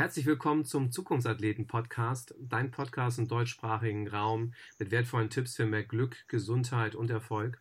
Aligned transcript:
Herzlich 0.00 0.24
willkommen 0.24 0.64
zum 0.64 0.90
Zukunftsathleten-Podcast, 0.90 2.34
dein 2.40 2.70
Podcast 2.70 3.18
im 3.18 3.28
deutschsprachigen 3.28 4.08
Raum 4.08 4.54
mit 4.78 4.90
wertvollen 4.90 5.28
Tipps 5.28 5.56
für 5.56 5.66
mehr 5.66 5.84
Glück, 5.84 6.26
Gesundheit 6.26 6.94
und 6.94 7.10
Erfolg. 7.10 7.60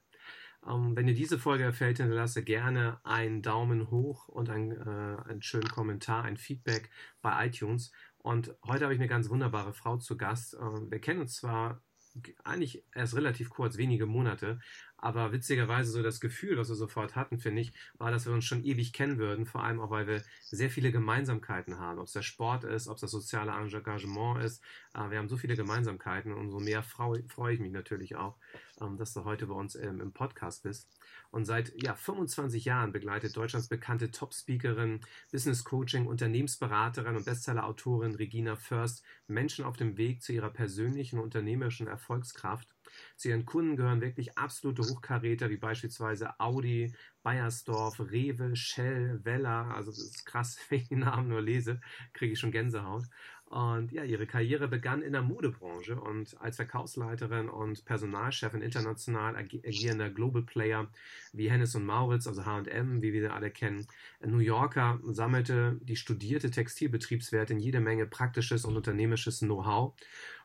Ähm, 0.66 0.96
wenn 0.96 1.06
dir 1.06 1.14
diese 1.14 1.38
Folge 1.38 1.66
gefällt, 1.66 1.98
hinterlasse 1.98 2.42
gerne 2.42 3.02
einen 3.04 3.42
Daumen 3.42 3.92
hoch 3.92 4.30
und 4.30 4.50
ein, 4.50 4.72
äh, 4.72 5.30
einen 5.30 5.42
schönen 5.42 5.68
Kommentar, 5.68 6.24
ein 6.24 6.38
Feedback 6.38 6.90
bei 7.22 7.46
iTunes. 7.46 7.92
Und 8.20 8.56
heute 8.66 8.86
habe 8.86 8.94
ich 8.94 9.02
eine 9.02 9.10
ganz 9.10 9.30
wunderbare 9.30 9.74
Frau 9.74 9.98
zu 9.98 10.16
Gast. 10.16 10.54
Äh, 10.54 10.60
wir 10.60 11.02
kennen 11.02 11.20
uns 11.20 11.36
zwar 11.36 11.82
eigentlich 12.46 12.86
erst 12.96 13.16
relativ 13.16 13.50
kurz, 13.50 13.76
wenige 13.76 14.06
Monate, 14.06 14.62
aber 15.02 15.32
witzigerweise 15.32 15.92
so 15.92 16.04
das 16.04 16.20
Gefühl, 16.20 16.58
was 16.58 16.70
wir 16.70 16.76
sofort 16.76 17.16
hatten, 17.16 17.40
finde 17.40 17.62
ich, 17.62 17.72
war, 17.98 18.12
dass 18.12 18.26
wir 18.26 18.34
uns 18.34 18.46
schon 18.46 18.64
ewig 18.64 18.94
kennen 18.94 19.18
würden. 19.18 19.46
Vor 19.46 19.64
allem 19.64 19.80
auch, 19.80 19.90
weil 19.90 20.08
wir 20.08 20.22
sehr 20.44 20.70
viele 20.70 20.92
Gemeinsamkeiten 20.92 21.80
haben. 21.80 22.00
Ob 22.00 22.08
es 22.08 22.14
der 22.14 22.22
Sport 22.22 22.64
ist, 22.64 22.88
ob 22.88 22.96
es 22.96 23.02
das 23.02 23.12
soziale 23.12 23.52
Engagement 23.52 24.44
ist. 24.44 24.64
Äh, 24.94 25.10
wir 25.10 25.18
haben 25.18 25.30
so 25.30 25.38
viele 25.38 25.56
Gemeinsamkeiten 25.56 26.34
und 26.34 26.40
umso 26.40 26.60
mehr 26.60 26.84
freue 26.84 27.24
freu 27.30 27.54
ich 27.54 27.60
mich 27.60 27.72
natürlich 27.72 28.16
auch, 28.16 28.38
ähm, 28.82 28.98
dass 28.98 29.14
du 29.14 29.24
heute 29.24 29.48
bei 29.48 29.56
uns 29.56 29.76
im 29.76 30.12
Podcast 30.12 30.64
bist. 30.64 30.90
Und 31.32 31.46
seit 31.46 31.72
ja, 31.82 31.96
25 31.96 32.66
Jahren 32.66 32.92
begleitet 32.92 33.36
Deutschlands 33.36 33.68
bekannte 33.68 34.12
Top-Speakerin, 34.12 35.02
Business-Coaching, 35.32 36.08
Unternehmensberaterin 36.08 37.16
und 37.16 37.26
Bestseller-Autorin 37.26 38.16
Regina 38.16 38.56
First 38.56 39.04
Menschen 39.28 39.64
auf 39.64 39.78
dem 39.78 39.98
Weg 39.98 40.24
zu 40.24 40.34
ihrer 40.34 40.50
persönlichen 40.50 41.20
unternehmerischen 41.20 41.88
Erfolgskraft. 41.88 42.68
Zu 43.20 43.28
ihren 43.28 43.46
Kunden 43.46 43.76
gehören 43.76 44.00
wirklich 44.00 44.38
absolute 44.38 44.82
Hochkaräter 44.82 45.50
wie 45.50 45.58
beispielsweise 45.58 46.40
Audi, 46.40 46.94
Bayersdorf, 47.22 48.00
Rewe, 48.00 48.56
Shell, 48.56 49.20
Weller. 49.26 49.76
Also 49.76 49.92
das 49.92 50.00
ist 50.00 50.26
krass, 50.26 50.58
wenn 50.70 50.80
ich 50.80 50.88
die 50.88 50.96
Namen 50.96 51.28
nur 51.28 51.42
lese, 51.42 51.82
kriege 52.14 52.32
ich 52.32 52.40
schon 52.40 52.54
Gänsehaut. 52.54 53.04
Und 53.50 53.92
ja, 53.92 54.04
ihre 54.04 54.26
Karriere 54.26 54.68
begann 54.68 55.02
in 55.02 55.12
der 55.12 55.24
Modebranche 55.24 56.00
und 56.00 56.40
als 56.40 56.58
Verkaufsleiterin 56.58 57.50
und 57.50 57.84
Personalchefin 57.84 58.62
international 58.62 59.36
agierender 59.36 60.12
Global 60.12 60.44
Player 60.44 60.88
wie 61.34 61.50
Hennes 61.50 61.74
und 61.74 61.84
Mauritz, 61.84 62.28
also 62.28 62.46
H&M, 62.46 63.02
wie 63.02 63.12
wir 63.12 63.34
alle 63.34 63.50
kennen, 63.50 63.88
New 64.24 64.38
Yorker 64.38 65.00
sammelte 65.08 65.80
die 65.82 65.96
studierte 65.96 66.52
Textilbetriebswirtin 66.52 67.60
jede 67.60 67.80
Menge 67.80 68.06
praktisches 68.06 68.66
und 68.66 68.78
unternehmerisches 68.78 69.40
Know-how 69.40 69.96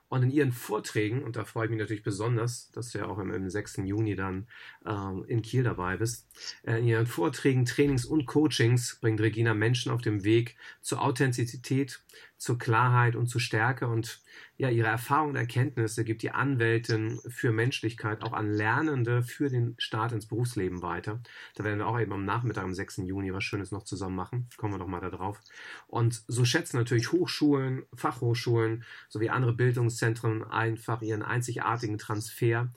und 0.08 0.22
in 0.22 0.30
ihren 0.30 0.52
Vorträgen, 0.52 1.22
und 1.22 1.36
da 1.36 1.44
freue 1.44 1.66
ich 1.66 1.70
mich 1.70 1.80
natürlich 1.80 2.02
besonders, 2.02 2.70
dass 2.70 2.90
du 2.90 2.98
ja 2.98 3.06
auch 3.06 3.18
im, 3.18 3.32
im 3.32 3.48
6. 3.48 3.78
Juni 3.84 4.16
dann 4.16 4.46
ähm, 4.86 5.24
in 5.26 5.42
Kiel 5.42 5.62
dabei 5.62 5.96
bist, 5.96 6.28
äh, 6.62 6.78
in 6.78 6.86
ihren 6.86 7.06
Vorträgen, 7.06 7.64
Trainings 7.64 8.04
und 8.04 8.26
Coachings 8.26 8.98
bringt 9.00 9.20
Regina 9.20 9.54
Menschen 9.54 9.90
auf 9.90 10.02
dem 10.02 10.24
Weg 10.24 10.56
zur 10.80 11.02
Authentizität, 11.02 12.02
zur 12.44 12.58
Klarheit 12.58 13.16
und 13.16 13.26
zur 13.26 13.40
Stärke 13.40 13.88
und 13.88 14.20
ja, 14.58 14.68
ihre 14.68 14.88
Erfahrungen 14.88 15.30
und 15.30 15.36
Erkenntnisse 15.36 16.04
gibt 16.04 16.22
die 16.22 16.30
Anwältin 16.30 17.18
für 17.28 17.52
Menschlichkeit 17.52 18.22
auch 18.22 18.34
an 18.34 18.52
Lernende 18.52 19.22
für 19.22 19.48
den 19.48 19.74
Start 19.78 20.12
ins 20.12 20.26
Berufsleben 20.26 20.82
weiter. 20.82 21.20
Da 21.54 21.64
werden 21.64 21.78
wir 21.78 21.86
auch 21.86 21.98
eben 21.98 22.12
am 22.12 22.26
Nachmittag 22.26 22.64
am 22.64 22.74
6. 22.74 22.98
Juni 22.98 23.32
was 23.32 23.44
Schönes 23.44 23.72
noch 23.72 23.84
zusammen 23.84 24.14
machen. 24.14 24.50
Kommen 24.58 24.74
wir 24.74 24.78
doch 24.78 24.86
mal 24.86 25.00
da 25.00 25.08
drauf. 25.08 25.40
Und 25.86 26.22
so 26.28 26.44
schätzen 26.44 26.76
natürlich 26.76 27.12
Hochschulen, 27.12 27.84
Fachhochschulen 27.94 28.84
sowie 29.08 29.30
andere 29.30 29.54
Bildungszentren 29.54 30.44
einfach 30.44 31.00
ihren 31.00 31.22
einzigartigen 31.22 31.96
Transfer 31.96 32.68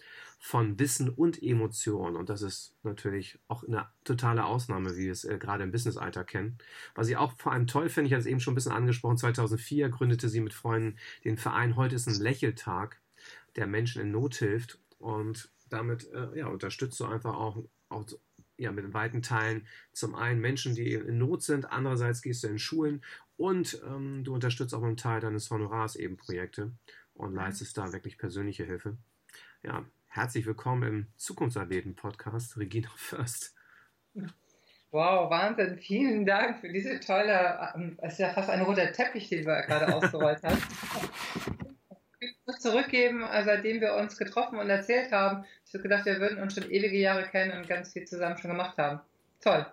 von 0.48 0.80
Wissen 0.80 1.10
und 1.10 1.44
Emotionen. 1.44 2.16
Und 2.16 2.30
das 2.30 2.42
ist 2.42 2.74
natürlich 2.82 3.38
auch 3.50 3.66
eine 3.66 3.90
totale 4.06 4.46
Ausnahme, 4.46 4.96
wie 4.96 5.04
wir 5.04 5.12
es 5.12 5.26
äh, 5.26 5.38
gerade 5.38 5.66
im 5.66 5.74
Business-Alter 5.74 6.24
kennen. 6.24 6.58
Was 6.96 7.10
ich 7.10 7.18
auch 7.18 7.34
vor 7.38 7.52
allem 7.52 7.68
toll 7.68 7.90
finde, 7.90 8.08
ich 8.08 8.14
hatte 8.14 8.22
es 8.22 8.28
eben 8.28 8.40
schon 8.40 8.54
ein 8.54 8.56
bisschen 8.56 8.72
angesprochen, 8.72 9.18
2004 9.18 9.90
gründete 9.90 10.30
sie 10.30 10.40
mit 10.40 10.54
Freunden 10.54 10.98
den 11.26 11.38
Verein 11.38 11.76
Heute 11.76 11.96
ist 11.96 12.08
ein 12.08 12.22
Lächeltag, 12.22 13.02
der 13.58 13.68
Menschen 13.68 14.02
in 14.02 14.12
Not 14.12 14.36
hilft. 14.36 14.80
Und 15.00 15.52
damit 15.70 16.10
äh, 16.14 16.40
ja, 16.40 16.48
unterstützt 16.48 16.98
du 17.02 17.06
einfach 17.08 17.36
auch, 17.36 17.62
auch 17.90 18.06
ja, 18.56 18.72
mit 18.72 18.94
weiten 18.94 19.22
Teilen 19.22 19.68
zum 19.92 20.16
einen 20.16 20.40
Menschen, 20.40 20.76
die 20.76 20.94
in 20.94 21.18
Not 21.18 21.44
sind, 21.44 21.70
andererseits 21.70 22.22
gehst 22.22 22.46
du 22.46 22.48
in 22.48 22.58
Schulen 22.58 23.02
und 23.36 23.82
ähm, 23.86 24.24
du 24.24 24.34
unterstützt 24.34 24.74
auch 24.74 24.82
mit 24.82 24.98
Teil 24.98 25.20
deines 25.20 25.52
Honorars 25.52 25.98
eben 25.98 26.16
Projekte 26.16 26.72
und 27.16 27.36
leistest 27.36 27.78
da 27.78 27.92
wirklich 27.92 28.18
persönliche 28.18 28.64
Hilfe. 28.64 28.96
Ja, 29.62 29.86
Herzlich 30.08 30.46
willkommen 30.46 30.84
im 30.84 31.08
Zukunftsathleten-Podcast, 31.18 32.58
Regina 32.58 32.90
First. 32.96 33.54
Wow, 34.92 35.30
Wahnsinn. 35.30 35.78
Vielen 35.78 36.26
Dank 36.26 36.60
für 36.60 36.70
diese 36.70 37.00
tolle, 37.00 37.72
ähm, 37.76 37.98
es 38.02 38.14
ist 38.14 38.20
ja 38.20 38.34
fast 38.34 38.50
ein 38.50 38.62
roter 38.62 38.92
Teppich, 38.92 39.30
den 39.30 39.46
du 39.46 39.46
gerade 39.46 39.94
ausgerollt 39.94 40.42
hast. 40.44 40.62
Ich 42.20 42.36
muss 42.46 42.60
zurückgeben, 42.60 43.22
äh, 43.24 43.44
seitdem 43.44 43.82
wir 43.82 43.94
uns 43.96 44.18
getroffen 44.18 44.58
und 44.58 44.70
erzählt 44.70 45.12
haben, 45.12 45.46
ich 45.66 45.74
habe 45.74 45.84
gedacht, 45.84 46.06
wir 46.06 46.20
würden 46.20 46.42
uns 46.42 46.56
schon 46.56 46.72
ewige 46.72 46.98
Jahre 46.98 47.24
kennen 47.28 47.58
und 47.58 47.68
ganz 47.68 47.94
viel 47.94 48.06
zusammen 48.06 48.38
schon 48.38 48.52
gemacht 48.52 48.78
haben. 48.78 49.02
Toll. 49.42 49.66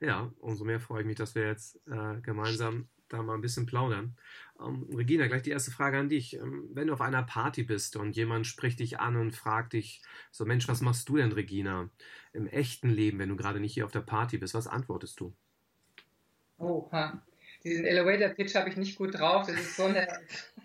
Ja, 0.00 0.30
umso 0.40 0.64
mehr 0.64 0.80
freue 0.80 1.00
ich 1.00 1.06
mich, 1.06 1.16
dass 1.16 1.34
wir 1.34 1.46
jetzt 1.46 1.76
äh, 1.86 2.20
gemeinsam 2.20 2.88
da 3.08 3.22
mal 3.22 3.34
ein 3.34 3.40
bisschen 3.40 3.66
plaudern. 3.66 4.16
Ähm, 4.60 4.88
Regina, 4.94 5.26
gleich 5.26 5.42
die 5.42 5.50
erste 5.50 5.70
Frage 5.70 5.98
an 5.98 6.08
dich. 6.08 6.34
Ähm, 6.34 6.68
wenn 6.72 6.86
du 6.86 6.92
auf 6.92 7.00
einer 7.00 7.22
Party 7.22 7.62
bist 7.62 7.96
und 7.96 8.16
jemand 8.16 8.46
spricht 8.46 8.80
dich 8.80 9.00
an 9.00 9.16
und 9.16 9.32
fragt 9.32 9.72
dich, 9.72 10.02
so 10.30 10.44
Mensch, 10.44 10.68
was 10.68 10.80
machst 10.80 11.08
du 11.08 11.16
denn, 11.16 11.32
Regina, 11.32 11.90
im 12.32 12.46
echten 12.46 12.88
Leben, 12.88 13.18
wenn 13.18 13.28
du 13.28 13.36
gerade 13.36 13.60
nicht 13.60 13.74
hier 13.74 13.84
auf 13.84 13.92
der 13.92 14.00
Party 14.00 14.38
bist, 14.38 14.54
was 14.54 14.66
antwortest 14.66 15.20
du? 15.20 15.34
Oha, 16.58 17.22
diesen 17.64 17.84
Elevator-Pitch 17.84 18.54
habe 18.54 18.70
ich 18.70 18.76
nicht 18.76 18.96
gut 18.96 19.18
drauf. 19.18 19.46
Das 19.46 19.56
ist 19.56 19.76
so 19.76 19.84
eine, 19.84 20.06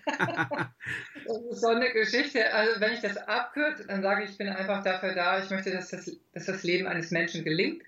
ist 1.52 1.62
so 1.62 1.68
eine 1.68 1.92
Geschichte. 1.92 2.54
Also 2.54 2.80
wenn 2.80 2.94
ich 2.94 3.02
das 3.02 3.18
abkürze, 3.18 3.86
dann 3.88 4.02
sage 4.02 4.24
ich, 4.24 4.32
ich 4.32 4.38
bin 4.38 4.48
einfach 4.48 4.84
dafür 4.84 5.14
da, 5.14 5.44
ich 5.44 5.50
möchte, 5.50 5.72
dass 5.72 5.90
das, 5.90 6.10
dass 6.34 6.46
das 6.46 6.64
Leben 6.64 6.88
eines 6.88 7.12
Menschen 7.12 7.44
gelingt 7.44 7.84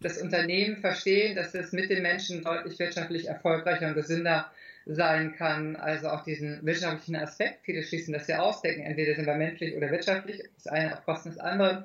das 0.00 0.18
Unternehmen 0.18 0.76
verstehen, 0.76 1.34
dass 1.34 1.54
es 1.54 1.72
mit 1.72 1.90
den 1.90 2.02
Menschen 2.02 2.44
deutlich 2.44 2.78
wirtschaftlich 2.78 3.26
erfolgreicher 3.26 3.88
und 3.88 3.94
gesünder 3.94 4.50
sein 4.88 5.36
kann. 5.36 5.76
Also 5.76 6.08
auch 6.08 6.24
diesen 6.24 6.64
wirtschaftlichen 6.64 7.16
Aspekt. 7.16 7.64
Viele 7.64 7.82
schließen 7.82 8.14
das 8.14 8.26
ja 8.26 8.40
aus, 8.40 8.62
denken, 8.62 8.82
entweder 8.82 9.14
sind 9.14 9.26
wir 9.26 9.34
menschlich 9.34 9.76
oder 9.76 9.90
wirtschaftlich, 9.90 10.42
das 10.54 10.66
eine 10.66 10.94
auf 10.94 11.04
Kosten 11.04 11.30
des 11.30 11.38
anderen. 11.38 11.84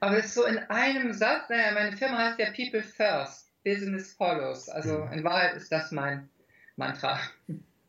Aber 0.00 0.18
es 0.18 0.26
ist 0.26 0.34
so 0.34 0.44
in 0.44 0.58
einem 0.58 1.12
Satz, 1.12 1.48
naja, 1.50 1.72
meine 1.74 1.96
Firma 1.96 2.18
heißt 2.18 2.38
ja 2.38 2.46
People 2.52 2.82
First, 2.82 3.50
Business 3.64 4.12
Follows. 4.12 4.68
Also 4.68 5.04
mhm. 5.04 5.12
in 5.12 5.24
Wahrheit 5.24 5.56
ist 5.56 5.72
das 5.72 5.90
mein 5.90 6.28
Mantra. 6.76 7.18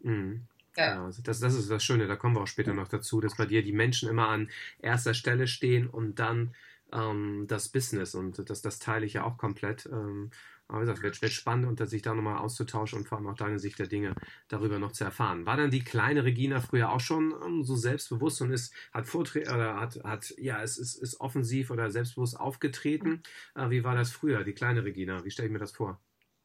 Mhm. 0.01 0.47
Ja. 0.75 0.93
Genau, 0.93 1.05
also 1.05 1.21
das, 1.21 1.39
das 1.39 1.53
ist 1.53 1.69
das 1.69 1.83
Schöne, 1.83 2.07
da 2.07 2.15
kommen 2.15 2.35
wir 2.35 2.41
auch 2.41 2.47
später 2.47 2.73
noch 2.73 2.87
dazu, 2.87 3.21
dass 3.21 3.35
bei 3.35 3.45
dir 3.45 3.63
die 3.63 3.73
Menschen 3.73 4.09
immer 4.09 4.29
an 4.29 4.49
erster 4.81 5.13
Stelle 5.13 5.47
stehen 5.47 5.87
und 5.87 6.19
dann 6.19 6.55
ähm, 6.93 7.45
das 7.47 7.69
Business 7.69 8.15
und 8.15 8.49
das, 8.49 8.61
das 8.61 8.79
teile 8.79 9.05
ich 9.05 9.13
ja 9.13 9.23
auch 9.23 9.37
komplett. 9.37 9.85
Ähm, 9.87 10.31
aber 10.69 10.81
wie 10.81 10.85
gesagt, 10.85 11.01
wird, 11.01 11.21
wird 11.21 11.31
spannend, 11.31 11.67
unter 11.67 11.87
sich 11.87 12.03
da 12.03 12.13
nochmal 12.13 12.37
auszutauschen 12.37 12.99
und 12.99 13.07
vor 13.07 13.17
allem 13.17 13.27
auch 13.27 13.35
deine 13.35 13.57
Sicht 13.57 13.79
der 13.79 13.87
Dinge 13.87 14.13
darüber 14.47 14.77
noch 14.77 14.91
zu 14.91 15.03
erfahren. 15.03 15.47
War 15.47 15.57
dann 15.57 15.71
die 15.71 15.83
kleine 15.83 16.23
Regina 16.23 16.61
früher 16.61 16.91
auch 16.91 16.99
schon 16.99 17.33
ähm, 17.43 17.63
so 17.63 17.75
selbstbewusst 17.75 18.41
und 18.41 18.51
ist, 18.51 18.71
hat 18.93 19.07
Vorträge 19.07 19.51
oder 19.51 19.79
hat, 19.79 20.03
hat, 20.03 20.33
ja, 20.37 20.61
es 20.61 20.77
ist, 20.77 20.95
ist 20.95 21.19
offensiv 21.19 21.71
oder 21.71 21.89
selbstbewusst 21.89 22.39
aufgetreten? 22.39 23.23
Äh, 23.55 23.71
wie 23.71 23.83
war 23.83 23.95
das 23.95 24.11
früher, 24.11 24.43
die 24.43 24.53
kleine 24.53 24.85
Regina? 24.85 25.25
Wie 25.25 25.31
stelle 25.31 25.47
ich 25.47 25.51
mir 25.51 25.59
das 25.59 25.71
vor? 25.71 25.99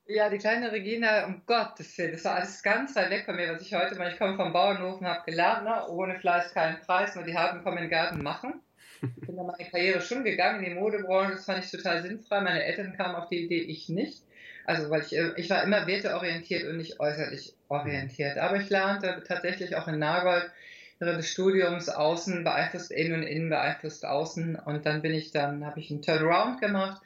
Ja, 0.06 0.30
die 0.30 0.38
kleine 0.38 0.72
Regina, 0.72 1.26
um 1.26 1.42
Gottes 1.46 1.96
Willen, 1.98 2.12
das 2.12 2.24
war 2.24 2.36
alles 2.36 2.62
ganz 2.62 2.96
weit 2.96 3.10
weg 3.10 3.24
von 3.26 3.36
mir, 3.36 3.52
was 3.52 3.62
ich 3.62 3.74
heute 3.74 3.96
mache. 3.96 4.12
Ich 4.12 4.18
komme 4.18 4.36
vom 4.36 4.52
Bauernhof 4.52 5.00
und 5.00 5.06
habe 5.06 5.24
gelernt, 5.24 5.64
ne? 5.64 5.86
ohne 5.88 6.18
Fleiß 6.18 6.52
keinen 6.52 6.80
Preis, 6.80 7.14
nur 7.14 7.24
die 7.24 7.36
Harten 7.36 7.62
kommen 7.62 7.78
in 7.78 7.84
den 7.84 7.90
Garten 7.90 8.22
machen. 8.22 8.60
Bin 9.00 9.36
dann 9.36 9.46
meine 9.46 9.68
Karriere 9.70 10.00
schon 10.00 10.24
gegangen 10.24 10.64
in 10.64 10.74
die 10.74 10.80
Modebranche, 10.80 11.32
das 11.32 11.44
fand 11.44 11.64
ich 11.64 11.70
total 11.70 12.02
sinnfrei. 12.02 12.40
Meine 12.40 12.64
Eltern 12.64 12.96
kamen 12.96 13.14
auf 13.14 13.28
die 13.28 13.44
Idee, 13.44 13.60
ich 13.60 13.88
nicht. 13.88 14.22
Also, 14.66 14.90
weil 14.90 15.02
ich, 15.02 15.14
äh, 15.14 15.32
ich 15.36 15.50
war 15.50 15.62
immer 15.62 15.86
werteorientiert 15.86 16.64
und 16.64 16.78
nicht 16.78 17.00
äußerlich 17.00 17.54
orientiert. 17.68 18.38
Aber 18.38 18.56
ich 18.56 18.70
lernte 18.70 19.22
tatsächlich 19.26 19.76
auch 19.76 19.88
in 19.88 19.98
Nagold 19.98 20.50
während 20.98 21.18
des 21.18 21.30
Studiums 21.30 21.88
außen 21.88 22.44
beeinflusst 22.44 22.90
innen 22.90 23.20
und 23.20 23.26
innen 23.26 23.50
beeinflusst 23.50 24.06
außen. 24.06 24.56
Und 24.56 24.86
dann 24.86 25.02
bin 25.02 25.12
ich 25.12 25.32
dann, 25.32 25.64
habe 25.66 25.80
ich 25.80 25.90
einen 25.90 26.02
Turnaround 26.02 26.60
gemacht, 26.60 27.02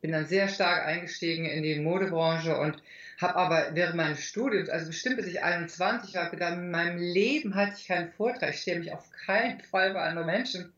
bin 0.00 0.12
dann 0.12 0.26
sehr 0.26 0.48
stark 0.48 0.86
eingestiegen 0.86 1.44
in 1.44 1.62
die 1.62 1.78
Modebranche 1.78 2.56
und 2.56 2.82
habe 3.20 3.36
aber 3.36 3.68
während 3.74 3.96
meines 3.96 4.24
Studiums, 4.24 4.68
also 4.68 4.88
bestimmt 4.88 5.16
bis 5.16 5.26
ich 5.26 5.42
21 5.42 6.14
war, 6.14 6.30
gedacht, 6.30 6.54
in 6.54 6.70
meinem 6.70 6.98
Leben 6.98 7.54
hatte 7.54 7.74
ich 7.76 7.86
keinen 7.86 8.10
Vortrag. 8.10 8.50
Ich 8.50 8.62
stehe 8.62 8.78
mich 8.78 8.92
auf 8.92 9.10
keinen 9.26 9.60
Fall 9.60 9.92
bei 9.92 10.00
anderen 10.00 10.26
Menschen. 10.26 10.72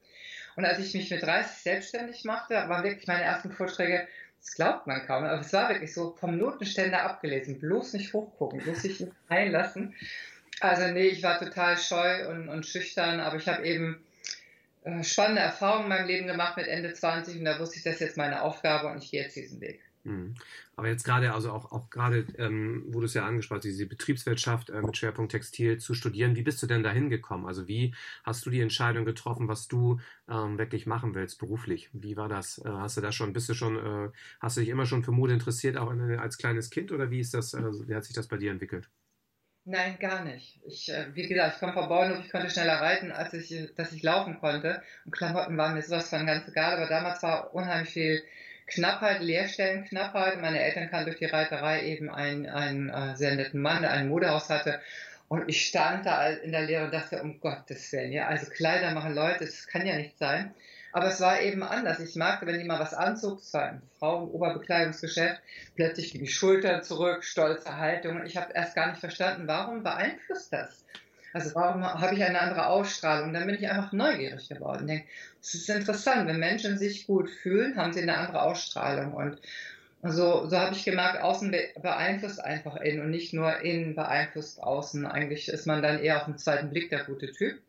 Und 0.57 0.65
als 0.65 0.79
ich 0.79 0.95
mich 0.95 1.11
mit 1.11 1.23
30 1.23 1.63
selbstständig 1.63 2.25
machte, 2.25 2.55
waren 2.55 2.85
wirklich 2.85 3.07
meine 3.07 3.25
ersten 3.25 3.51
Vorträge, 3.51 4.07
das 4.41 4.55
glaubt 4.55 4.87
man 4.87 5.07
kaum, 5.07 5.25
aber 5.25 5.41
es 5.41 5.53
war 5.53 5.71
wirklich 5.71 5.95
so 5.95 6.15
vom 6.21 6.37
Notenständer 6.37 7.03
abgelesen, 7.03 7.59
bloß 7.59 7.95
nicht 7.95 8.13
hochgucken, 8.13 8.61
bloß 8.61 8.83
sich 8.83 9.01
nicht 9.01 9.13
einlassen. 9.29 9.95
Also 10.61 10.87
nee, 10.93 11.09
ich 11.09 11.23
war 11.23 11.39
total 11.39 11.79
scheu 11.79 12.29
und, 12.29 12.49
und 12.49 12.67
schüchtern, 12.67 13.21
aber 13.21 13.37
ich 13.37 13.49
habe 13.49 13.67
eben 13.67 14.05
äh, 14.85 15.03
spannende 15.03 15.41
Erfahrungen 15.41 15.85
in 15.85 15.89
meinem 15.89 16.07
Leben 16.07 16.27
gemacht 16.27 16.57
mit 16.57 16.69
Ende 16.69 16.93
20 16.93 17.39
und 17.39 17.45
da 17.47 17.59
wusste 17.59 17.79
ich, 17.79 17.83
das 17.83 17.95
ist 17.95 18.01
jetzt 18.01 18.17
meine 18.17 18.43
Aufgabe 18.43 18.89
und 18.89 19.03
ich 19.03 19.11
gehe 19.11 19.23
jetzt 19.23 19.35
diesen 19.35 19.61
Weg. 19.61 19.81
Mhm. 20.05 20.35
Aber 20.77 20.89
jetzt 20.89 21.05
gerade, 21.05 21.33
also 21.33 21.53
auch, 21.53 21.71
auch 21.73 21.91
gerade, 21.91 22.27
ähm, 22.39 22.85
wo 22.89 23.01
du 23.01 23.07
es 23.07 23.15
ja 23.15 23.25
angesprochen 23.25 23.59
hast, 23.59 23.65
diese 23.65 23.87
Betriebswirtschaft 23.87 24.71
äh, 24.71 24.83
mit 24.83 24.97
Schwerpunkt 24.97 25.33
Textil 25.33 25.79
zu 25.79 25.95
studieren, 25.95 26.37
wie 26.37 26.43
bist 26.43 26.63
du 26.63 26.67
denn 26.67 26.83
dahin 26.83 27.11
gekommen? 27.11 27.47
Also 27.47 27.69
wie 27.69 27.95
hast 28.25 28.45
du 28.47 28.51
die 28.51 28.61
Entscheidung 28.61 29.05
getroffen, 29.05 29.49
was 29.49 29.69
du 29.69 30.01
ähm, 30.29 30.59
wirklich 30.59 30.87
machen 30.87 31.15
willst 31.15 31.39
beruflich? 31.39 31.91
Wie 31.93 32.17
war 32.17 32.29
das? 32.29 32.59
Äh, 32.59 32.69
hast 32.69 32.97
du 32.97 33.01
da 33.01 33.13
schon, 33.13 33.33
bist 33.33 33.49
du 33.49 33.55
schon, 33.55 33.77
äh, 33.77 34.11
hast 34.41 34.57
du 34.57 34.61
dich 34.61 34.71
immer 34.71 34.87
schon 34.87 35.05
für 35.05 35.13
Mode 35.13 35.35
interessiert, 35.35 35.77
auch 35.77 35.91
in, 35.91 36.01
als 36.19 36.39
kleines 36.39 36.71
Kind 36.71 36.93
oder 36.93 37.11
wie 37.11 37.21
ist 37.21 37.35
das, 37.35 37.55
äh, 37.55 37.63
wie 37.63 37.95
hat 37.95 38.05
sich 38.05 38.15
das 38.15 38.29
bei 38.29 38.37
dir 38.37 38.51
entwickelt? 38.51 38.91
Nein, 39.67 39.99
gar 39.99 40.25
nicht. 40.25 40.61
Ich, 40.67 40.91
äh, 40.91 41.15
wie 41.15 41.27
gesagt, 41.27 41.55
ich 41.55 41.61
komme 41.61 41.73
vom 41.73 41.89
Bauernhof, 41.89 42.23
ich 42.25 42.31
konnte 42.31 42.51
schneller 42.51 42.81
reiten, 42.81 43.13
als 43.13 43.33
ich, 43.33 43.75
dass 43.77 43.93
ich 43.93 44.03
laufen 44.03 44.39
konnte. 44.39 44.83
Und 45.07 45.13
Klamotten 45.13 45.57
waren 45.57 45.75
mir 45.75 45.83
sowas 45.83 46.11
von 46.11 46.27
ganz 46.27 46.47
egal, 46.49 46.77
aber 46.77 46.87
damals 46.87 47.23
war 47.23 47.55
unheimlich 47.55 47.91
viel 47.91 48.23
Knappheit, 48.67 49.21
Lehrstellenknappheit. 49.21 50.41
Meine 50.41 50.61
Eltern 50.61 50.91
kannten 50.91 51.07
durch 51.07 51.19
die 51.19 51.27
Reiterei 51.27 51.85
eben 51.85 52.11
einen, 52.11 52.47
einen 52.47 52.89
äh, 52.89 53.17
sehr 53.17 53.35
netten 53.35 53.61
Mann, 53.61 53.83
der 53.83 53.93
ein 53.93 54.09
Modehaus 54.09 54.49
hatte. 54.51 54.81
Und 55.29 55.49
ich 55.49 55.67
stand 55.67 56.07
da 56.07 56.29
in 56.29 56.53
der 56.53 56.63
Lehre 56.63 56.85
und 56.85 56.95
dachte, 56.95 57.23
um 57.23 57.41
Gottes 57.41 57.91
Willen, 57.93 58.13
ja, 58.13 58.27
also 58.27 58.51
Kleider 58.51 58.93
machen 58.93 59.15
Leute, 59.15 59.45
das 59.45 59.67
kann 59.67 59.87
ja 59.87 59.97
nicht 59.97 60.19
sein. 60.19 60.55
Aber 60.93 61.09
es 61.09 61.21
war 61.21 61.41
eben 61.41 61.65
anders. 61.65 61.99
Ich 61.99 62.15
merkte, 62.15 62.47
wenn 62.47 62.61
jemand 62.61 62.81
was 62.81 62.95
anzog, 62.95 63.41
es 63.41 63.53
war 63.53 63.65
ein 63.65 63.83
Frauen-Oberbekleidungsgeschäft, 63.99 65.43
plötzlich 65.75 66.13
die 66.13 66.27
Schultern 66.29 66.85
zurück, 66.85 67.25
stolze 67.25 67.79
Haltung. 67.79 68.25
Ich 68.25 68.37
habe 68.37 68.53
erst 68.53 68.77
gar 68.77 68.91
nicht 68.91 69.01
verstanden, 69.01 69.49
warum 69.49 69.83
beeinflusst 69.83 70.53
das? 70.53 70.85
Also 71.35 71.53
warum 71.57 71.83
habe 71.83 72.15
ich 72.15 72.23
eine 72.23 72.41
andere 72.41 72.69
Ausstrahlung? 72.69 73.33
Dann 73.33 73.47
bin 73.47 73.57
ich 73.57 73.69
einfach 73.69 73.91
neugierig 73.91 74.49
geworden. 74.49 74.87
Denke, 74.87 75.05
es 75.43 75.55
ist 75.55 75.69
interessant, 75.69 76.29
wenn 76.29 76.39
Menschen 76.39 76.79
sich 76.79 77.09
gut 77.09 77.29
fühlen, 77.29 77.77
haben 77.77 77.93
sie 77.93 78.03
eine 78.03 78.17
andere 78.17 78.41
Ausstrahlung. 78.43 79.15
Und 79.15 79.41
so, 80.05 80.49
so 80.49 80.57
habe 80.57 80.77
ich 80.77 80.85
gemerkt, 80.85 81.21
außen 81.21 81.53
beeinflusst 81.83 82.39
einfach 82.39 82.77
innen 82.77 83.03
und 83.03 83.11
nicht 83.11 83.35
nur 83.35 83.59
innen 83.63 83.97
beeinflusst 83.97 84.63
außen. 84.63 85.07
Eigentlich 85.07 85.49
ist 85.49 85.67
man 85.67 85.83
dann 85.83 85.99
eher 85.99 86.21
auf 86.21 86.27
den 86.27 86.39
zweiten 86.39 86.71
Blick 86.71 86.89
der 86.91 87.03
gute 87.03 87.33
Typ. 87.33 87.55
Und 87.55 87.63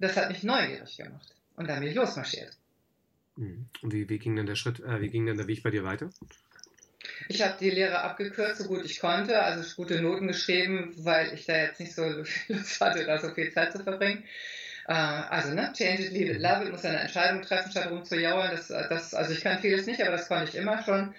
das 0.00 0.16
hat 0.16 0.28
mich 0.28 0.42
neugierig 0.42 0.96
gemacht. 0.96 1.32
Und 1.54 1.68
dann 1.68 1.78
bin 1.78 1.88
ich 1.88 1.94
losmarschiert. 1.94 2.58
Mhm. 3.36 3.66
Und 3.82 3.92
wie, 3.92 4.08
wie 4.08 4.18
ging 4.18 4.34
denn 4.34 4.46
der 4.46 4.56
Schritt, 4.56 4.80
äh, 4.80 5.00
wie 5.00 5.10
ging 5.10 5.26
denn 5.26 5.36
der 5.36 5.46
Weg 5.46 5.62
bei 5.62 5.70
dir 5.70 5.84
weiter? 5.84 6.10
Ich 7.28 7.42
habe 7.42 7.54
die 7.58 7.70
Lehre 7.70 8.00
abgekürzt, 8.00 8.62
so 8.62 8.68
gut 8.68 8.84
ich 8.84 9.00
konnte, 9.00 9.42
also 9.42 9.62
gute 9.76 10.00
Noten 10.00 10.28
geschrieben, 10.28 10.92
weil 10.98 11.32
ich 11.34 11.46
da 11.46 11.56
jetzt 11.56 11.80
nicht 11.80 11.94
so 11.94 12.04
Lust 12.48 12.80
hatte, 12.80 13.04
da 13.04 13.18
so 13.18 13.30
viel 13.30 13.52
Zeit 13.52 13.72
zu 13.72 13.82
verbringen. 13.82 14.24
Äh, 14.88 14.92
also, 14.92 15.54
ne, 15.54 15.72
change 15.76 16.02
it, 16.04 16.12
leave 16.12 16.32
it, 16.32 16.40
love 16.40 16.64
it, 16.64 16.70
muss 16.70 16.84
eine 16.84 17.00
Entscheidung 17.00 17.42
treffen, 17.42 17.70
statt 17.70 17.90
rumzujauern. 17.90 18.50
Das, 18.50 18.68
das, 18.68 19.14
also 19.14 19.32
ich 19.32 19.40
kann 19.40 19.58
vieles 19.58 19.86
nicht, 19.86 20.00
aber 20.00 20.12
das 20.12 20.28
konnte 20.28 20.50
ich 20.50 20.54
immer 20.54 20.82
schon. 20.82 21.14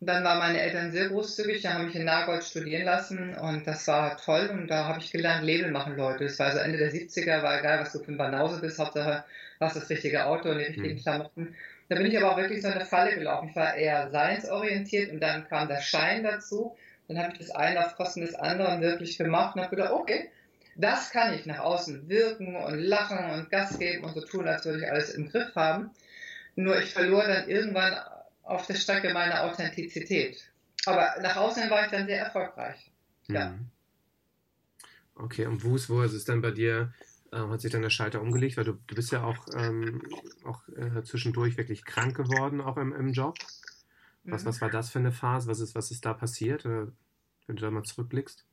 Dann 0.00 0.24
waren 0.24 0.38
meine 0.38 0.60
Eltern 0.60 0.92
sehr 0.92 1.08
großzügig, 1.08 1.62
die 1.62 1.68
haben 1.68 1.86
mich 1.86 1.94
in 1.94 2.04
Nagold 2.04 2.44
studieren 2.44 2.84
lassen 2.84 3.34
und 3.34 3.66
das 3.66 3.88
war 3.88 4.18
toll 4.18 4.50
und 4.52 4.68
da 4.68 4.84
habe 4.84 4.98
ich 5.00 5.10
gelernt, 5.10 5.42
Label 5.42 5.70
machen 5.70 5.96
Leute. 5.96 6.24
Das 6.24 6.38
war 6.38 6.48
also 6.48 6.58
Ende 6.58 6.76
der 6.76 6.92
70er, 6.92 7.42
war 7.42 7.58
egal, 7.58 7.80
was 7.80 7.92
du 7.92 8.00
für 8.00 8.12
ein 8.12 8.18
Banause 8.18 8.60
bist, 8.60 8.78
Hauptsache 8.78 9.24
hast 9.58 9.76
das 9.76 9.88
richtige 9.88 10.26
Auto 10.26 10.50
und 10.50 10.58
die 10.58 10.64
richtigen 10.64 10.96
mhm. 10.96 11.02
Klamotten. 11.02 11.54
Da 11.88 11.96
bin 11.96 12.06
ich 12.06 12.16
aber 12.16 12.32
auch 12.32 12.36
wirklich 12.36 12.62
so 12.62 12.68
eine 12.68 12.84
Falle 12.84 13.14
gelaufen. 13.14 13.48
Ich 13.50 13.56
war 13.56 13.74
eher 13.74 14.10
seinsorientiert 14.10 15.12
und 15.12 15.20
dann 15.20 15.46
kam 15.48 15.68
der 15.68 15.80
Schein 15.80 16.24
dazu. 16.24 16.76
Dann 17.06 17.18
habe 17.18 17.32
ich 17.32 17.38
das 17.38 17.50
eine 17.50 17.86
auf 17.86 17.94
Kosten 17.94 18.22
des 18.22 18.34
anderen 18.34 18.80
wirklich 18.80 19.16
gemacht 19.16 19.54
und 19.54 19.62
habe 19.62 19.76
gedacht, 19.76 19.92
okay, 19.92 20.30
das 20.74 21.10
kann 21.10 21.34
ich 21.34 21.46
nach 21.46 21.60
außen 21.60 22.08
wirken 22.08 22.56
und 22.56 22.78
lachen 22.78 23.30
und 23.30 23.50
Gas 23.50 23.78
geben 23.78 24.04
und 24.04 24.14
so 24.14 24.20
tun, 24.20 24.48
als 24.48 24.64
würde 24.64 24.80
ich 24.80 24.90
alles 24.90 25.14
im 25.14 25.30
Griff 25.30 25.54
haben. 25.54 25.90
Nur 26.56 26.78
ich 26.78 26.92
verlor 26.92 27.24
dann 27.24 27.48
irgendwann 27.48 27.96
auf 28.42 28.66
der 28.66 28.74
Strecke 28.74 29.12
meine 29.12 29.42
Authentizität. 29.42 30.50
Aber 30.86 31.14
nach 31.20 31.36
außen 31.36 31.70
war 31.70 31.84
ich 31.84 31.90
dann 31.90 32.06
sehr 32.06 32.18
erfolgreich. 32.18 32.90
Ja. 33.28 33.50
Mhm. 33.50 33.70
Okay, 35.14 35.46
und 35.46 35.64
wo 35.64 35.76
ist, 35.76 35.88
wo 35.88 36.02
ist 36.02 36.12
es 36.12 36.24
dann 36.24 36.42
bei 36.42 36.50
dir 36.50 36.92
ähm, 37.36 37.50
hat 37.50 37.60
sich 37.60 37.70
dann 37.70 37.82
der 37.82 37.90
Schalter 37.90 38.20
umgelegt, 38.20 38.56
weil 38.56 38.64
du, 38.64 38.78
du 38.86 38.94
bist 38.94 39.12
ja 39.12 39.22
auch, 39.22 39.36
ähm, 39.56 40.02
auch 40.44 40.62
äh, 40.68 41.02
zwischendurch 41.02 41.56
wirklich 41.56 41.84
krank 41.84 42.16
geworden, 42.16 42.60
auch 42.60 42.76
im, 42.76 42.92
im 42.92 43.12
Job. 43.12 43.36
Was, 44.24 44.42
mhm. 44.42 44.48
was 44.48 44.60
war 44.60 44.70
das 44.70 44.90
für 44.90 44.98
eine 44.98 45.12
Phase? 45.12 45.48
Was 45.48 45.60
ist, 45.60 45.74
was 45.74 45.90
ist 45.90 46.04
da 46.04 46.14
passiert, 46.14 46.64
äh, 46.64 46.86
wenn 47.46 47.56
du 47.56 47.62
da 47.62 47.70
mal 47.70 47.82
zurückblickst? 47.82 48.44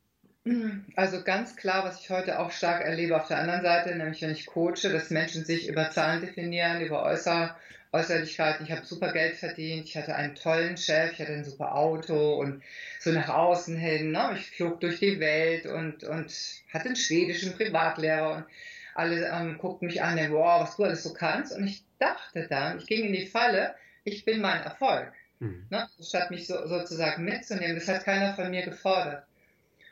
Also 0.98 1.24
ganz 1.24 1.56
klar, 1.56 1.86
was 1.86 2.02
ich 2.02 2.10
heute 2.10 2.40
auch 2.40 2.52
stark 2.52 2.84
erlebe 2.84 3.16
auf 3.16 3.28
der 3.28 3.40
anderen 3.40 3.62
Seite, 3.62 3.96
nämlich 3.96 4.22
wenn 4.22 4.32
ich 4.32 4.46
coache, 4.46 4.92
dass 4.92 5.10
Menschen 5.10 5.46
sich 5.46 5.70
über 5.70 5.90
Zahlen 5.90 6.20
definieren, 6.20 6.82
über 6.82 7.04
Äußer, 7.04 7.56
Äußerlichkeiten. 7.94 8.66
Ich 8.66 8.72
habe 8.74 8.86
super 8.86 9.14
Geld 9.14 9.36
verdient, 9.36 9.88
ich 9.88 9.96
hatte 9.96 10.16
einen 10.16 10.36
tollen 10.36 10.76
Chef, 10.76 11.14
ich 11.14 11.20
hatte 11.20 11.32
ein 11.32 11.46
super 11.46 11.76
Auto 11.76 12.42
und 12.42 12.62
so 13.00 13.12
nach 13.12 13.30
außen 13.30 13.78
hin. 13.78 14.12
Ne? 14.12 14.36
Ich 14.36 14.52
flog 14.52 14.82
durch 14.82 15.00
die 15.00 15.20
Welt 15.22 15.66
und, 15.66 16.04
und 16.04 16.34
hatte 16.74 16.88
einen 16.88 16.96
schwedischen 16.98 17.54
Privatlehrer 17.54 18.38
und 18.38 18.46
alle 18.96 19.28
ähm, 19.28 19.58
guckten 19.58 19.88
mich 19.88 20.02
an, 20.02 20.18
wow, 20.32 20.62
was 20.62 20.76
du 20.76 20.84
alles 20.84 21.04
so 21.04 21.14
kannst. 21.14 21.56
Und 21.56 21.68
ich 21.68 21.84
dachte 22.00 22.48
dann, 22.48 22.78
ich 22.78 22.88
ging 22.88 23.06
in 23.06 23.14
die 23.14 23.28
Falle, 23.28 23.76
ich 24.04 24.26
bin 24.26 24.42
mein 24.42 24.62
Erfolg. 24.62 25.12
Mhm. 25.40 25.66
Ne? 25.70 25.88
Statt 26.02 26.32
mich 26.32 26.48
so, 26.48 26.68
sozusagen 26.68 27.24
mitzunehmen, 27.24 27.76
das 27.76 27.88
hat 27.88 28.04
keiner 28.04 28.34
von 28.34 28.50
mir 28.50 28.64
gefordert. 28.64 29.26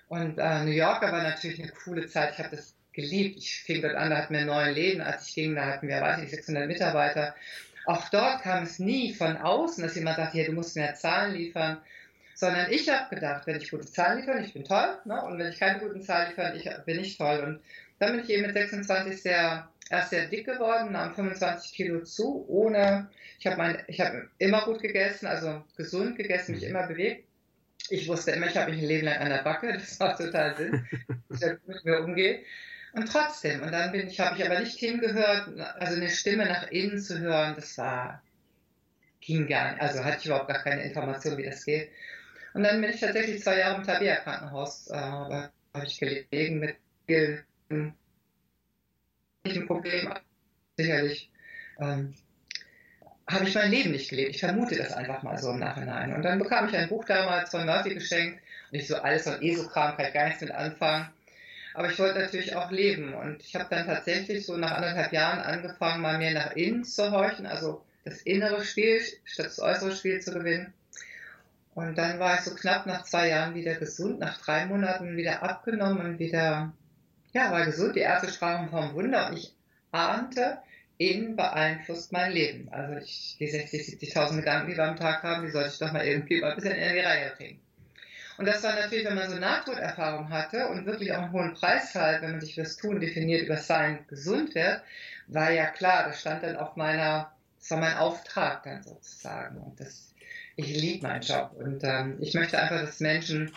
Und 0.07 0.37
äh, 0.37 0.63
New 0.63 0.71
Yorker 0.71 1.11
war 1.11 1.23
natürlich 1.23 1.61
eine 1.61 1.71
coole 1.71 2.05
Zeit. 2.07 2.33
Ich 2.33 2.39
habe 2.39 2.55
das 2.55 2.75
geliebt. 2.93 3.37
Ich 3.37 3.61
fing 3.63 3.81
dort 3.81 3.95
an, 3.95 4.09
da 4.09 4.17
hatten 4.17 4.33
wir 4.33 4.45
neun 4.45 4.73
Läden. 4.73 5.01
Als 5.01 5.27
ich 5.27 5.35
ging, 5.35 5.55
da 5.55 5.65
hatten 5.65 5.87
wir, 5.87 6.01
weiß 6.01 6.23
ich, 6.23 6.31
600 6.31 6.67
Mitarbeiter. 6.67 7.35
Auch 7.85 8.09
dort 8.09 8.41
kam 8.43 8.63
es 8.63 8.79
nie 8.79 9.13
von 9.13 9.37
außen, 9.37 9.83
dass 9.83 9.95
jemand 9.95 10.17
sagt, 10.17 10.33
hier, 10.33 10.45
du 10.45 10.51
musst 10.51 10.75
mehr 10.75 10.93
Zahlen 10.95 11.33
liefern, 11.33 11.77
sondern 12.35 12.71
ich 12.71 12.89
habe 12.89 13.13
gedacht, 13.13 13.47
wenn 13.47 13.57
ich 13.57 13.71
gute 13.71 13.85
Zahlen 13.85 14.19
liefere, 14.19 14.41
ich 14.41 14.53
bin 14.53 14.63
toll, 14.63 14.97
ne? 15.05 15.21
und 15.23 15.39
wenn 15.39 15.51
ich 15.51 15.59
keine 15.59 15.79
guten 15.79 16.01
Zahlen 16.01 16.29
liefere, 16.29 16.55
ich, 16.55 16.69
bin 16.85 16.99
ich 16.99 17.17
toll. 17.17 17.39
Und 17.39 17.61
dann 18.01 18.13
bin 18.13 18.25
ich 18.25 18.31
eben 18.31 18.41
mit 18.41 18.53
26 18.53 19.21
sehr, 19.21 19.69
erst 19.91 20.09
sehr 20.09 20.25
dick 20.25 20.47
geworden, 20.47 20.91
nahm 20.91 21.13
25 21.13 21.71
Kilo 21.71 22.03
zu, 22.03 22.45
ohne, 22.49 23.09
ich 23.37 23.45
habe 23.45 23.61
habe 23.63 24.29
immer 24.39 24.65
gut 24.65 24.81
gegessen, 24.81 25.27
also 25.27 25.63
gesund 25.77 26.17
gegessen, 26.17 26.55
mich 26.55 26.63
immer 26.63 26.87
bewegt. 26.87 27.27
Ich 27.89 28.07
wusste 28.07 28.31
immer, 28.31 28.47
ich 28.47 28.57
habe 28.57 28.71
mich 28.71 28.81
ein 28.81 28.87
Leben 28.87 29.05
lang 29.05 29.17
an 29.17 29.29
der 29.29 29.43
Backe, 29.43 29.73
das 29.73 29.99
macht 29.99 30.17
total 30.17 30.57
Sinn, 30.57 30.87
dass 31.29 31.43
ich 31.43 31.53
mit 31.67 31.85
mir 31.85 31.99
umgehe. 31.99 32.43
Und 32.93 33.07
trotzdem, 33.07 33.61
und 33.61 33.71
dann 33.71 33.91
bin 33.91 34.07
ich, 34.07 34.19
habe 34.19 34.35
ich 34.35 34.43
aber 34.43 34.59
nicht 34.59 34.79
hingehört, 34.79 35.59
also 35.79 35.95
eine 35.95 36.09
Stimme 36.09 36.45
nach 36.45 36.71
innen 36.71 36.99
zu 36.99 37.19
hören, 37.19 37.53
das 37.55 37.77
war, 37.77 38.23
ging 39.19 39.47
gar 39.47 39.73
nicht, 39.73 39.81
also 39.81 40.03
hatte 40.03 40.17
ich 40.17 40.25
überhaupt 40.25 40.47
gar 40.47 40.63
keine 40.63 40.81
Information, 40.83 41.37
wie 41.37 41.45
das 41.45 41.65
geht. 41.65 41.91
Und 42.55 42.63
dann 42.63 42.81
bin 42.81 42.89
ich 42.89 42.99
tatsächlich 42.99 43.43
zwei 43.43 43.59
Jahre 43.59 43.77
im 43.77 43.85
Tabea-Krankenhaus, 43.85 44.89
äh, 44.89 44.95
habe 44.95 45.51
ich 45.85 45.99
gelegen 45.99 46.59
mit 46.59 46.77
ein 47.71 49.67
Problem, 49.67 50.13
sicherlich, 50.77 51.31
ähm, 51.79 52.13
habe 53.27 53.47
ich 53.47 53.55
mein 53.55 53.71
Leben 53.71 53.91
nicht 53.91 54.09
gelebt. 54.09 54.35
Ich 54.35 54.41
vermute 54.41 54.75
das 54.75 54.93
einfach 54.93 55.23
mal 55.23 55.37
so 55.37 55.51
im 55.51 55.59
Nachhinein. 55.59 56.13
Und 56.13 56.23
dann 56.23 56.39
bekam 56.39 56.67
ich 56.67 56.75
ein 56.75 56.89
Buch 56.89 57.05
damals 57.05 57.49
von 57.49 57.65
Murphy 57.65 57.93
geschenkt 57.93 58.41
und 58.71 58.79
ich 58.79 58.87
so 58.87 58.95
alles 58.97 59.23
von 59.23 59.41
ESO-Kram, 59.41 59.95
kann 59.95 60.07
ich 60.07 60.13
gar 60.13 60.25
nichts 60.25 60.41
mit 60.41 60.51
anfangen. 60.51 61.09
Aber 61.73 61.89
ich 61.89 61.97
wollte 61.99 62.19
natürlich 62.19 62.55
auch 62.55 62.71
leben. 62.71 63.13
Und 63.13 63.41
ich 63.41 63.55
habe 63.55 63.67
dann 63.69 63.85
tatsächlich 63.85 64.45
so 64.45 64.57
nach 64.57 64.71
anderthalb 64.71 65.13
Jahren 65.13 65.39
angefangen, 65.39 66.01
mal 66.01 66.17
mehr 66.17 66.33
nach 66.33 66.55
innen 66.55 66.83
zu 66.83 67.11
horchen, 67.11 67.45
also 67.45 67.83
das 68.03 68.21
innere 68.23 68.63
Spiel 68.63 68.99
statt 69.23 69.45
das 69.45 69.59
äußere 69.59 69.95
Spiel 69.95 70.19
zu 70.19 70.33
gewinnen. 70.33 70.73
Und 71.73 71.97
dann 71.97 72.19
war 72.19 72.35
ich 72.35 72.41
so 72.41 72.53
knapp 72.53 72.85
nach 72.85 73.03
zwei 73.03 73.29
Jahren 73.29 73.55
wieder 73.55 73.75
gesund, 73.75 74.19
nach 74.19 74.41
drei 74.41 74.65
Monaten 74.65 75.15
wieder 75.15 75.41
abgenommen 75.43 76.05
und 76.05 76.19
wieder, 76.19 76.73
ja, 77.33 77.51
war 77.51 77.65
gesund. 77.65 77.95
Die 77.95 78.01
Ärzte 78.01 78.31
sprachen 78.31 78.69
vom 78.69 78.93
Wunder 78.93 79.29
und 79.29 79.37
ich 79.37 79.53
ahnte, 79.91 80.57
innen 80.97 81.35
beeinflusst 81.35 82.11
mein 82.11 82.31
Leben. 82.31 82.69
Also 82.71 82.95
ich, 82.95 83.35
die 83.39 83.47
60, 83.47 83.99
70.000 83.99 84.37
Gedanken, 84.37 84.69
die 84.69 84.77
wir 84.77 84.83
am 84.83 84.95
Tag 84.95 85.23
haben, 85.23 85.45
die 85.45 85.51
sollte 85.51 85.69
ich 85.69 85.79
doch 85.79 85.91
mal 85.91 86.05
irgendwie 86.05 86.39
mal 86.39 86.51
ein 86.51 86.55
bisschen 86.55 86.75
in 86.75 86.93
die 86.93 86.99
Reihe 86.99 87.31
kriegen. 87.31 87.59
Und 88.37 88.47
das 88.47 88.63
war 88.63 88.75
natürlich, 88.75 89.05
wenn 89.05 89.15
man 89.15 89.29
so 89.29 89.37
Nahtoderfahrung 89.37 90.29
hatte 90.29 90.67
und 90.67 90.85
wirklich 90.85 91.11
auch 91.11 91.23
einen 91.23 91.31
hohen 91.31 91.53
Preis 91.53 91.93
zahlt, 91.93 92.21
wenn 92.21 92.31
man 92.31 92.41
sich 92.41 92.55
fürs 92.55 92.77
Tun 92.77 92.99
definiert, 92.99 93.43
über 93.43 93.57
Sein 93.57 94.05
gesund 94.07 94.55
wird, 94.55 94.81
war 95.27 95.51
ja 95.51 95.67
klar, 95.67 96.05
das 96.07 96.21
stand 96.21 96.43
dann 96.43 96.57
auf 96.57 96.75
meiner, 96.75 97.31
das 97.59 97.71
war 97.71 97.77
mein 97.77 97.97
Auftrag 97.97 98.63
dann 98.63 98.83
sozusagen. 98.83 99.57
Und 99.57 99.79
das, 99.79 100.13
ich 100.55 100.67
liebe 100.67 101.07
meinen 101.07 101.21
Job 101.21 101.51
und 101.55 101.83
ähm, 101.83 102.17
ich 102.19 102.33
möchte 102.33 102.59
einfach, 102.59 102.81
dass 102.81 102.99
Menschen 102.99 103.51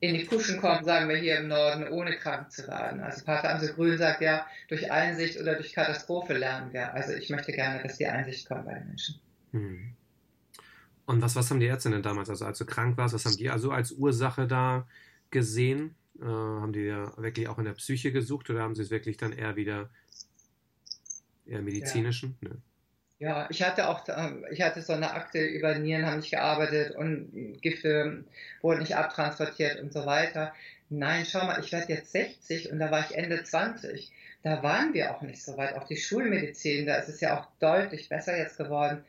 in 0.00 0.14
die 0.14 0.24
Puschen 0.24 0.60
kommen, 0.60 0.84
sagen 0.84 1.08
wir 1.08 1.16
hier 1.16 1.38
im 1.38 1.48
Norden, 1.48 1.88
ohne 1.88 2.16
krank 2.16 2.52
zu 2.52 2.66
werden. 2.68 3.00
Also 3.00 3.24
Pater 3.24 3.50
Amsel 3.52 3.74
Grün 3.74 3.98
sagt 3.98 4.20
ja, 4.20 4.46
durch 4.68 4.90
Einsicht 4.92 5.40
oder 5.40 5.54
durch 5.56 5.72
Katastrophe 5.72 6.34
lernen 6.34 6.72
wir. 6.72 6.94
Also 6.94 7.12
ich 7.14 7.30
möchte 7.30 7.52
gerne, 7.52 7.82
dass 7.82 7.98
die 7.98 8.06
Einsicht 8.06 8.46
kommt 8.48 8.66
bei 8.66 8.74
den 8.74 8.86
Menschen. 8.86 9.20
Hm. 9.52 9.94
Und 11.06 11.22
was, 11.22 11.34
was 11.34 11.50
haben 11.50 11.58
die 11.58 11.66
Ärzte 11.66 11.90
denn 11.90 12.02
damals, 12.02 12.28
also 12.28 12.44
als 12.44 12.58
du 12.58 12.66
krank 12.66 12.96
warst, 12.96 13.14
was 13.14 13.24
haben 13.24 13.36
die 13.36 13.50
also 13.50 13.72
als 13.72 13.92
Ursache 13.92 14.46
da 14.46 14.86
gesehen? 15.30 15.94
Äh, 16.20 16.26
haben 16.26 16.72
die 16.72 16.80
ja 16.80 17.12
wirklich 17.16 17.48
auch 17.48 17.58
in 17.58 17.64
der 17.64 17.72
Psyche 17.72 18.12
gesucht 18.12 18.50
oder 18.50 18.62
haben 18.62 18.74
sie 18.74 18.82
es 18.82 18.90
wirklich 18.90 19.16
dann 19.16 19.32
eher 19.32 19.56
wieder 19.56 19.90
eher 21.46 21.62
medizinischen? 21.62 22.36
Ja. 22.42 22.50
Ja, 23.20 23.48
ich 23.50 23.62
hatte 23.62 23.88
auch, 23.88 24.06
ähm, 24.08 24.46
ich 24.50 24.62
hatte 24.62 24.80
so 24.80 24.92
eine 24.92 25.12
Akte 25.12 25.44
über 25.44 25.74
Nieren, 25.76 26.06
haben 26.06 26.18
nicht 26.18 26.30
gearbeitet 26.30 26.94
und 26.94 27.60
Gifte 27.60 28.24
wurden 28.62 28.80
nicht 28.80 28.94
abtransportiert 28.96 29.80
und 29.80 29.92
so 29.92 30.06
weiter. 30.06 30.54
Nein, 30.88 31.26
schau 31.26 31.44
mal, 31.44 31.58
ich 31.60 31.72
werde 31.72 31.92
jetzt 31.92 32.12
60 32.12 32.70
und 32.70 32.78
da 32.78 32.90
war 32.92 33.00
ich 33.00 33.16
Ende 33.16 33.42
20. 33.42 34.12
Da 34.42 34.62
waren 34.62 34.94
wir 34.94 35.14
auch 35.14 35.22
nicht 35.22 35.42
so 35.42 35.56
weit. 35.56 35.74
Auch 35.74 35.84
die 35.84 35.96
Schulmedizin, 35.96 36.86
da 36.86 36.94
ist 36.96 37.08
es 37.08 37.20
ja 37.20 37.38
auch 37.38 37.48
deutlich 37.58 38.08
besser 38.08 38.38
jetzt 38.38 38.56
geworden. 38.56 39.04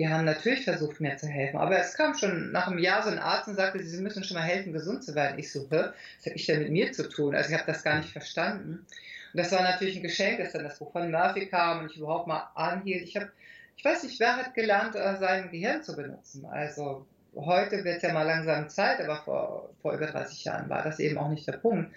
Die 0.00 0.08
haben 0.08 0.24
natürlich 0.24 0.64
versucht, 0.64 0.98
mir 0.98 1.18
zu 1.18 1.26
helfen. 1.26 1.58
Aber 1.58 1.78
es 1.78 1.92
kam 1.92 2.14
schon 2.14 2.52
nach 2.52 2.68
einem 2.68 2.78
Jahr 2.78 3.02
so 3.02 3.10
ein 3.10 3.18
Arzt 3.18 3.48
und 3.48 3.56
sagte, 3.56 3.82
sie 3.82 4.00
müssen 4.00 4.24
schon 4.24 4.38
mal 4.38 4.44
helfen, 4.44 4.72
gesund 4.72 5.04
zu 5.04 5.14
werden. 5.14 5.38
Ich 5.38 5.52
hä? 5.52 5.60
was 5.68 6.26
habe 6.26 6.36
ich 6.36 6.46
denn 6.46 6.60
mit 6.60 6.70
mir 6.70 6.90
zu 6.90 7.06
tun? 7.06 7.34
Also 7.34 7.50
ich 7.50 7.54
habe 7.54 7.70
das 7.70 7.84
gar 7.84 7.98
nicht 7.98 8.08
verstanden. 8.08 8.86
Und 9.32 9.38
das 9.38 9.52
war 9.52 9.60
natürlich 9.60 9.96
ein 9.96 10.02
Geschenk, 10.02 10.38
dass 10.38 10.54
dann 10.54 10.64
das 10.64 10.78
Buch 10.78 10.90
von 10.90 11.10
Murphy 11.10 11.48
kam 11.48 11.80
und 11.80 11.90
ich 11.90 11.98
überhaupt 11.98 12.28
mal 12.28 12.48
anhielt. 12.54 13.02
Ich 13.02 13.14
habe 13.14 13.30
ich 13.76 13.84
weiß 13.84 14.02
nicht, 14.04 14.18
wer 14.20 14.36
hat 14.36 14.54
gelernt, 14.54 14.94
äh, 14.94 15.16
sein 15.18 15.50
Gehirn 15.50 15.82
zu 15.82 15.94
benutzen. 15.94 16.46
Also 16.46 17.06
heute 17.34 17.84
wird 17.84 17.96
es 17.96 18.02
ja 18.02 18.14
mal 18.14 18.22
langsam 18.22 18.70
Zeit, 18.70 19.02
aber 19.02 19.16
vor, 19.16 19.70
vor 19.82 19.92
über 19.92 20.06
30 20.06 20.44
Jahren 20.44 20.70
war 20.70 20.82
das 20.82 20.98
eben 20.98 21.18
auch 21.18 21.28
nicht 21.28 21.46
der 21.46 21.58
Punkt. 21.58 21.90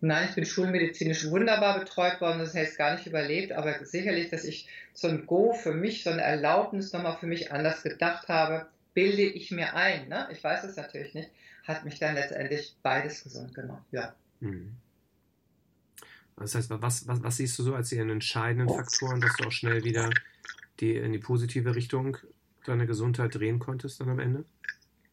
Nein, 0.00 0.28
ich 0.28 0.34
bin 0.36 0.46
schulmedizinisch 0.46 1.28
wunderbar 1.28 1.80
betreut 1.80 2.20
worden, 2.20 2.38
das 2.38 2.54
heißt 2.54 2.78
gar 2.78 2.94
nicht 2.94 3.06
überlebt, 3.06 3.52
aber 3.52 3.84
sicherlich, 3.84 4.30
dass 4.30 4.44
ich 4.44 4.68
so 4.94 5.08
ein 5.08 5.26
Go 5.26 5.52
für 5.54 5.74
mich, 5.74 6.04
so 6.04 6.10
eine 6.10 6.22
Erlaubnis 6.22 6.92
nochmal 6.92 7.16
für 7.18 7.26
mich 7.26 7.50
anders 7.52 7.82
gedacht 7.82 8.28
habe, 8.28 8.68
bilde 8.94 9.22
ich 9.22 9.50
mir 9.50 9.74
ein. 9.74 10.08
Ne? 10.08 10.28
Ich 10.30 10.42
weiß 10.42 10.64
es 10.64 10.76
natürlich 10.76 11.14
nicht, 11.14 11.30
hat 11.64 11.84
mich 11.84 11.98
dann 11.98 12.14
letztendlich 12.14 12.76
beides 12.82 13.24
gesund 13.24 13.54
gemacht. 13.54 13.84
Ja. 13.90 14.14
Mhm. 14.40 14.76
Das 16.36 16.54
heißt, 16.54 16.70
was, 16.70 17.08
was, 17.08 17.22
was 17.22 17.36
siehst 17.36 17.58
du 17.58 17.64
so 17.64 17.74
als 17.74 17.88
die 17.88 17.98
entscheidenden 17.98 18.68
Faktoren, 18.68 19.20
dass 19.20 19.34
du 19.36 19.46
auch 19.46 19.52
schnell 19.52 19.82
wieder 19.84 20.10
die 20.78 20.94
in 20.96 21.12
die 21.12 21.18
positive 21.18 21.74
Richtung 21.74 22.16
deine 22.64 22.86
Gesundheit 22.86 23.34
drehen 23.34 23.58
konntest 23.58 24.00
dann 24.00 24.10
am 24.10 24.20
Ende? 24.20 24.44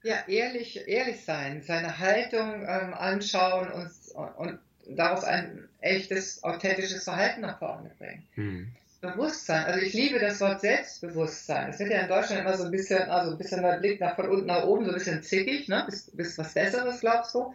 Ja, 0.03 0.27
ehrlich, 0.27 0.87
ehrlich 0.87 1.25
sein, 1.25 1.63
seine 1.63 1.97
Haltung 1.97 2.63
ähm, 2.67 2.93
anschauen 2.93 3.71
und, 3.71 3.91
und 4.37 4.59
daraus 4.89 5.23
ein 5.23 5.67
echtes, 5.81 6.43
authentisches 6.43 7.03
Verhalten 7.03 7.41
nach 7.41 7.59
vorne 7.59 7.91
bringen. 7.97 8.23
Hm. 8.35 8.67
Bewusstsein, 9.01 9.65
also 9.65 9.79
ich 9.79 9.93
liebe 9.93 10.19
das 10.19 10.41
Wort 10.41 10.61
Selbstbewusstsein. 10.61 11.69
Es 11.69 11.79
wird 11.79 11.91
ja 11.91 12.01
in 12.01 12.07
Deutschland 12.07 12.41
immer 12.41 12.57
so 12.57 12.63
ein 12.63 12.71
bisschen, 12.71 13.03
also 13.03 13.31
ein 13.31 13.37
bisschen 13.37 13.61
der 13.61 13.77
Blick 13.77 13.99
nach 13.99 14.15
von 14.15 14.29
unten 14.29 14.47
nach 14.47 14.63
oben, 14.63 14.85
so 14.85 14.91
ein 14.91 14.97
bisschen 14.97 15.21
zickig, 15.21 15.67
ne? 15.67 15.83
Bist, 15.85 16.15
bist 16.17 16.37
was 16.37 16.53
Besseres, 16.53 17.01
glaubst 17.01 17.35
du? 17.35 17.53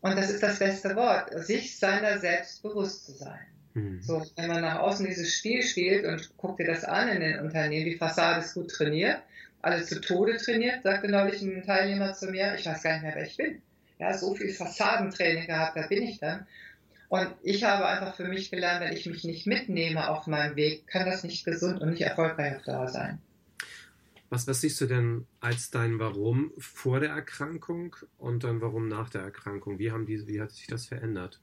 Und 0.00 0.16
das 0.16 0.30
ist 0.30 0.42
das 0.42 0.58
beste 0.58 0.94
Wort, 0.96 1.30
sich 1.44 1.76
seiner 1.76 2.18
selbst 2.18 2.62
bewusst 2.62 3.06
zu 3.06 3.12
sein. 3.12 3.46
Mhm. 3.74 4.00
So, 4.02 4.24
wenn 4.36 4.48
man 4.48 4.62
nach 4.62 4.78
außen 4.78 5.06
dieses 5.06 5.34
Spiel 5.34 5.62
spielt 5.62 6.04
und 6.04 6.36
guckt 6.36 6.60
dir 6.60 6.66
das 6.66 6.84
an 6.84 7.08
in 7.08 7.20
den 7.20 7.40
Unternehmen, 7.40 7.84
die 7.84 7.96
Fassade 7.96 8.40
ist 8.40 8.54
gut 8.54 8.70
trainiert, 8.70 9.18
alle 9.60 9.82
zu 9.82 10.00
Tode 10.00 10.36
trainiert, 10.36 10.82
sagte 10.82 11.08
neulich 11.08 11.42
ein 11.42 11.64
Teilnehmer 11.64 12.14
zu 12.14 12.28
mir, 12.28 12.54
ich 12.54 12.64
weiß 12.64 12.82
gar 12.82 12.94
nicht 12.94 13.02
mehr, 13.02 13.14
wer 13.14 13.26
ich 13.26 13.36
bin. 13.36 13.60
Ja, 13.98 14.16
so 14.16 14.34
viel 14.34 14.52
Fassadentraining 14.52 15.46
gehabt, 15.46 15.76
da 15.76 15.86
bin 15.86 16.02
ich 16.02 16.18
dann. 16.18 16.46
Und 17.08 17.28
ich 17.42 17.64
habe 17.64 17.86
einfach 17.86 18.14
für 18.14 18.28
mich 18.28 18.50
gelernt, 18.50 18.84
wenn 18.84 18.92
ich 18.92 19.06
mich 19.06 19.24
nicht 19.24 19.46
mitnehme 19.46 20.08
auf 20.10 20.26
meinem 20.26 20.56
Weg, 20.56 20.86
kann 20.86 21.06
das 21.06 21.24
nicht 21.24 21.44
gesund 21.44 21.80
und 21.80 21.90
nicht 21.90 22.02
erfolgreich 22.02 22.56
auf 22.56 22.62
Dauer 22.62 22.88
sein. 22.88 23.18
Was, 24.30 24.46
was 24.46 24.60
siehst 24.60 24.80
du 24.82 24.86
denn 24.86 25.26
als 25.40 25.70
dein 25.70 25.98
Warum 25.98 26.52
vor 26.58 27.00
der 27.00 27.10
Erkrankung 27.10 27.96
und 28.18 28.44
dann 28.44 28.60
Warum 28.60 28.86
nach 28.88 29.08
der 29.08 29.22
Erkrankung? 29.22 29.78
Wie, 29.78 29.90
haben 29.90 30.04
die, 30.04 30.26
wie 30.28 30.40
hat 30.40 30.50
sich 30.50 30.66
das 30.66 30.86
verändert? 30.86 31.40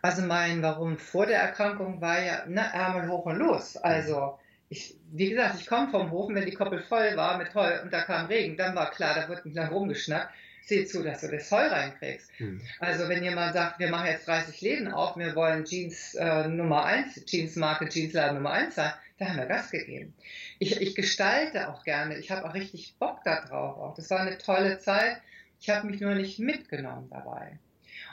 Also 0.00 0.22
mein 0.22 0.62
Warum 0.62 0.96
vor 0.96 1.26
der 1.26 1.40
Erkrankung 1.40 2.00
war 2.00 2.22
ja, 2.22 2.46
ne, 2.46 2.62
Ärmel 2.72 3.08
hoch 3.10 3.26
und 3.26 3.36
los. 3.36 3.76
Also 3.76 4.38
ich, 4.70 4.96
wie 5.12 5.28
gesagt, 5.28 5.60
ich 5.60 5.66
komme 5.66 5.90
vom 5.90 6.10
Hof, 6.10 6.30
wenn 6.32 6.46
die 6.46 6.54
Koppel 6.54 6.82
voll 6.82 7.16
war 7.16 7.36
mit 7.36 7.54
Heu 7.54 7.82
und 7.82 7.92
da 7.92 8.02
kam 8.02 8.26
Regen, 8.26 8.56
dann 8.56 8.74
war 8.74 8.90
klar, 8.90 9.14
da 9.14 9.28
wird 9.28 9.44
nicht 9.44 9.54
lang 9.54 9.70
rumgeschnackt. 9.70 10.32
Sieh 10.64 10.86
zu, 10.86 11.02
dass 11.02 11.20
du 11.20 11.28
das 11.28 11.50
Heu 11.50 11.66
reinkriegst. 11.66 12.30
Hm. 12.36 12.60
Also 12.78 13.08
wenn 13.08 13.22
jemand 13.22 13.54
sagt, 13.54 13.80
wir 13.80 13.88
machen 13.88 14.06
jetzt 14.06 14.28
30 14.28 14.60
Läden 14.60 14.92
auf, 14.92 15.16
wir 15.16 15.34
wollen 15.34 15.64
Jeans 15.64 16.14
äh, 16.14 16.48
Nummer 16.48 16.84
1, 16.84 17.24
Jeansmarke, 17.26 17.88
Jeansladen 17.88 18.36
Nummer 18.36 18.52
1 18.52 18.76
sein, 18.76 18.92
da 19.18 19.28
haben 19.28 19.38
wir 19.38 19.46
Gas 19.46 19.70
gegeben. 19.70 20.14
Ich, 20.58 20.80
ich 20.80 20.94
gestalte 20.94 21.68
auch 21.68 21.84
gerne, 21.84 22.18
ich 22.18 22.30
habe 22.30 22.48
auch 22.48 22.54
richtig 22.54 22.94
Bock 22.98 23.22
darauf. 23.24 23.76
Auch. 23.78 23.94
Das 23.94 24.10
war 24.10 24.20
eine 24.20 24.38
tolle 24.38 24.78
Zeit. 24.78 25.20
Ich 25.60 25.70
habe 25.70 25.86
mich 25.86 26.00
nur 26.00 26.14
nicht 26.14 26.38
mitgenommen 26.38 27.08
dabei. 27.10 27.58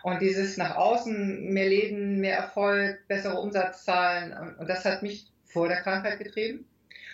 Und 0.03 0.22
dieses 0.22 0.58
nach 0.58 0.75
außen 0.75 1.51
mehr 1.51 1.68
Leben, 1.68 2.20
mehr 2.20 2.38
Erfolg, 2.38 3.08
bessere 3.08 3.39
Umsatzzahlen, 3.39 4.56
und 4.58 4.70
das 4.70 4.86
hat 4.86 5.01
mich 5.03 5.27
vor 5.46 5.68
der 5.68 5.82
Krankheit 5.82 6.20
getrieben. 6.20 6.65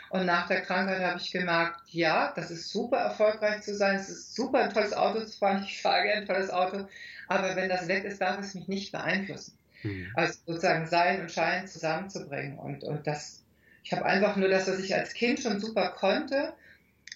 Und 0.09 0.25
nach 0.25 0.47
der 0.47 0.61
Krankheit 0.61 1.01
habe 1.01 1.19
ich 1.19 1.31
gemerkt, 1.31 1.81
ja, 1.87 2.31
das 2.35 2.51
ist 2.51 2.69
super 2.69 2.97
erfolgreich 2.97 3.61
zu 3.61 3.75
sein, 3.75 3.95
es 3.95 4.09
ist 4.09 4.35
super 4.35 4.63
ein 4.63 4.73
tolles 4.73 4.93
Auto 4.93 5.23
zu 5.25 5.37
fahren, 5.37 5.63
ich 5.63 5.81
fahre 5.81 6.03
gerne 6.03 6.21
ein 6.21 6.27
tolles 6.27 6.49
Auto, 6.49 6.87
aber 7.27 7.55
wenn 7.55 7.69
das 7.69 7.87
weg 7.87 8.03
ist, 8.05 8.21
darf 8.21 8.39
es 8.39 8.53
mich 8.53 8.67
nicht 8.67 8.91
beeinflussen. 8.91 9.57
Mhm. 9.83 10.11
Also 10.15 10.39
sozusagen 10.45 10.87
Sein 10.87 11.21
und 11.21 11.31
Schein 11.31 11.67
zusammenzubringen. 11.67 12.57
Und, 12.57 12.83
und 12.83 13.05
das, 13.07 13.43
ich 13.83 13.91
habe 13.91 14.05
einfach 14.05 14.35
nur 14.35 14.49
das, 14.49 14.67
was 14.67 14.79
ich 14.79 14.93
als 14.93 15.13
Kind 15.13 15.39
schon 15.39 15.59
super 15.59 15.89
konnte, 15.89 16.53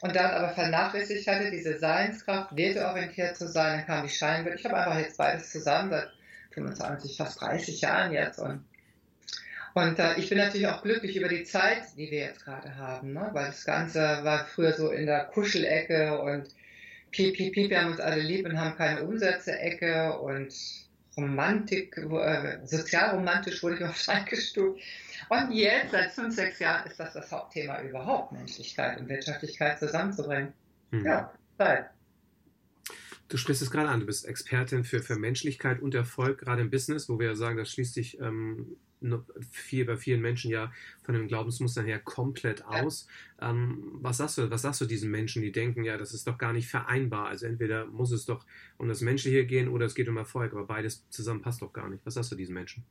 und 0.02 0.16
dann 0.16 0.32
aber 0.32 0.50
vernachlässigt 0.50 1.28
hatte, 1.28 1.52
diese 1.52 1.78
Seinskraft, 1.78 2.56
werteorientiert 2.56 3.36
zu 3.36 3.48
sein, 3.48 3.80
dann 3.80 3.86
kam 3.86 4.08
die 4.08 4.14
Scheinwelt. 4.14 4.60
Ich 4.60 4.66
habe 4.66 4.78
einfach 4.78 4.98
jetzt 4.98 5.18
beides 5.18 5.52
zusammen 5.52 5.90
seit 5.90 6.10
25, 6.52 7.18
fast 7.18 7.42
30 7.42 7.82
Jahren 7.82 8.14
jetzt 8.14 8.40
und 8.40 8.64
und 9.82 10.00
äh, 10.00 10.16
ich 10.18 10.30
bin 10.30 10.38
natürlich 10.38 10.68
auch 10.68 10.82
glücklich 10.82 11.16
über 11.16 11.28
die 11.28 11.44
Zeit, 11.44 11.84
die 11.98 12.12
wir 12.12 12.20
jetzt 12.20 12.44
gerade 12.44 12.76
haben, 12.78 13.14
ne? 13.14 13.30
weil 13.34 13.48
das 13.48 13.66
Ganze 13.66 14.00
war 14.00 14.46
früher 14.46 14.74
so 14.74 14.90
in 14.90 15.06
der 15.06 15.26
Kuschelecke 15.26 16.20
und 16.20 16.50
piep, 17.12 17.36
piep, 17.36 17.54
piep, 17.54 17.70
wir 17.70 17.82
haben 17.82 17.92
uns 17.92 18.00
alle 18.00 18.22
lieb 18.22 18.46
und 18.46 18.60
haben 18.60 18.76
keine 18.76 19.04
Umsätze-Ecke 19.04 20.20
und 20.20 20.54
Romantik, 21.18 21.98
äh, 21.98 22.60
sozialromantisch 22.66 23.62
wurde 23.64 23.76
ich 23.76 23.82
oft 23.86 24.10
eingestuft. 24.10 24.82
Und 25.30 25.52
jetzt, 25.52 25.92
seit 25.92 26.12
fünf, 26.12 26.34
sechs 26.34 26.60
Jahren, 26.60 26.88
ist 26.88 27.00
das 27.00 27.14
das 27.14 27.32
Hauptthema 27.32 27.82
überhaupt, 27.82 28.32
Menschlichkeit 28.32 29.00
und 29.00 29.10
Wirtschaftlichkeit 29.10 29.80
zusammenzubringen. 29.80 30.54
Mhm. 30.92 31.06
Ja, 31.06 31.34
Zeit. 31.58 31.90
Du 33.30 33.38
sprichst 33.38 33.62
es 33.62 33.72
gerade 33.72 33.90
an, 33.90 34.00
du 34.00 34.06
bist 34.08 34.26
Expertin 34.26 34.84
für, 34.84 35.02
für 35.02 35.16
Menschlichkeit 35.16 35.82
und 35.82 35.94
Erfolg, 35.94 36.40
gerade 36.40 36.62
im 36.62 36.72
Business, 36.72 37.08
wo 37.10 37.20
wir 37.20 37.28
ja 37.28 37.36
sagen, 37.36 37.58
das 37.58 37.70
schließt 37.72 37.94
sich 37.94 38.20
ähm, 38.20 38.76
viel, 39.52 39.86
bei 39.86 39.98
vielen 39.98 40.22
Menschen 40.22 40.52
ja 40.52 40.72
von 41.04 41.14
den 41.14 41.28
Glaubensmustern 41.28 41.86
her 41.86 42.00
komplett 42.00 42.66
aus. 42.66 43.08
Ja. 43.40 43.52
Ähm, 43.52 44.00
was, 44.02 44.18
sagst 44.18 44.38
du, 44.38 44.50
was 44.50 44.64
sagst 44.64 44.82
du 44.82 44.86
diesen 44.86 45.12
Menschen, 45.12 45.42
die 45.42 45.52
denken, 45.52 45.84
ja, 45.84 45.98
das 45.98 46.14
ist 46.14 46.28
doch 46.28 46.38
gar 46.38 46.54
nicht 46.54 46.68
vereinbar? 46.68 47.28
Also 47.28 47.46
entweder 47.46 47.86
muss 47.86 48.12
es 48.12 48.26
doch 48.26 48.46
um 48.78 48.88
das 48.88 49.02
Menschliche 49.02 49.46
gehen 49.46 49.70
oder 49.70 49.86
es 49.86 49.96
geht 49.96 50.10
um 50.10 50.18
Erfolg, 50.18 50.52
aber 50.54 50.66
beides 50.66 51.08
zusammen 51.10 51.42
passt 51.42 51.62
doch 51.62 51.72
gar 51.72 51.88
nicht. 51.88 52.06
Was 52.06 52.16
sagst 52.16 52.32
du 52.32 52.36
diesen 52.36 52.56
Menschen? 52.56 52.84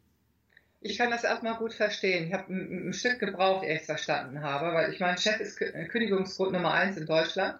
Ich 0.80 0.97
kann 0.97 1.11
das 1.11 1.25
erstmal 1.25 1.57
gut 1.57 1.75
verstehen. 1.75 2.28
Ich 2.28 2.33
habe 2.33 2.52
ein, 2.52 2.88
ein, 2.88 2.92
Stück 2.92 3.18
gebraucht, 3.18 3.64
ehe 3.64 3.75
ich 3.75 3.80
es 3.80 3.87
verstanden 3.87 4.42
habe, 4.42 4.73
weil 4.75 4.92
ich 4.92 5.00
mein 5.00 5.18
Chef 5.18 5.40
ist 5.40 5.57
Kündigungsgrund 5.57 6.52
Nummer 6.52 6.73
eins 6.73 6.97
in 6.97 7.07
Deutschland. 7.07 7.59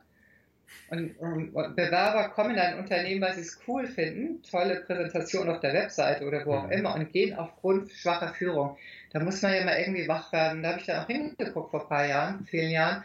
Und, 0.91 1.19
und, 1.19 1.55
und, 1.55 1.77
Bewerber 1.77 2.31
kommen 2.31 2.53
in 2.53 2.59
ein 2.59 2.79
Unternehmen, 2.79 3.21
weil 3.21 3.35
sie 3.35 3.43
es 3.43 3.59
cool 3.67 3.87
finden, 3.87 4.43
tolle 4.43 4.81
Präsentation 4.81 5.49
auf 5.49 5.61
der 5.61 5.75
Webseite 5.75 6.25
oder 6.27 6.45
wo 6.47 6.55
auch 6.55 6.67
mhm. 6.67 6.73
immer 6.73 6.95
und 6.95 7.13
gehen 7.13 7.37
aufgrund 7.37 7.93
schwacher 7.93 8.35
Führung. 8.35 8.77
Da 9.13 9.21
muss 9.21 9.43
man 9.43 9.55
ja 9.55 9.65
mal 9.65 9.79
irgendwie 9.79 10.09
wach 10.09 10.33
werden. 10.33 10.63
Da 10.63 10.71
habe 10.71 10.81
ich 10.81 10.87
dann 10.87 11.05
auch 11.05 11.07
hingeguckt 11.07 11.71
vor 11.71 11.83
ein 11.83 11.89
paar 11.89 12.07
Jahren, 12.07 12.47
vielen 12.47 12.71
Jahren 12.71 13.05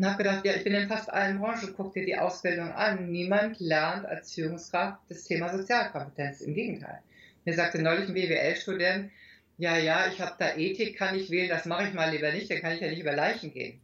und 0.00 0.06
habe 0.06 0.16
gedacht, 0.16 0.46
ja, 0.46 0.54
ich 0.54 0.64
bin 0.64 0.72
in 0.72 0.88
fast 0.88 1.12
allen 1.12 1.38
Branchen, 1.38 1.74
guck 1.76 1.92
dir 1.92 2.06
die 2.06 2.16
Ausbildung 2.16 2.72
an. 2.72 3.12
Niemand 3.12 3.60
lernt 3.60 4.06
als 4.06 4.32
Führungskraft 4.32 4.98
das 5.10 5.24
Thema 5.24 5.54
Sozialkompetenz. 5.54 6.40
Im 6.40 6.54
Gegenteil. 6.54 7.00
Mir 7.44 7.54
sagte 7.54 7.82
neulich 7.82 8.08
ein 8.08 8.14
BWL-Student, 8.14 9.10
ja, 9.58 9.76
ja, 9.76 10.06
ich 10.06 10.18
habe 10.22 10.36
da 10.38 10.56
Ethik, 10.56 10.96
kann 10.96 11.16
ich 11.16 11.30
wählen, 11.30 11.50
das 11.50 11.66
mache 11.66 11.86
ich 11.86 11.92
mal 11.92 12.10
lieber 12.10 12.32
nicht, 12.32 12.50
dann 12.50 12.62
kann 12.62 12.72
ich 12.72 12.80
ja 12.80 12.88
nicht 12.88 13.00
über 13.00 13.12
Leichen 13.12 13.52
gehen. 13.52 13.78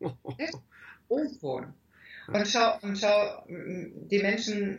Unwohn. 1.08 1.74
Und 2.28 2.48
schau, 2.48 2.78
und 2.82 2.98
schau, 2.98 3.44
die 3.48 4.18
Menschen 4.18 4.78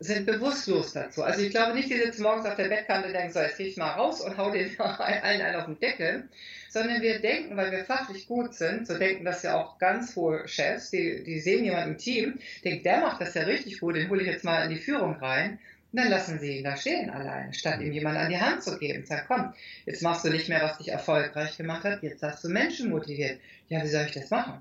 sind 0.00 0.26
bewusstlos 0.26 0.92
dazu. 0.92 1.22
Also 1.22 1.40
ich 1.42 1.50
glaube 1.50 1.74
nicht, 1.74 1.88
die 1.88 1.96
sitzen 1.96 2.22
morgens 2.22 2.46
auf 2.46 2.56
der 2.56 2.68
Bettkante 2.68 3.08
und 3.08 3.14
denken, 3.14 3.32
so, 3.32 3.40
jetzt 3.40 3.56
gehe 3.56 3.68
ich 3.68 3.76
mal 3.76 3.92
raus 3.92 4.20
und 4.20 4.36
hau 4.36 4.50
den 4.50 4.78
allen 4.80 5.22
einen 5.22 5.56
auf 5.56 5.66
den 5.66 5.78
Deckel, 5.78 6.28
sondern 6.68 7.00
wir 7.00 7.20
denken, 7.20 7.56
weil 7.56 7.70
wir 7.70 7.84
fachlich 7.84 8.26
gut 8.26 8.54
sind, 8.54 8.86
so 8.86 8.98
denken 8.98 9.24
das 9.24 9.42
ja 9.42 9.56
auch 9.56 9.78
ganz 9.78 10.14
hohe 10.16 10.46
Chefs, 10.48 10.90
die, 10.90 11.22
die 11.22 11.40
sehen 11.40 11.64
jemanden 11.64 11.92
im 11.92 11.98
Team, 11.98 12.38
denken, 12.64 12.82
der 12.82 13.00
macht 13.00 13.20
das 13.20 13.34
ja 13.34 13.42
richtig 13.42 13.80
gut, 13.80 13.96
den 13.96 14.10
hole 14.10 14.22
ich 14.22 14.26
jetzt 14.26 14.44
mal 14.44 14.64
in 14.64 14.70
die 14.70 14.82
Führung 14.82 15.14
rein 15.14 15.58
und 15.92 16.00
dann 16.00 16.10
lassen 16.10 16.40
sie 16.40 16.58
ihn 16.58 16.64
da 16.64 16.76
stehen 16.76 17.08
allein, 17.08 17.54
statt 17.54 17.80
ihm 17.80 17.92
jemanden 17.92 18.20
an 18.20 18.28
die 18.28 18.40
Hand 18.40 18.64
zu 18.64 18.76
geben. 18.78 19.06
Sag, 19.06 19.28
komm, 19.28 19.54
jetzt 19.86 20.02
machst 20.02 20.24
du 20.24 20.30
nicht 20.30 20.48
mehr, 20.48 20.60
was 20.60 20.78
dich 20.78 20.88
erfolgreich 20.88 21.56
gemacht 21.56 21.84
hat, 21.84 22.02
jetzt 22.02 22.22
hast 22.22 22.42
du 22.42 22.48
Menschen 22.48 22.90
motiviert. 22.90 23.38
Ja, 23.68 23.80
wie 23.80 23.88
soll 23.88 24.06
ich 24.06 24.12
das 24.12 24.28
machen? 24.28 24.60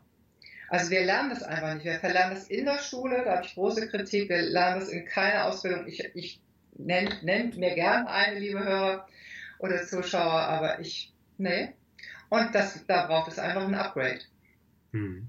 Also 0.74 0.90
wir 0.90 1.06
lernen 1.06 1.30
das 1.30 1.44
einfach 1.44 1.76
nicht. 1.76 1.86
Wir 1.86 2.00
verlernen 2.00 2.34
das 2.34 2.48
in 2.48 2.66
der 2.66 2.80
Schule, 2.80 3.22
da 3.24 3.36
habe 3.36 3.46
ich 3.46 3.54
große 3.54 3.88
Kritik. 3.90 4.28
Wir 4.28 4.42
lernen 4.42 4.80
das 4.80 4.90
in 4.90 5.06
keiner 5.06 5.46
Ausbildung. 5.46 5.86
Ich, 5.86 6.04
ich 6.16 6.42
nenne 6.76 7.16
nenn 7.22 7.54
mir 7.60 7.76
gern 7.76 8.08
eine, 8.08 8.40
liebe 8.40 8.58
Hörer 8.58 9.08
oder 9.60 9.86
Zuschauer, 9.86 10.32
aber 10.32 10.80
ich, 10.80 11.14
nee. 11.38 11.70
Und 12.30 12.56
das, 12.56 12.84
da 12.88 13.06
braucht 13.06 13.32
es 13.32 13.38
einfach 13.38 13.68
ein 13.68 13.76
Upgrade. 13.76 14.22
Hm. 14.94 15.28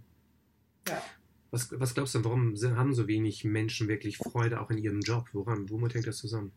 Ja. 0.88 1.02
Was, 1.50 1.68
was 1.78 1.92
glaubst 1.92 2.14
du, 2.14 2.24
warum 2.24 2.56
haben 2.78 2.94
so 2.94 3.06
wenig 3.06 3.44
Menschen 3.44 3.86
wirklich 3.86 4.16
Freude 4.16 4.62
auch 4.62 4.70
in 4.70 4.78
ihrem 4.78 5.00
Job? 5.00 5.28
Woran, 5.34 5.68
womit 5.68 5.92
hängt 5.92 6.06
das 6.06 6.16
zusammen? 6.16 6.52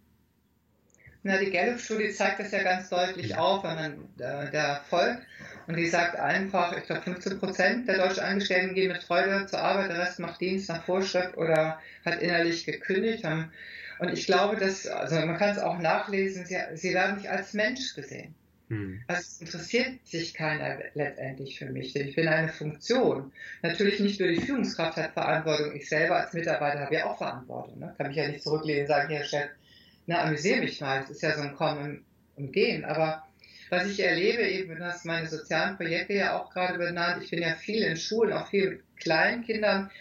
Na, 1.23 1.37
die 1.37 1.51
Gallup-Studie 1.51 2.11
zeigt 2.11 2.39
das 2.39 2.51
ja 2.51 2.63
ganz 2.63 2.87
deutlich 2.87 3.35
auf, 3.35 3.65
wenn 3.65 3.75
man 3.75 3.93
äh, 4.17 4.49
da 4.49 4.79
folgt. 4.89 5.27
Und 5.67 5.75
die 5.75 5.87
sagt 5.87 6.15
einfach, 6.17 6.75
ich 6.77 6.85
glaube 6.85 7.01
15 7.01 7.39
Prozent 7.39 7.87
der 7.89 7.97
deutschen 7.97 8.23
Angestellten 8.23 8.73
gehen 8.73 8.91
mit 8.91 9.03
Freude 9.03 9.45
zur 9.47 9.59
Arbeit, 9.59 9.89
der 9.89 9.99
Rest 9.99 10.19
macht 10.19 10.39
Dienst 10.39 10.69
nach 10.69 10.85
Vorschrift 10.85 11.35
oder 11.37 11.79
hat 12.05 12.21
innerlich 12.21 12.65
gekündigt. 12.65 13.25
Und 13.99 14.13
ich 14.13 14.25
glaube, 14.25 14.55
dass, 14.55 14.87
also 14.87 15.15
man 15.15 15.37
kann 15.37 15.49
es 15.49 15.59
auch 15.59 15.77
nachlesen, 15.77 16.45
sie, 16.45 16.57
sie 16.75 16.93
werden 16.93 17.17
nicht 17.17 17.29
als 17.29 17.53
Mensch 17.53 17.95
gesehen. 17.95 18.33
Hm. 18.69 19.01
Also 19.07 19.21
es 19.21 19.41
interessiert 19.41 20.05
sich 20.05 20.33
keiner 20.33 20.79
letztendlich 20.93 21.57
für 21.57 21.65
mich, 21.65 21.93
denn 21.93 22.07
ich 22.07 22.15
bin 22.15 22.27
eine 22.27 22.49
Funktion. 22.49 23.31
Natürlich 23.61 23.99
nicht 23.99 24.19
nur 24.19 24.29
die 24.29 24.41
Führungskraft 24.41 24.97
hat 24.97 25.13
Verantwortung, 25.13 25.75
ich 25.75 25.89
selber 25.89 26.17
als 26.17 26.33
Mitarbeiter 26.33 26.81
habe 26.81 26.95
ja 26.95 27.05
auch 27.05 27.17
Verantwortung. 27.17 27.79
Ne? 27.79 27.93
Kann 27.97 28.07
mich 28.07 28.17
ja 28.17 28.27
nicht 28.27 28.43
zurücklehnen 28.43 28.81
und 28.83 28.87
sagen, 28.87 29.09
Herr 29.13 29.23
Chef, 29.23 29.49
na, 30.05 30.23
amüsiere 30.23 30.61
mich 30.61 30.79
mal, 30.79 31.01
das 31.01 31.11
ist 31.11 31.21
ja 31.21 31.35
so 31.35 31.41
ein 31.41 31.55
Kommen 31.55 32.05
und 32.35 32.51
Gehen. 32.53 32.85
Aber 32.85 33.26
was 33.69 33.87
ich 33.87 33.99
erlebe, 33.99 34.43
eben, 34.43 34.75
du 34.75 34.85
hast 34.85 35.05
meine 35.05 35.27
sozialen 35.27 35.77
Projekte 35.77 36.13
ja 36.13 36.39
auch 36.39 36.49
gerade 36.51 36.77
benannt, 36.77 37.23
ich 37.23 37.31
bin 37.31 37.41
ja 37.41 37.55
viel 37.55 37.83
in 37.83 37.97
Schulen, 37.97 38.33
auch 38.33 38.47
viel 38.47 38.69
mit 38.69 38.97
kleinen 38.97 39.43
Kindern. 39.43 39.91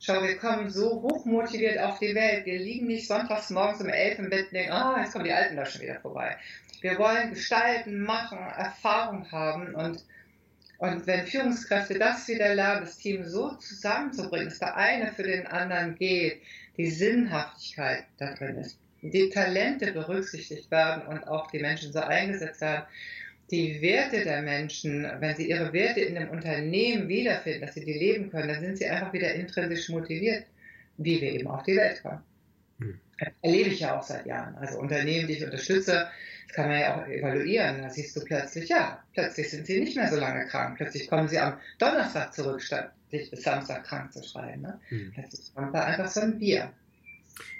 Schau, 0.00 0.22
wir 0.22 0.36
kommen 0.36 0.68
so 0.68 1.00
hochmotiviert 1.02 1.78
auf 1.78 2.00
die 2.00 2.14
Welt. 2.14 2.44
Wir 2.44 2.58
liegen 2.58 2.88
nicht 2.88 3.06
sonntags 3.06 3.50
morgens 3.50 3.80
um 3.80 3.88
elf 3.88 4.18
im 4.18 4.30
Bett 4.30 4.46
und 4.46 4.54
denken, 4.54 4.72
ah, 4.72 4.94
oh, 4.94 5.00
jetzt 5.00 5.12
kommen 5.12 5.24
die 5.24 5.32
Alten 5.32 5.56
da 5.56 5.64
schon 5.64 5.82
wieder 5.82 6.00
vorbei. 6.00 6.36
Wir 6.80 6.98
wollen 6.98 7.30
gestalten, 7.30 8.02
machen, 8.02 8.38
Erfahrung 8.38 9.30
haben 9.30 9.74
und 9.74 10.04
und 10.82 11.06
wenn 11.06 11.28
Führungskräfte 11.28 11.96
das 11.96 12.26
wieder 12.26 12.56
lernen, 12.56 12.80
das 12.80 12.98
Team 12.98 13.24
so 13.24 13.50
zusammenzubringen, 13.54 14.48
dass 14.48 14.58
der 14.58 14.76
eine 14.76 15.12
für 15.12 15.22
den 15.22 15.46
anderen 15.46 15.94
geht, 15.94 16.42
die 16.76 16.90
Sinnhaftigkeit 16.90 18.04
da 18.18 18.34
drin 18.34 18.56
ist, 18.56 18.80
die 19.02 19.28
Talente 19.28 19.92
berücksichtigt 19.92 20.70
werden 20.70 21.06
und 21.06 21.26
auch 21.26 21.50
die 21.50 21.58
Menschen 21.58 21.92
so 21.92 22.00
eingesetzt 22.00 22.60
werden, 22.60 22.84
die 23.50 23.82
Werte 23.82 24.24
der 24.24 24.40
Menschen, 24.42 25.06
wenn 25.18 25.36
sie 25.36 25.50
ihre 25.50 25.72
Werte 25.72 26.00
in 26.00 26.14
dem 26.14 26.30
Unternehmen 26.30 27.08
wiederfinden, 27.08 27.66
dass 27.66 27.74
sie 27.74 27.84
die 27.84 27.92
leben 27.92 28.30
können, 28.30 28.48
dann 28.48 28.60
sind 28.60 28.78
sie 28.78 28.86
einfach 28.86 29.12
wieder 29.12 29.34
intrinsisch 29.34 29.88
motiviert, 29.90 30.46
wie 30.96 31.20
wir 31.20 31.32
eben 31.32 31.48
auf 31.48 31.62
die 31.64 31.76
Welt 31.76 32.02
kommen. 32.02 32.22
Hm. 32.78 32.98
Erlebe 33.42 33.70
ich 33.70 33.80
ja 33.80 33.98
auch 33.98 34.02
seit 34.02 34.24
Jahren. 34.24 34.54
Also 34.56 34.78
Unternehmen, 34.78 35.26
die 35.28 35.34
ich 35.34 35.44
unterstütze, 35.44 36.08
das 36.46 36.56
kann 36.56 36.68
man 36.68 36.80
ja 36.80 36.96
auch 36.96 37.06
evaluieren. 37.06 37.82
Da 37.82 37.90
siehst 37.90 38.16
du 38.16 38.24
plötzlich, 38.24 38.68
ja, 38.68 39.02
plötzlich 39.12 39.50
sind 39.50 39.66
sie 39.66 39.80
nicht 39.80 39.96
mehr 39.96 40.08
so 40.08 40.16
lange 40.16 40.46
krank. 40.46 40.76
Plötzlich 40.76 41.08
kommen 41.08 41.28
sie 41.28 41.38
am 41.38 41.58
Donnerstag 41.78 42.32
zurück, 42.32 42.62
statt 42.62 42.92
sich 43.10 43.30
bis 43.30 43.42
Samstag 43.42 43.84
krank 43.84 44.12
zu 44.12 44.22
schreiben. 44.22 44.62
Ne? 44.62 44.80
Mhm. 44.88 45.12
Plötzlich 45.12 45.54
kommt 45.54 45.74
da 45.74 45.84
einfach 45.84 46.08
so 46.08 46.20
ein 46.20 46.38
Bier. 46.38 46.72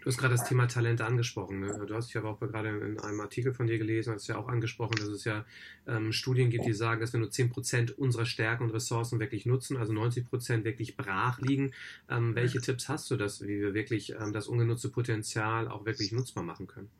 Du 0.00 0.06
hast 0.06 0.18
gerade 0.18 0.34
das 0.34 0.48
Thema 0.48 0.66
Talente 0.66 1.04
angesprochen. 1.04 1.60
Ne? 1.60 1.84
Du 1.86 1.94
hast 1.94 2.12
ja 2.12 2.22
auch 2.24 2.40
gerade 2.40 2.68
in 2.68 3.00
einem 3.00 3.20
Artikel 3.20 3.54
von 3.54 3.66
dir 3.66 3.78
gelesen, 3.78 4.12
hast 4.12 4.28
ja 4.28 4.36
auch 4.36 4.48
angesprochen, 4.48 4.96
dass 4.96 5.08
es 5.08 5.24
ja 5.24 5.44
ähm, 5.86 6.12
Studien 6.12 6.50
gibt, 6.50 6.66
die 6.66 6.72
sagen, 6.72 7.00
dass 7.00 7.12
wir 7.12 7.20
nur 7.20 7.30
10% 7.30 7.94
unserer 7.94 8.26
Stärken 8.26 8.64
und 8.64 8.70
Ressourcen 8.70 9.20
wirklich 9.20 9.46
nutzen, 9.46 9.76
also 9.76 9.92
90% 9.92 10.64
wirklich 10.64 10.96
brach 10.96 11.40
liegen. 11.40 11.72
Ähm, 12.10 12.34
welche 12.34 12.60
Tipps 12.60 12.88
hast 12.88 13.10
du, 13.10 13.16
dass, 13.16 13.42
wie 13.42 13.60
wir 13.60 13.74
wirklich 13.74 14.14
ähm, 14.20 14.32
das 14.32 14.48
ungenutzte 14.48 14.88
Potenzial 14.88 15.68
auch 15.68 15.84
wirklich 15.84 16.12
nutzbar 16.12 16.44
machen 16.44 16.66
können? 16.66 16.90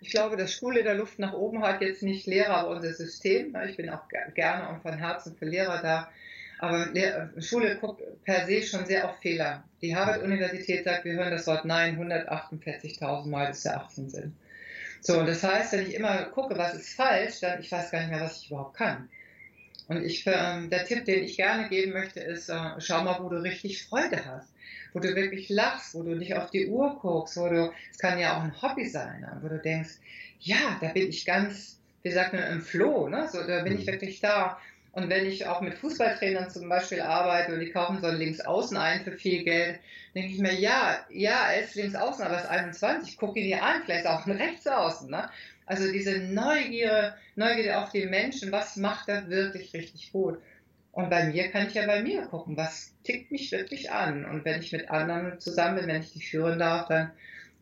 Ich 0.00 0.10
glaube, 0.10 0.36
dass 0.36 0.52
Schule 0.52 0.82
der 0.82 0.94
Luft 0.94 1.18
nach 1.18 1.34
oben 1.34 1.62
hat 1.62 1.82
jetzt 1.82 2.02
nicht 2.02 2.26
Lehrer, 2.26 2.56
aber 2.56 2.70
unser 2.70 2.94
System. 2.94 3.54
Ich 3.68 3.76
bin 3.76 3.90
auch 3.90 4.08
gerne 4.34 4.70
und 4.70 4.80
von 4.80 4.94
Herzen 4.94 5.36
für 5.36 5.44
Lehrer 5.44 5.82
da. 5.82 6.10
Aber 6.60 6.88
Schule 7.40 7.76
guckt 7.76 8.02
per 8.24 8.46
se 8.46 8.62
schon 8.62 8.86
sehr 8.86 9.08
auf 9.08 9.18
Fehler. 9.20 9.64
Die 9.82 9.94
Harvard-Universität 9.96 10.84
sagt, 10.84 11.04
wir 11.04 11.14
hören 11.14 11.30
das 11.30 11.46
Wort 11.46 11.64
Nein 11.64 11.98
148.000 11.98 13.26
Mal, 13.28 13.48
bis 13.48 13.64
wir 13.64 13.76
18 13.76 14.10
sind. 14.10 14.36
So, 15.00 15.18
und 15.18 15.26
das 15.26 15.42
heißt, 15.42 15.72
wenn 15.72 15.86
ich 15.86 15.94
immer 15.94 16.24
gucke, 16.26 16.58
was 16.58 16.74
ist 16.74 16.94
falsch, 16.94 17.40
dann 17.40 17.60
ich 17.60 17.72
weiß 17.72 17.90
gar 17.90 18.00
nicht 18.00 18.10
mehr, 18.10 18.20
was 18.20 18.42
ich 18.42 18.50
überhaupt 18.50 18.76
kann. 18.76 19.08
Und 19.88 20.04
ich, 20.04 20.26
äh, 20.26 20.68
der 20.68 20.84
Tipp, 20.84 21.04
den 21.06 21.24
ich 21.24 21.36
gerne 21.36 21.68
geben 21.68 21.92
möchte, 21.92 22.20
ist, 22.20 22.48
äh, 22.48 22.78
schau 22.78 23.02
mal, 23.02 23.18
wo 23.20 23.28
du 23.28 23.36
richtig 23.36 23.82
Freude 23.82 24.24
hast 24.26 24.50
wo 24.92 25.00
du 25.00 25.14
wirklich 25.14 25.48
lachst, 25.48 25.94
wo 25.94 26.02
du 26.02 26.14
nicht 26.14 26.34
auf 26.34 26.50
die 26.50 26.68
Uhr 26.68 26.98
guckst, 27.00 27.36
wo 27.36 27.48
du, 27.48 27.72
es 27.90 27.98
kann 27.98 28.18
ja 28.18 28.36
auch 28.36 28.42
ein 28.42 28.62
Hobby 28.62 28.88
sein, 28.88 29.26
wo 29.42 29.48
du 29.48 29.58
denkst, 29.58 29.98
ja, 30.40 30.78
da 30.80 30.88
bin 30.88 31.08
ich 31.08 31.24
ganz, 31.24 31.78
wie 32.02 32.10
sagt 32.10 32.32
man, 32.32 32.42
im 32.44 32.62
Flow, 32.62 33.08
ne? 33.08 33.28
so, 33.30 33.42
da 33.46 33.62
bin 33.62 33.78
ich 33.78 33.86
mhm. 33.86 33.92
wirklich 33.92 34.20
da. 34.20 34.58
Und 34.92 35.08
wenn 35.08 35.26
ich 35.26 35.46
auch 35.46 35.60
mit 35.60 35.74
Fußballtrainern 35.74 36.50
zum 36.50 36.68
Beispiel 36.68 37.00
arbeite 37.00 37.54
und 37.54 37.60
die 37.60 37.70
kaufen 37.70 38.00
so 38.00 38.08
ein 38.08 38.16
Linksaußen 38.16 38.76
ein 38.76 39.04
für 39.04 39.12
viel 39.12 39.44
Geld, 39.44 39.78
denke 40.14 40.32
ich 40.32 40.38
mir, 40.40 40.54
ja, 40.54 41.06
ja, 41.10 41.52
er 41.52 41.62
ist 41.62 41.76
Linksaußen, 41.76 42.24
aber 42.24 42.34
er 42.34 42.40
ist 42.40 42.48
21, 42.48 43.16
guck 43.16 43.36
ihn 43.36 43.44
dir 43.44 43.62
an, 43.62 43.82
vielleicht 43.84 44.06
auch 44.06 44.26
ein 44.26 44.36
Rechtsaußen. 44.36 45.08
Ne? 45.08 45.30
Also 45.66 45.92
diese 45.92 46.18
Neugier, 46.18 47.14
Neugier 47.36 47.80
auf 47.80 47.90
die 47.90 48.06
Menschen, 48.06 48.50
was 48.50 48.76
macht 48.76 49.08
er 49.08 49.28
wirklich 49.28 49.72
richtig 49.74 50.10
gut? 50.10 50.40
Und 50.92 51.08
bei 51.08 51.24
mir 51.24 51.50
kann 51.50 51.68
ich 51.68 51.74
ja 51.74 51.86
bei 51.86 52.02
mir 52.02 52.22
gucken, 52.22 52.56
was 52.56 52.92
tickt 53.04 53.30
mich 53.30 53.52
wirklich 53.52 53.92
an. 53.92 54.24
Und 54.24 54.44
wenn 54.44 54.60
ich 54.60 54.72
mit 54.72 54.90
anderen 54.90 55.38
zusammen 55.38 55.76
bin, 55.76 55.86
wenn 55.86 56.02
ich 56.02 56.12
die 56.12 56.20
führen 56.20 56.58
darf, 56.58 56.88
dann 56.88 57.12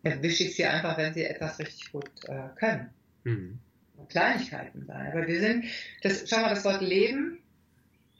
erwische 0.03 0.45
ich 0.45 0.57
sie 0.57 0.65
einfach, 0.65 0.97
wenn 0.97 1.13
sie 1.13 1.25
etwas 1.25 1.59
richtig 1.59 1.93
gut 1.93 2.11
äh, 2.27 2.49
können. 2.59 2.89
Mhm. 3.25 3.59
Kleinigkeiten 4.07 4.87
sein. 4.87 5.13
Aber 5.13 5.27
wir 5.27 5.41
sind, 5.41 5.65
das, 6.03 6.29
schau 6.29 6.41
mal, 6.41 6.51
das 6.51 6.65
Wort 6.65 6.81
Leben 6.81 7.39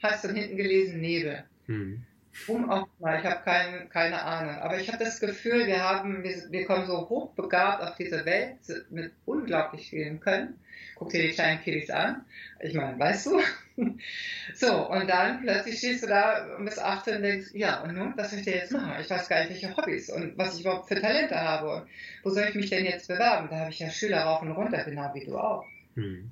hast 0.03 0.25
du 0.25 0.29
hinten 0.29 0.57
gelesen, 0.57 1.01
Nebel. 1.01 1.45
Mhm. 1.67 2.05
Um 2.47 2.71
auch 2.71 2.87
mal, 3.01 3.19
ich 3.19 3.25
habe 3.25 3.43
kein, 3.45 3.89
keine 3.89 4.23
Ahnung. 4.23 4.57
Aber 4.57 4.79
ich 4.79 4.93
habe 4.93 5.03
das 5.03 5.19
Gefühl, 5.19 5.67
wir 5.67 5.83
haben, 5.83 6.23
wir, 6.23 6.37
wir 6.51 6.67
kommen 6.67 6.87
so 6.87 7.09
hochbegabt 7.09 7.83
auf 7.83 7.97
diese 7.97 8.25
Welt 8.25 8.59
mit 8.91 9.13
unglaublich 9.25 9.91
vielen 9.91 10.21
Können. 10.21 10.59
Guck 10.95 11.11
dir 11.11 11.23
die 11.23 11.31
kleinen 11.31 11.61
Kiddies 11.61 11.91
an. 11.91 12.25
Ich 12.61 12.75
meine, 12.75 12.99
weißt 12.99 13.27
du? 13.27 13.41
so, 14.55 14.89
und 14.89 15.09
dann 15.09 15.41
plötzlich 15.43 15.79
stehst 15.79 16.03
du 16.03 16.09
da 16.09 16.57
und 16.57 16.65
bist 16.65 16.81
18 16.81 17.17
und 17.17 17.23
denkst, 17.23 17.51
ja, 17.55 17.83
und 17.83 17.95
nun, 17.95 18.13
was 18.17 18.31
soll 18.31 18.41
ich 18.41 18.45
denn 18.45 18.55
jetzt 18.55 18.73
machen? 18.73 18.93
Ich 19.01 19.09
weiß 19.09 19.29
gar 19.29 19.41
nicht, 19.41 19.51
welche 19.51 19.77
Hobbys 19.77 20.11
und 20.11 20.37
was 20.37 20.55
ich 20.55 20.63
überhaupt 20.63 20.89
für 20.89 21.01
Talente 21.01 21.37
habe 21.37 21.71
und 21.71 21.89
wo 22.25 22.31
soll 22.31 22.45
ich 22.49 22.55
mich 22.55 22.71
denn 22.71 22.85
jetzt 22.85 23.09
bewerben? 23.09 23.49
Da 23.51 23.61
habe 23.61 23.71
ich 23.71 23.79
ja 23.79 23.91
Schüler 23.91 24.23
rauf 24.23 24.43
und 24.43 24.51
runter, 24.51 24.85
genau 24.85 25.15
wie 25.15 25.25
du 25.25 25.39
auch. 25.39 25.65
Hm. 25.95 26.31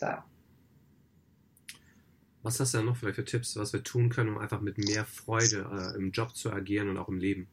Da. 0.00 0.24
Was 2.42 2.60
hast 2.60 2.74
du 2.74 2.78
da 2.78 2.84
noch 2.84 2.96
vielleicht 2.96 3.16
für 3.16 3.24
Tipps, 3.24 3.56
was 3.56 3.72
wir 3.72 3.82
tun 3.82 4.08
können, 4.08 4.30
um 4.30 4.38
einfach 4.38 4.60
mit 4.60 4.76
mehr 4.78 5.04
Freude 5.04 5.66
äh, 5.72 5.96
im 5.96 6.10
Job 6.10 6.34
zu 6.34 6.52
agieren 6.52 6.88
und 6.88 6.98
auch 6.98 7.08
im 7.08 7.18
Leben? 7.18 7.48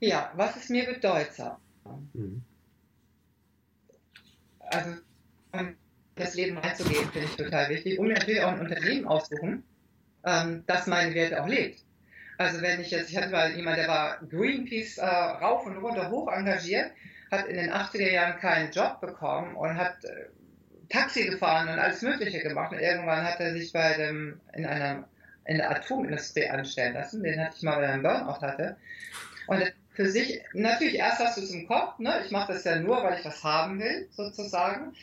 Ja, 0.00 0.32
was 0.34 0.56
ist 0.56 0.70
mir 0.70 0.86
bedeutsam? 0.86 1.56
Mhm. 2.14 2.42
Also, 4.58 4.96
um 5.52 5.76
das 6.16 6.34
Leben 6.34 6.58
reinzugehen, 6.58 7.10
finde 7.10 7.28
ich 7.28 7.36
total 7.36 7.68
wichtig. 7.68 7.98
Und 7.98 8.08
natürlich 8.08 8.42
auch 8.42 8.52
ein 8.52 8.60
Unternehmen 8.60 9.06
aussuchen, 9.06 9.64
ähm, 10.24 10.64
das 10.66 10.86
meine 10.86 11.14
Werte 11.14 11.42
auch 11.42 11.48
lebt. 11.48 11.80
Also 12.38 12.60
wenn 12.62 12.80
ich 12.80 12.90
jetzt, 12.90 13.10
ich 13.10 13.16
hatte 13.16 13.30
mal 13.30 13.52
jemand, 13.52 13.78
der 13.78 13.88
war 13.88 14.18
Greenpeace 14.28 14.98
äh, 14.98 15.06
rauf 15.06 15.66
und 15.66 15.76
runter 15.76 16.10
hoch 16.10 16.30
engagiert, 16.32 16.90
hat 17.30 17.46
in 17.46 17.56
den 17.56 17.70
80er 17.70 18.10
Jahren 18.10 18.38
keinen 18.40 18.70
Job 18.72 19.00
bekommen 19.00 19.54
und 19.54 19.76
hat 19.76 20.04
äh, 20.04 20.26
Taxi 20.88 21.24
gefahren 21.24 21.68
und 21.68 21.78
alles 21.78 22.02
Mögliche 22.02 22.40
gemacht. 22.40 22.72
Und 22.72 22.80
irgendwann 22.80 23.24
hat 23.24 23.40
er 23.40 23.52
sich 23.52 23.72
bei 23.72 23.94
dem, 23.94 24.40
in 24.52 24.66
einer 24.66 25.08
in 25.44 25.56
der 25.56 25.70
Atomindustrie 25.70 26.48
anstellen 26.48 26.94
lassen. 26.94 27.22
Den 27.22 27.40
hatte 27.40 27.56
ich 27.56 27.62
mal, 27.62 27.76
weil 27.76 27.84
er 27.84 27.92
einen 27.94 28.02
Burnout 28.02 28.40
hatte. 28.40 28.76
Und 29.46 29.72
für 29.94 30.08
sich, 30.08 30.40
natürlich 30.52 30.96
erst 30.96 31.18
hast 31.18 31.36
du 31.36 31.42
es 31.42 31.50
im 31.50 31.66
Kopf, 31.66 31.98
ne? 31.98 32.22
ich 32.24 32.30
mache 32.30 32.52
das 32.52 32.64
ja 32.64 32.78
nur, 32.78 33.02
weil 33.02 33.18
ich 33.18 33.24
was 33.24 33.42
haben 33.42 33.80
will, 33.80 34.08
sozusagen. 34.12 34.94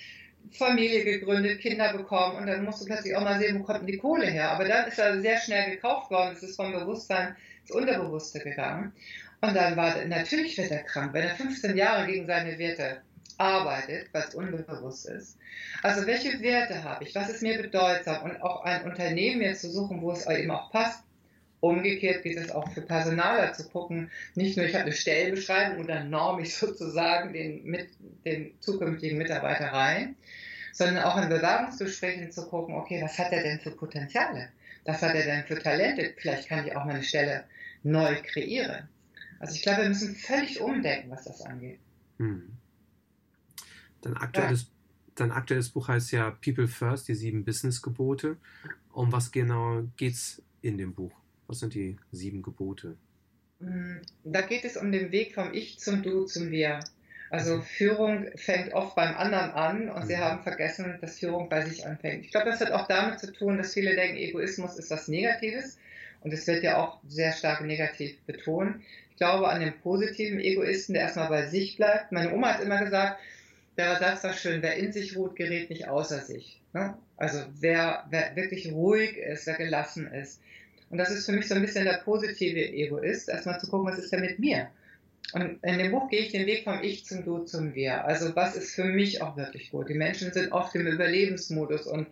Familie 0.52 1.04
gegründet, 1.04 1.62
Kinder 1.62 1.94
bekommen 1.94 2.38
und 2.38 2.48
dann 2.48 2.66
musst 2.66 2.82
du 2.82 2.86
plötzlich 2.86 3.16
auch 3.16 3.24
mal 3.24 3.40
sehen, 3.40 3.60
wo 3.60 3.64
kommt 3.64 3.82
denn 3.82 3.88
die 3.88 3.98
Kohle 3.98 4.26
her. 4.26 4.52
Aber 4.52 4.66
dann 4.66 4.88
ist 4.88 5.00
er 5.00 5.22
sehr 5.22 5.40
schnell 5.40 5.72
gekauft 5.72 6.10
worden, 6.12 6.36
es 6.36 6.44
ist 6.44 6.56
vom 6.56 6.72
Bewusstsein 6.72 7.36
ins 7.62 7.72
Unterbewusste 7.72 8.40
gegangen. 8.40 8.94
Und 9.42 9.56
dann 9.56 9.78
war, 9.78 10.04
natürlich 10.06 10.58
wird 10.58 10.72
er 10.72 10.84
krank, 10.84 11.14
wenn 11.14 11.24
er 11.24 11.36
15 11.36 11.78
Jahre 11.78 12.08
gegen 12.08 12.26
seine 12.26 12.58
Werte 12.58 13.02
arbeitet, 13.38 14.10
was 14.12 14.36
unbewusst 14.36 15.08
ist. 15.08 15.38
Also 15.82 16.06
welche 16.06 16.42
Werte 16.42 16.84
habe 16.84 17.06
ich? 17.06 17.16
Was 17.16 17.30
ist 17.30 17.42
mir 17.42 17.62
bedeutsam? 17.62 18.24
Und 18.24 18.42
auch 18.42 18.66
ein 18.66 18.84
Unternehmen 18.84 19.40
mir 19.40 19.56
zu 19.56 19.70
suchen, 19.72 20.02
wo 20.02 20.12
es 20.12 20.28
eben 20.28 20.52
auch 20.52 20.72
passt. 20.72 21.04
Umgekehrt 21.62 22.24
geht 22.24 22.38
es 22.38 22.52
auch 22.52 22.72
für 22.72 22.82
Personaler 22.82 23.52
zu 23.52 23.68
gucken, 23.68 24.10
nicht 24.36 24.56
nur 24.56 24.66
ich 24.66 24.76
habe 24.76 24.86
eine 24.86 24.94
Stellenbeschreibung 24.94 25.80
und 25.80 25.88
dann 25.88 26.10
norm 26.10 26.40
ich 26.40 26.56
sozusagen 26.58 27.34
den, 27.34 27.66
mit, 27.66 27.90
den 28.26 28.54
zukünftigen 28.62 29.18
Mitarbeiter 29.18 29.68
rein, 29.68 30.16
sondern 30.72 31.04
auch 31.04 31.22
in 31.22 31.28
Bewerbungsgesprächen 31.28 32.32
zu 32.32 32.48
gucken, 32.48 32.76
okay, 32.76 33.02
was 33.02 33.18
hat 33.20 33.34
er 33.34 33.44
denn 33.44 33.60
für 33.60 33.72
Potenziale? 33.72 34.50
Was 34.86 35.02
hat 35.02 35.14
er 35.14 35.24
denn 35.24 35.44
für 35.44 35.60
Talente? 35.60 36.14
Vielleicht 36.18 36.48
kann 36.48 36.66
ich 36.66 36.76
auch 36.76 36.86
meine 36.86 37.04
Stelle 37.04 37.44
neu 37.84 38.16
kreieren. 38.24 38.88
Also 39.40 39.56
ich 39.56 39.62
glaube, 39.62 39.82
wir 39.82 39.90
müssen 39.90 40.16
völlig 40.16 40.62
umdenken, 40.62 41.12
was 41.12 41.26
das 41.26 41.42
angeht. 41.42 41.80
Hm. 42.18 42.58
Dein 44.02 44.16
aktuelles, 44.16 44.68
dein 45.16 45.32
aktuelles 45.32 45.70
Buch 45.70 45.90
heißt 45.90 46.12
ja 46.12 46.32
People 46.32 46.68
First, 46.68 47.10
die 47.10 47.16
sieben 47.16 47.44
Business-Gebote. 47.44 48.38
Um 48.94 49.12
was 49.12 49.32
genau 49.32 49.84
geht 49.98 50.14
es 50.14 50.42
in 50.62 50.78
dem 50.78 50.94
Buch? 50.94 51.19
Was 51.50 51.58
sind 51.58 51.74
die 51.74 51.98
sieben 52.12 52.44
Gebote? 52.44 52.96
Mm, 53.60 53.98
da 54.24 54.42
geht 54.42 54.66
es 54.66 54.78
um 54.78 54.92
den 54.92 55.12
Weg 55.12 55.34
vom 55.34 55.52
Ich 55.52 55.80
zum 55.80 56.04
Du 56.04 56.26
zum 56.26 56.52
Wir. 56.52 56.80
Also 57.32 57.58
mhm. 57.58 57.64
Führung 57.64 58.28
fängt 58.36 58.74
oft 58.74 58.96
beim 58.96 59.18
anderen 59.18 59.50
an 59.52 59.90
und 59.90 60.06
sie 60.06 60.16
mhm. 60.16 60.20
haben 60.20 60.44
vergessen, 60.44 61.00
dass 61.02 61.18
Führung 61.18 61.50
bei 61.50 61.66
sich 61.66 61.88
anfängt. 61.88 62.24
Ich 62.24 62.30
glaube, 62.30 62.52
das 62.52 62.62
hat 62.62 62.72
auch 62.72 62.88
damit 62.88 63.20
zu 63.20 63.34
tun, 63.34 63.58
dass 63.58 63.74
viele 63.74 63.96
denken, 63.96 64.18
Egoismus 64.18 64.78
ist 64.78 64.92
was 64.92 65.08
Negatives 65.08 65.80
und 66.22 66.32
es 66.32 66.46
wird 66.46 66.62
ja 66.64 66.78
auch 66.78 67.00
sehr 67.08 67.34
stark 67.34 67.62
negativ 67.62 68.22
betont. 68.28 68.82
Ich 69.10 69.18
glaube 69.18 69.48
an 69.48 69.60
den 69.60 69.74
positiven 69.82 70.40
Egoisten, 70.40 70.94
der 70.94 71.02
erstmal 71.02 71.30
bei 71.30 71.48
sich 71.48 71.78
bleibt. 71.78 72.12
Meine 72.12 72.32
Oma 72.32 72.54
hat 72.54 72.62
immer 72.62 72.84
gesagt, 72.84 73.20
der 73.76 73.98
sagt 73.98 74.24
doch 74.24 74.36
schön, 74.36 74.62
wer 74.62 74.76
in 74.76 74.92
sich 74.92 75.18
ruht, 75.18 75.36
gerät 75.36 75.72
nicht 75.72 75.88
außer 75.88 76.20
sich. 76.20 76.62
Ne? 76.74 76.96
Also 77.18 77.40
wer, 77.60 78.06
wer 78.12 78.36
wirklich 78.36 78.72
ruhig 78.72 79.18
ist, 79.18 79.48
wer 79.48 79.56
gelassen 79.56 80.06
ist. 80.14 80.42
Und 80.90 80.98
das 80.98 81.12
ist 81.12 81.26
für 81.26 81.32
mich 81.32 81.48
so 81.48 81.56
ein 81.56 81.62
bisschen 81.62 81.86
der 81.86 82.02
positive 82.04 82.60
Egoist, 82.60 83.30
erstmal 83.30 83.60
zu 83.60 83.68
gucken, 83.68 83.92
was 83.92 84.00
ist 84.00 84.12
denn 84.12 84.22
mit 84.22 84.40
mir? 84.40 84.70
Und 85.34 85.64
in 85.64 85.78
dem 85.78 85.92
Buch 85.92 86.10
gehe 86.10 86.22
ich 86.22 86.32
den 86.32 86.48
Weg 86.48 86.64
vom 86.64 86.82
Ich 86.82 87.06
zum 87.06 87.24
Du 87.24 87.40
zum 87.40 87.76
Wir. 87.76 88.04
Also 88.06 88.36
was 88.36 88.56
ist 88.56 88.74
für 88.74 88.86
mich 88.86 89.22
auch 89.22 89.38
wirklich 89.38 89.70
gut? 89.70 89.90
Die 89.90 89.94
Menschen 89.94 90.34
sind 90.34 90.52
oft 90.52 90.74
im 90.76 90.88
Überlebensmodus 90.88 91.86
und 91.86 92.08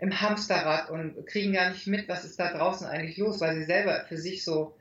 im 0.00 0.20
Hamsterrad 0.20 0.90
und 0.90 1.26
kriegen 1.26 1.52
gar 1.52 1.70
nicht 1.70 1.86
mit, 1.86 2.08
was 2.08 2.24
ist 2.24 2.40
da 2.40 2.52
draußen 2.52 2.86
eigentlich 2.86 3.18
los, 3.18 3.40
weil 3.40 3.56
sie 3.56 3.64
selber 3.64 4.04
für 4.08 4.16
sich 4.16 4.42
so 4.42 4.74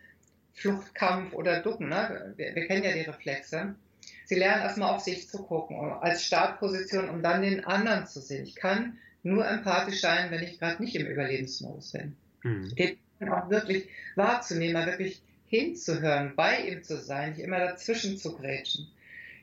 Fluchtkampf 0.54 1.34
oder 1.34 1.62
Ducken, 1.62 1.90
ne? 1.90 2.34
wir, 2.38 2.56
wir 2.56 2.68
kennen 2.68 2.84
ja 2.84 2.94
die 2.94 3.02
Reflexe. 3.02 3.76
Sie 4.26 4.36
lernen 4.36 4.64
erstmal 4.64 4.94
auf 4.94 5.02
sich 5.02 5.30
zu 5.30 5.44
gucken, 5.44 5.78
als 5.78 6.24
Startposition, 6.24 7.10
um 7.10 7.22
dann 7.22 7.42
den 7.42 7.66
anderen 7.66 8.08
zu 8.08 8.22
sehen. 8.22 8.46
Ich 8.46 8.56
kann 8.56 8.98
nur 9.24 9.48
empathisch 9.48 10.02
sein, 10.02 10.32
wenn 10.32 10.42
ich 10.42 10.58
gerade 10.58 10.82
nicht 10.82 10.96
im 10.96 11.06
Überlebensmodus 11.06 11.92
bin. 11.92 12.16
Mhm. 12.44 12.74
Geht 12.76 12.98
auch 13.30 13.50
wirklich 13.50 13.88
wahrzunehmen, 14.16 14.86
wirklich 14.86 15.22
hinzuhören, 15.48 16.34
bei 16.36 16.60
ihm 16.62 16.84
zu 16.84 16.98
sein, 16.98 17.32
nicht 17.32 17.42
immer 17.42 17.60
dazwischen 17.60 18.18
zu 18.18 18.36
grätschen, 18.38 18.88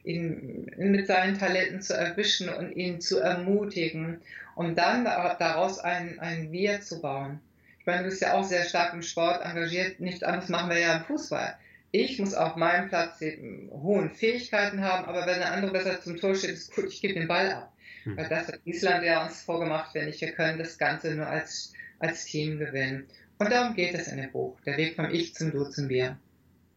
ihn 0.05 0.71
mit 0.77 1.07
seinen 1.07 1.38
Talenten 1.38 1.83
zu 1.83 1.95
erwischen 1.95 2.49
und 2.49 2.73
ihn 2.73 3.01
zu 3.01 3.19
ermutigen, 3.19 4.23
um 4.55 4.75
dann 4.75 5.05
daraus 5.05 5.79
ein, 5.79 6.19
ein 6.19 6.51
Wir 6.51 6.81
zu 6.81 7.01
bauen. 7.01 7.41
Ich 7.81 7.87
meine, 7.87 8.03
du 8.03 8.09
bist 8.09 8.23
ja 8.23 8.35
auch 8.35 8.45
sehr 8.45 8.64
stark 8.64 8.95
im 8.95 9.03
Sport 9.03 9.45
engagiert, 9.45 10.01
nicht 10.01 10.25
anders 10.25 10.49
machen 10.49 10.71
wir 10.71 10.79
ja 10.79 10.97
im 10.97 11.05
Fußball. 11.05 11.57
Ich 11.91 12.19
muss 12.19 12.35
auf 12.35 12.57
meinem 12.57 12.88
Platz 12.88 13.19
die 13.19 13.69
hohen 13.71 14.11
Fähigkeiten 14.11 14.83
haben, 14.83 15.07
aber 15.07 15.27
wenn 15.27 15.38
der 15.38 15.53
andere 15.53 15.73
besser 15.73 16.01
zum 16.01 16.19
Tor 16.19 16.35
steht, 16.35 16.51
ist 16.51 16.75
gut, 16.75 16.87
ich 16.88 17.01
gebe 17.01 17.14
den 17.14 17.29
Ball 17.29 17.53
ab. 17.53 17.73
Hm. 18.05 18.17
Weil 18.17 18.29
das 18.29 18.49
hat 18.49 18.61
Island 18.64 19.05
ja 19.05 19.25
uns 19.25 19.43
vorgemacht, 19.43 19.95
wenn 19.95 20.07
nicht, 20.07 20.21
wir 20.21 20.33
können 20.33 20.59
das 20.59 20.77
Ganze 20.77 21.14
nur 21.14 21.27
als, 21.27 21.73
als 21.99 22.25
Team 22.25 22.59
gewinnen. 22.59 23.07
Und 23.38 23.51
darum 23.51 23.74
geht 23.74 23.94
es 23.94 24.09
in 24.09 24.18
dem 24.18 24.33
Buch. 24.33 24.61
Der 24.66 24.77
Weg 24.77 24.96
vom 24.96 25.11
Ich 25.11 25.35
zum 25.35 25.53
Du 25.53 25.64
zum 25.64 25.88
Wir. 25.88 26.18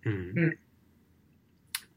Mhm. 0.04 0.36
Hm. 0.36 0.58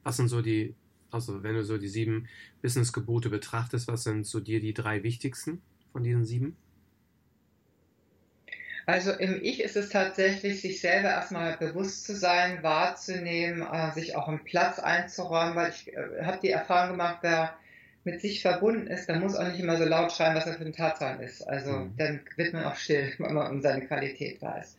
Was 0.03 0.17
sind 0.17 0.29
so 0.29 0.43
die, 0.43 0.75
also 1.11 1.43
wenn 1.43 1.55
du 1.55 1.65
so 1.65 1.79
die 1.79 1.89
sieben 1.89 2.29
Business-Gebote 2.63 3.31
betrachtest, 3.31 3.89
was 3.89 4.05
sind 4.05 4.27
so 4.27 4.41
dir 4.41 4.61
die 4.61 4.75
drei 4.75 5.03
wichtigsten 5.03 5.63
von 5.93 6.03
diesen 6.03 6.25
sieben? 6.25 6.57
Also 8.87 9.13
im 9.13 9.41
Ich 9.43 9.63
ist 9.63 9.77
es 9.77 9.89
tatsächlich, 9.89 10.61
sich 10.61 10.81
selber 10.81 11.09
erstmal 11.09 11.57
bewusst 11.57 12.05
zu 12.05 12.15
sein, 12.15 12.63
wahrzunehmen, 12.63 13.63
äh, 13.63 13.93
sich 13.93 14.15
auch 14.15 14.29
einen 14.29 14.45
Platz 14.45 14.79
einzuräumen, 14.79 15.57
weil 15.57 15.71
ich 15.71 15.93
äh, 15.95 16.23
habe 16.23 16.39
die 16.43 16.51
Erfahrung 16.51 16.93
gemacht, 16.93 17.19
wer 17.23 17.57
mit 18.05 18.21
sich 18.21 18.43
verbunden 18.43 18.87
ist, 18.87 19.09
dann 19.09 19.21
muss 19.21 19.35
auch 19.35 19.49
nicht 19.49 19.61
immer 19.61 19.79
so 19.79 19.85
laut 19.85 20.13
schreien, 20.13 20.37
was 20.37 20.47
er 20.47 20.55
für 20.55 20.65
ein 20.65 20.73
Tatsachen 20.73 21.21
ist. 21.21 21.43
Also 21.49 21.73
mhm. 21.73 21.95
dann 21.97 22.21
wird 22.37 22.53
man 22.53 22.65
auch 22.65 22.77
still, 22.77 23.13
wenn 23.19 23.35
man 23.35 23.51
um 23.51 23.63
seine 23.63 23.87
Qualität 23.87 24.41
weiß. 24.41 24.77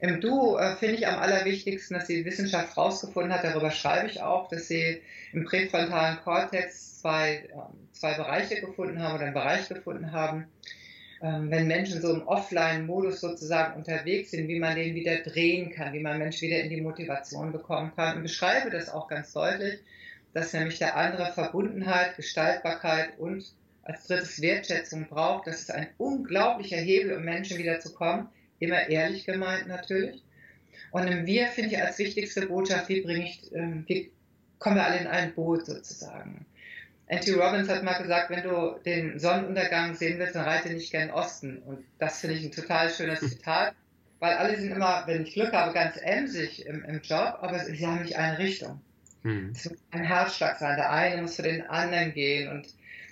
Im 0.00 0.20
Du 0.20 0.56
äh, 0.56 0.76
finde 0.76 0.96
ich 0.96 1.06
am 1.06 1.18
allerwichtigsten, 1.18 1.96
dass 1.96 2.06
die 2.06 2.24
Wissenschaft 2.24 2.76
herausgefunden 2.76 3.32
hat, 3.32 3.44
darüber 3.44 3.70
schreibe 3.70 4.08
ich 4.08 4.20
auch, 4.20 4.48
dass 4.48 4.68
sie 4.68 5.00
im 5.32 5.44
präfrontalen 5.44 6.18
Kortex 6.18 7.00
zwei, 7.00 7.36
äh, 7.36 7.92
zwei 7.92 8.14
Bereiche 8.14 8.60
gefunden 8.60 9.02
haben 9.02 9.14
oder 9.14 9.24
einen 9.24 9.34
Bereich 9.34 9.68
gefunden 9.68 10.12
haben, 10.12 10.46
ähm, 11.22 11.50
wenn 11.50 11.66
Menschen 11.66 12.02
so 12.02 12.12
im 12.12 12.26
Offline-Modus 12.26 13.20
sozusagen 13.20 13.76
unterwegs 13.76 14.32
sind, 14.32 14.48
wie 14.48 14.58
man 14.58 14.76
den 14.76 14.94
wieder 14.94 15.16
drehen 15.18 15.70
kann, 15.70 15.92
wie 15.92 16.00
man 16.00 16.18
Menschen 16.18 16.48
wieder 16.48 16.60
in 16.60 16.70
die 16.70 16.80
Motivation 16.80 17.52
bekommen 17.52 17.92
kann. 17.96 18.16
Und 18.16 18.22
beschreibe 18.24 18.70
das 18.70 18.90
auch 18.90 19.08
ganz 19.08 19.32
deutlich 19.32 19.80
dass 20.34 20.52
nämlich 20.52 20.78
der 20.78 20.96
andere 20.96 21.32
Verbundenheit, 21.32 22.16
Gestaltbarkeit 22.16 23.18
und 23.18 23.54
als 23.84 24.06
drittes 24.06 24.40
Wertschätzung 24.42 25.06
braucht. 25.08 25.46
Das 25.46 25.60
ist 25.60 25.70
ein 25.70 25.88
unglaublicher 25.96 26.76
Hebel, 26.76 27.16
um 27.16 27.24
Menschen 27.24 27.58
wieder 27.58 27.80
zu 27.80 27.94
kommen. 27.94 28.28
Immer 28.58 28.88
ehrlich 28.88 29.24
gemeint 29.24 29.68
natürlich. 29.68 30.22
Und 30.90 31.06
im 31.06 31.26
Wir 31.26 31.46
finde 31.48 31.70
ich 31.70 31.80
als 31.80 31.98
wichtigste 31.98 32.46
Botschaft, 32.46 32.88
wie 32.88 33.00
bringe 33.00 33.24
ich, 33.24 33.52
ähm, 33.54 33.84
wie 33.86 34.10
kommen 34.58 34.76
wir 34.76 34.84
alle 34.84 34.98
in 34.98 35.06
ein 35.06 35.34
Boot 35.34 35.66
sozusagen. 35.66 36.46
Andy 37.06 37.32
Robbins 37.32 37.68
hat 37.68 37.82
mal 37.82 38.00
gesagt, 38.00 38.30
wenn 38.30 38.42
du 38.42 38.78
den 38.84 39.18
Sonnenuntergang 39.18 39.94
sehen 39.94 40.18
willst, 40.18 40.34
dann 40.34 40.44
reite 40.44 40.70
nicht 40.70 40.90
gern 40.90 41.10
Osten. 41.10 41.58
Und 41.58 41.84
das 41.98 42.20
finde 42.20 42.36
ich 42.36 42.44
ein 42.44 42.52
total 42.52 42.88
schönes 42.88 43.20
Zitat, 43.28 43.74
weil 44.20 44.34
alle 44.34 44.58
sind 44.58 44.72
immer, 44.72 45.04
wenn 45.06 45.22
ich 45.22 45.34
Glück 45.34 45.52
habe, 45.52 45.74
ganz 45.74 45.96
emsig 46.00 46.64
im, 46.66 46.82
im 46.84 47.00
Job, 47.02 47.38
aber 47.40 47.58
sie 47.58 47.86
haben 47.86 48.02
nicht 48.02 48.16
eine 48.16 48.38
Richtung. 48.38 48.80
Mhm. 49.24 49.52
Es 49.54 49.68
muss 49.68 49.78
ein 49.90 50.04
Herzschlag 50.04 50.58
sein. 50.58 50.76
Der 50.76 50.92
eine 50.92 51.22
muss 51.22 51.36
für 51.36 51.42
den 51.42 51.62
anderen 51.62 52.12
gehen. 52.12 52.50
Und 52.50 52.68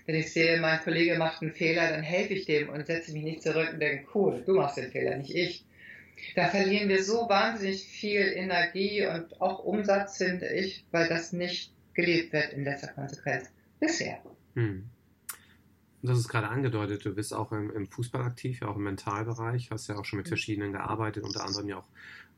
wenn 0.06 0.14
ich 0.14 0.32
sehe, 0.32 0.60
mein 0.60 0.80
Kollege 0.80 1.18
macht 1.18 1.42
einen 1.42 1.52
Fehler, 1.52 1.90
dann 1.90 2.02
helfe 2.02 2.34
ich 2.34 2.46
dem 2.46 2.68
und 2.68 2.86
setze 2.86 3.12
mich 3.12 3.24
nicht 3.24 3.42
zurück 3.42 3.70
und 3.72 3.80
denke, 3.80 4.06
cool, 4.14 4.42
du 4.46 4.54
machst 4.54 4.76
den 4.76 4.90
Fehler, 4.90 5.16
nicht 5.16 5.34
ich. 5.34 5.64
Da 6.36 6.48
verlieren 6.48 6.88
wir 6.88 7.02
so 7.02 7.28
wahnsinnig 7.28 7.84
viel 7.84 8.20
Energie 8.20 9.06
und 9.06 9.40
auch 9.40 9.64
Umsatz, 9.64 10.18
finde 10.18 10.48
ich, 10.48 10.84
weil 10.92 11.08
das 11.08 11.32
nicht 11.32 11.72
gelebt 11.94 12.32
wird 12.32 12.52
in 12.52 12.64
letzter 12.64 12.88
Konsequenz. 12.88 13.50
Bisher. 13.80 14.22
Hm. 14.54 14.88
Hast 16.06 16.18
es 16.18 16.28
gerade 16.28 16.48
angedeutet, 16.48 17.04
du 17.04 17.14
bist 17.14 17.32
auch 17.32 17.52
im, 17.52 17.70
im, 17.70 17.86
Fußball 17.86 18.22
aktiv, 18.22 18.60
ja 18.60 18.68
auch 18.68 18.76
im 18.76 18.82
Mentalbereich, 18.82 19.70
hast 19.70 19.88
ja 19.88 19.96
auch 19.96 20.04
schon 20.04 20.18
mit 20.18 20.26
mhm. 20.26 20.30
verschiedenen 20.30 20.72
gearbeitet, 20.72 21.22
unter 21.22 21.44
anderem 21.44 21.68
ja 21.68 21.78
auch 21.78 21.88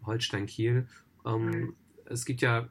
Holstein 0.04 0.46
Kiel. 0.46 0.86
Ähm, 1.26 1.46
mhm. 1.46 1.76
Es 2.04 2.26
gibt 2.26 2.42
ja 2.42 2.68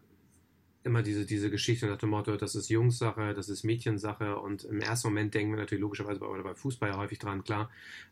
immer 0.83 1.01
diese, 1.01 1.25
diese 1.25 1.49
Geschichte 1.49 1.87
nach 1.87 1.97
dem 1.97 2.09
Motto, 2.09 2.35
das 2.35 2.55
ist 2.55 2.69
Jungssache, 2.69 3.33
das 3.33 3.49
ist 3.49 3.63
Mädchensache. 3.63 4.37
Und 4.37 4.65
im 4.65 4.81
ersten 4.81 5.07
Moment 5.07 5.33
denken 5.33 5.53
wir 5.53 5.59
natürlich 5.59 5.81
logischerweise 5.81 6.19
bei, 6.19 6.27
oder 6.27 6.43
bei 6.43 6.55
Fußball 6.55 6.89
ja 6.89 6.97
häufig 6.97 7.19
dran, 7.19 7.43
klar, 7.43 7.69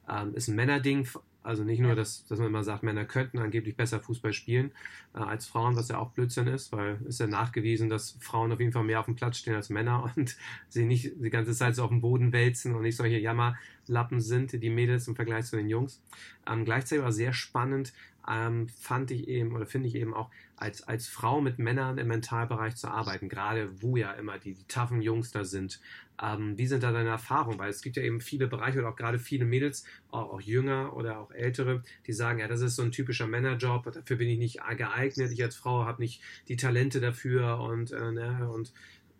ähm, 0.09 0.33
ist 0.35 0.47
ein 0.47 0.55
Männerding, 0.55 1.07
also 1.43 1.63
nicht 1.63 1.79
nur, 1.79 1.95
dass, 1.95 2.25
dass 2.27 2.39
man 2.39 2.47
immer 2.47 2.63
sagt, 2.63 2.83
Männer 2.83 3.05
könnten 3.05 3.39
angeblich 3.39 3.75
besser 3.75 3.99
Fußball 3.99 4.31
spielen 4.31 4.71
äh, 5.13 5.19
als 5.19 5.47
Frauen, 5.47 5.75
was 5.75 5.89
ja 5.89 5.97
auch 5.97 6.11
Blödsinn 6.11 6.47
ist, 6.47 6.71
weil 6.71 6.99
ist 7.07 7.19
ja 7.19 7.27
nachgewiesen, 7.27 7.89
dass 7.89 8.17
Frauen 8.19 8.51
auf 8.51 8.59
jeden 8.59 8.71
Fall 8.71 8.83
mehr 8.83 8.99
auf 8.99 9.05
dem 9.05 9.15
Platz 9.15 9.37
stehen 9.37 9.55
als 9.55 9.69
Männer 9.69 10.11
und 10.15 10.37
sie 10.69 10.85
nicht 10.85 11.13
die 11.15 11.29
ganze 11.29 11.53
Zeit 11.53 11.75
so 11.75 11.83
auf 11.83 11.89
dem 11.89 12.01
Boden 12.01 12.31
wälzen 12.31 12.75
und 12.75 12.83
nicht 12.83 12.95
solche 12.95 13.17
Jammerlappen 13.17 14.21
sind, 14.21 14.53
die 14.61 14.69
Mädels 14.69 15.07
im 15.07 15.15
Vergleich 15.15 15.45
zu 15.45 15.57
den 15.57 15.67
Jungs. 15.67 16.01
Ähm, 16.47 16.63
gleichzeitig 16.63 17.03
war 17.03 17.11
sehr 17.11 17.33
spannend, 17.33 17.91
ähm, 18.29 18.67
fand 18.69 19.11
ich 19.11 19.27
eben 19.27 19.55
oder 19.55 19.65
finde 19.65 19.87
ich 19.87 19.95
eben 19.95 20.13
auch 20.13 20.29
als, 20.55 20.83
als 20.83 21.07
Frau 21.07 21.41
mit 21.41 21.57
Männern 21.59 21.97
im 21.97 22.07
Mentalbereich 22.07 22.75
zu 22.75 22.87
arbeiten, 22.87 23.29
gerade 23.29 23.81
wo 23.81 23.97
ja 23.97 24.11
immer 24.13 24.37
die, 24.37 24.53
die 24.53 24.63
taffen 24.65 25.01
Jungs 25.01 25.31
da 25.31 25.43
sind. 25.43 25.79
Ähm, 26.21 26.57
wie 26.57 26.67
sind 26.67 26.83
da 26.83 26.91
deine 26.91 27.09
Erfahrungen? 27.09 27.57
Weil 27.57 27.71
es 27.71 27.81
gibt 27.81 27.97
ja 27.97 28.03
eben 28.03 28.21
viele 28.21 28.47
Bereiche 28.47 28.79
oder 28.79 28.89
auch 28.89 28.95
gerade 28.95 29.17
viele 29.17 29.45
Mädels, 29.45 29.85
auch, 30.11 30.33
auch 30.33 30.41
jünger 30.41 30.95
oder 30.95 31.19
auch 31.19 31.31
ältere, 31.31 31.83
die 32.05 32.13
sagen, 32.13 32.39
ja, 32.39 32.47
das 32.47 32.61
ist 32.61 32.75
so 32.75 32.83
ein 32.83 32.91
typischer 32.91 33.27
Männerjob, 33.27 33.91
dafür 33.91 34.17
bin 34.17 34.29
ich 34.29 34.37
nicht 34.37 34.59
geeignet, 34.77 35.31
ich 35.31 35.43
als 35.43 35.55
Frau 35.55 35.85
habe 35.85 36.01
nicht 36.01 36.21
die 36.47 36.57
Talente 36.57 36.99
dafür 36.99 37.59
und, 37.59 37.91
äh, 37.91 38.11
ne, 38.11 38.49
und 38.51 38.73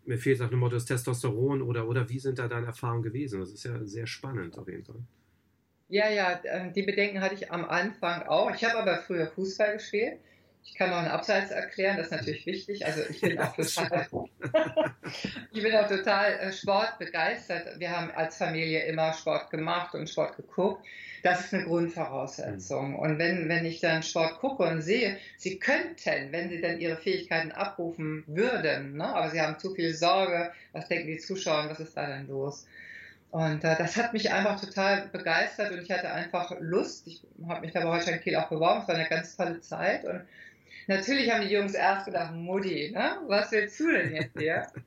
mir 0.06 0.18
fehlt 0.18 0.40
nach 0.40 0.50
dem 0.50 0.60
Motto 0.60 0.76
das 0.76 0.86
Testosteron 0.86 1.62
oder, 1.62 1.88
oder 1.88 2.10
wie 2.10 2.20
sind 2.20 2.40
da 2.40 2.48
deine 2.48 2.68
Erfahrungen 2.68 3.04
gewesen? 3.04 3.40
Das 3.40 3.52
ist 3.52 3.64
ja 3.64 3.84
sehr 3.86 4.08
spannend 4.08 4.58
auf 4.58 4.68
jeden 4.68 4.84
Fall. 4.84 5.04
Ja, 5.92 6.10
ja, 6.10 6.40
ähm, 6.46 6.72
die 6.72 6.84
Bedenken 6.84 7.20
hatte 7.20 7.36
ich 7.36 7.52
am 7.52 7.66
Anfang 7.66 8.24
auch. 8.24 8.56
Ich 8.56 8.64
habe 8.64 8.80
aber 8.80 9.00
früher 9.00 9.28
Fußball 9.28 9.74
gespielt. 9.74 10.20
Ich 10.64 10.76
kann 10.76 10.90
noch 10.90 11.00
einen 11.00 11.10
Abseits 11.10 11.52
erklären, 11.52 11.98
das 11.98 12.06
ist 12.06 12.12
natürlich 12.14 12.46
wichtig. 12.46 12.86
Also 12.86 13.02
ich 13.10 13.20
bin 13.20 13.38
auch 13.38 13.54
total, 13.54 14.08
ich 15.52 15.62
bin 15.62 15.76
auch 15.76 15.90
total 15.90 16.32
äh, 16.34 16.54
sportbegeistert. 16.54 17.78
Wir 17.78 17.92
haben 17.92 18.10
als 18.12 18.38
Familie 18.38 18.86
immer 18.86 19.12
Sport 19.12 19.50
gemacht 19.50 19.94
und 19.94 20.10
Sport 20.10 20.38
geguckt. 20.38 20.86
Das 21.24 21.42
ist 21.42 21.54
eine 21.54 21.66
Grundvoraussetzung. 21.66 22.96
Und 22.96 23.20
wenn, 23.20 23.50
wenn 23.50 23.66
ich 23.66 23.82
dann 23.82 24.02
Sport 24.02 24.40
gucke 24.40 24.64
und 24.64 24.82
sehe, 24.82 25.18
sie 25.36 25.60
könnten, 25.60 26.32
wenn 26.32 26.48
sie 26.48 26.62
dann 26.62 26.80
ihre 26.80 26.96
Fähigkeiten 26.96 27.52
abrufen 27.52 28.24
würden, 28.28 28.96
ne? 28.96 29.14
aber 29.14 29.30
sie 29.30 29.42
haben 29.42 29.60
zu 29.60 29.76
viel 29.76 29.94
Sorge, 29.94 30.54
was 30.72 30.88
denken 30.88 31.08
die 31.08 31.18
Zuschauer, 31.18 31.70
was 31.70 31.82
ist 31.82 31.98
da 31.98 32.08
denn 32.08 32.28
los? 32.30 32.66
Und 33.32 33.64
äh, 33.64 33.78
das 33.78 33.96
hat 33.96 34.12
mich 34.12 34.32
einfach 34.32 34.60
total 34.60 35.08
begeistert 35.08 35.72
und 35.72 35.82
ich 35.82 35.90
hatte 35.90 36.12
einfach 36.12 36.54
Lust. 36.60 37.08
Ich 37.08 37.22
habe 37.48 37.62
mich 37.62 37.72
da 37.72 37.80
bei 37.80 37.90
Holstein 37.90 38.20
Kiel 38.20 38.36
auch 38.36 38.50
beworben. 38.50 38.82
Es 38.82 38.88
war 38.90 38.96
eine 38.96 39.08
ganz 39.08 39.38
tolle 39.38 39.62
Zeit. 39.62 40.04
Und 40.04 40.22
natürlich 40.88 41.32
haben 41.32 41.42
die 41.42 41.54
Jungs 41.54 41.74
erst 41.74 42.06
gedacht, 42.06 42.34
Mutti, 42.34 42.92
ne? 42.94 43.18
was 43.28 43.52
willst 43.54 43.80
du 43.80 43.92
denn 43.92 44.16
jetzt 44.16 44.38
hier? 44.38 44.68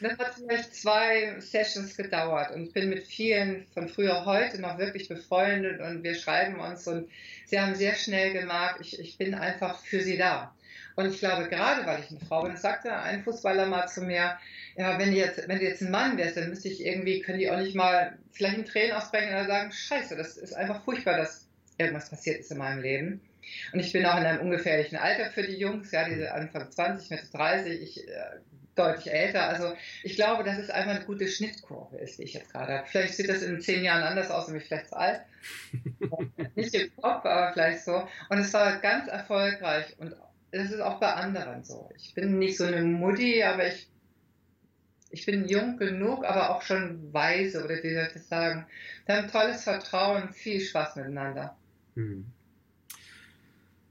Das 0.00 0.18
hat 0.18 0.34
vielleicht 0.34 0.74
zwei 0.74 1.38
Sessions 1.38 1.96
gedauert 1.96 2.50
und 2.50 2.64
ich 2.64 2.72
bin 2.72 2.88
mit 2.88 3.06
vielen 3.06 3.68
von 3.72 3.88
früher 3.88 4.24
heute 4.24 4.60
noch 4.60 4.76
wirklich 4.76 5.08
befreundet 5.08 5.80
und 5.80 6.02
wir 6.02 6.16
schreiben 6.16 6.58
uns 6.58 6.88
und 6.88 7.08
sie 7.46 7.60
haben 7.60 7.76
sehr 7.76 7.94
schnell 7.94 8.32
gemerkt, 8.32 8.80
ich, 8.80 8.98
ich 8.98 9.16
bin 9.16 9.32
einfach 9.32 9.78
für 9.78 10.00
sie 10.00 10.18
da. 10.18 10.52
Und 10.96 11.06
ich 11.06 11.18
glaube, 11.18 11.48
gerade 11.48 11.86
weil 11.86 12.00
ich 12.00 12.10
eine 12.10 12.20
Frau 12.20 12.42
bin, 12.42 12.56
sagte 12.56 12.92
ein 12.92 13.22
Fußballer 13.22 13.66
mal 13.66 13.86
zu 13.86 14.02
mir, 14.02 14.38
ja, 14.76 14.98
wenn 14.98 15.10
du 15.10 15.16
jetzt, 15.16 15.48
wenn 15.48 15.58
du 15.58 15.64
jetzt 15.64 15.82
ein 15.82 15.90
Mann 15.90 16.16
wärst, 16.16 16.36
dann 16.36 16.48
müsste 16.48 16.68
ich 16.68 16.84
irgendwie, 16.84 17.20
können 17.20 17.38
die 17.38 17.50
auch 17.50 17.58
nicht 17.58 17.74
mal 17.74 18.18
vielleicht 18.32 18.58
in 18.58 18.64
Tränen 18.64 18.92
ausbrechen 18.92 19.28
oder 19.28 19.46
sagen, 19.46 19.72
scheiße, 19.72 20.16
das 20.16 20.36
ist 20.36 20.54
einfach 20.54 20.84
furchtbar, 20.84 21.18
dass 21.18 21.48
irgendwas 21.78 22.10
passiert 22.10 22.40
ist 22.40 22.50
in 22.50 22.58
meinem 22.58 22.80
Leben. 22.80 23.20
Und 23.72 23.80
ich 23.80 23.92
bin 23.92 24.06
auch 24.06 24.16
in 24.16 24.24
einem 24.24 24.40
ungefährlichen 24.40 24.96
Alter 24.96 25.30
für 25.30 25.42
die 25.42 25.56
Jungs, 25.56 25.90
ja, 25.90 26.08
diese 26.08 26.32
Anfang 26.32 26.70
20, 26.70 27.10
Mitte 27.10 27.26
30, 27.32 27.82
ich, 27.82 28.08
äh, 28.08 28.12
deutlich 28.74 29.12
älter. 29.12 29.48
Also 29.48 29.74
ich 30.02 30.16
glaube, 30.16 30.44
dass 30.44 30.58
es 30.58 30.70
einfach 30.70 30.92
eine 30.92 31.04
gute 31.04 31.28
Schnittkurve 31.28 31.98
ist, 31.98 32.18
die 32.18 32.24
ich 32.24 32.34
jetzt 32.34 32.52
gerade 32.52 32.78
habe. 32.78 32.86
Vielleicht 32.86 33.14
sieht 33.14 33.28
das 33.28 33.42
in 33.42 33.60
zehn 33.60 33.84
Jahren 33.84 34.02
anders 34.02 34.30
aus 34.30 34.46
und 34.46 34.54
bin 34.54 34.62
vielleicht 34.62 34.88
zu 34.88 34.96
alt. 34.96 35.20
Nicht 36.54 36.74
im 36.74 36.94
Kopf, 36.96 37.24
aber 37.24 37.52
vielleicht 37.52 37.84
so. 37.84 38.08
Und 38.28 38.38
es 38.38 38.52
war 38.54 38.76
ganz 38.78 39.08
erfolgreich 39.08 39.94
und 39.98 40.14
es 40.52 40.70
ist 40.70 40.80
auch 40.80 41.00
bei 41.00 41.12
anderen 41.14 41.64
so. 41.64 41.90
Ich 41.96 42.14
bin 42.14 42.38
nicht 42.38 42.58
so 42.58 42.64
eine 42.64 42.82
Mutti, 42.82 43.42
aber 43.42 43.66
ich, 43.66 43.88
ich 45.10 45.26
bin 45.26 45.48
jung 45.48 45.78
genug, 45.78 46.24
aber 46.24 46.54
auch 46.54 46.62
schon 46.62 47.12
weise, 47.12 47.64
oder 47.64 47.82
wie 47.82 47.94
soll 47.94 48.06
ich 48.06 48.12
das 48.12 48.28
sagen. 48.28 48.66
Wir 49.06 49.16
haben 49.16 49.30
tolles 49.30 49.64
Vertrauen, 49.64 50.32
viel 50.32 50.60
Spaß 50.60 50.96
miteinander. 50.96 51.56
Hm. 51.94 52.26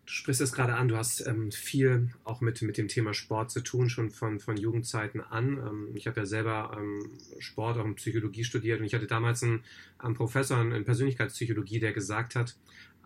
Du 0.05 0.11
sprichst 0.11 0.41
es 0.41 0.51
gerade 0.51 0.75
an, 0.75 0.87
du 0.87 0.97
hast 0.97 1.25
ähm, 1.25 1.51
viel 1.51 2.09
auch 2.25 2.41
mit, 2.41 2.61
mit 2.61 2.77
dem 2.77 2.89
Thema 2.89 3.13
Sport 3.13 3.49
zu 3.49 3.61
tun, 3.61 3.89
schon 3.89 4.11
von, 4.11 4.39
von 4.39 4.57
Jugendzeiten 4.57 5.21
an. 5.21 5.57
Ähm, 5.57 5.89
ich 5.95 6.05
habe 6.05 6.19
ja 6.19 6.25
selber 6.27 6.77
ähm, 6.77 7.09
Sport, 7.39 7.77
auch 7.77 7.85
in 7.85 7.95
Psychologie 7.95 8.43
studiert 8.43 8.81
und 8.81 8.85
ich 8.85 8.93
hatte 8.93 9.07
damals 9.07 9.41
einen, 9.41 9.63
einen 9.97 10.13
Professor 10.13 10.61
in 10.61 10.83
Persönlichkeitspsychologie, 10.83 11.79
der 11.79 11.93
gesagt 11.93 12.35
hat, 12.35 12.55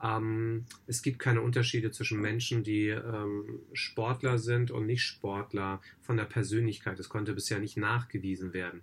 ähm, 0.03 0.65
es 0.87 1.01
gibt 1.01 1.19
keine 1.19 1.41
Unterschiede 1.41 1.91
zwischen 1.91 2.19
Menschen, 2.19 2.63
die 2.63 2.89
ähm, 2.89 3.59
Sportler 3.73 4.37
sind 4.37 4.71
und 4.71 4.85
Nicht-Sportler 4.85 5.81
von 6.01 6.17
der 6.17 6.25
Persönlichkeit. 6.25 6.99
Das 6.99 7.09
konnte 7.09 7.33
bisher 7.33 7.59
nicht 7.59 7.77
nachgewiesen 7.77 8.53
werden. 8.53 8.81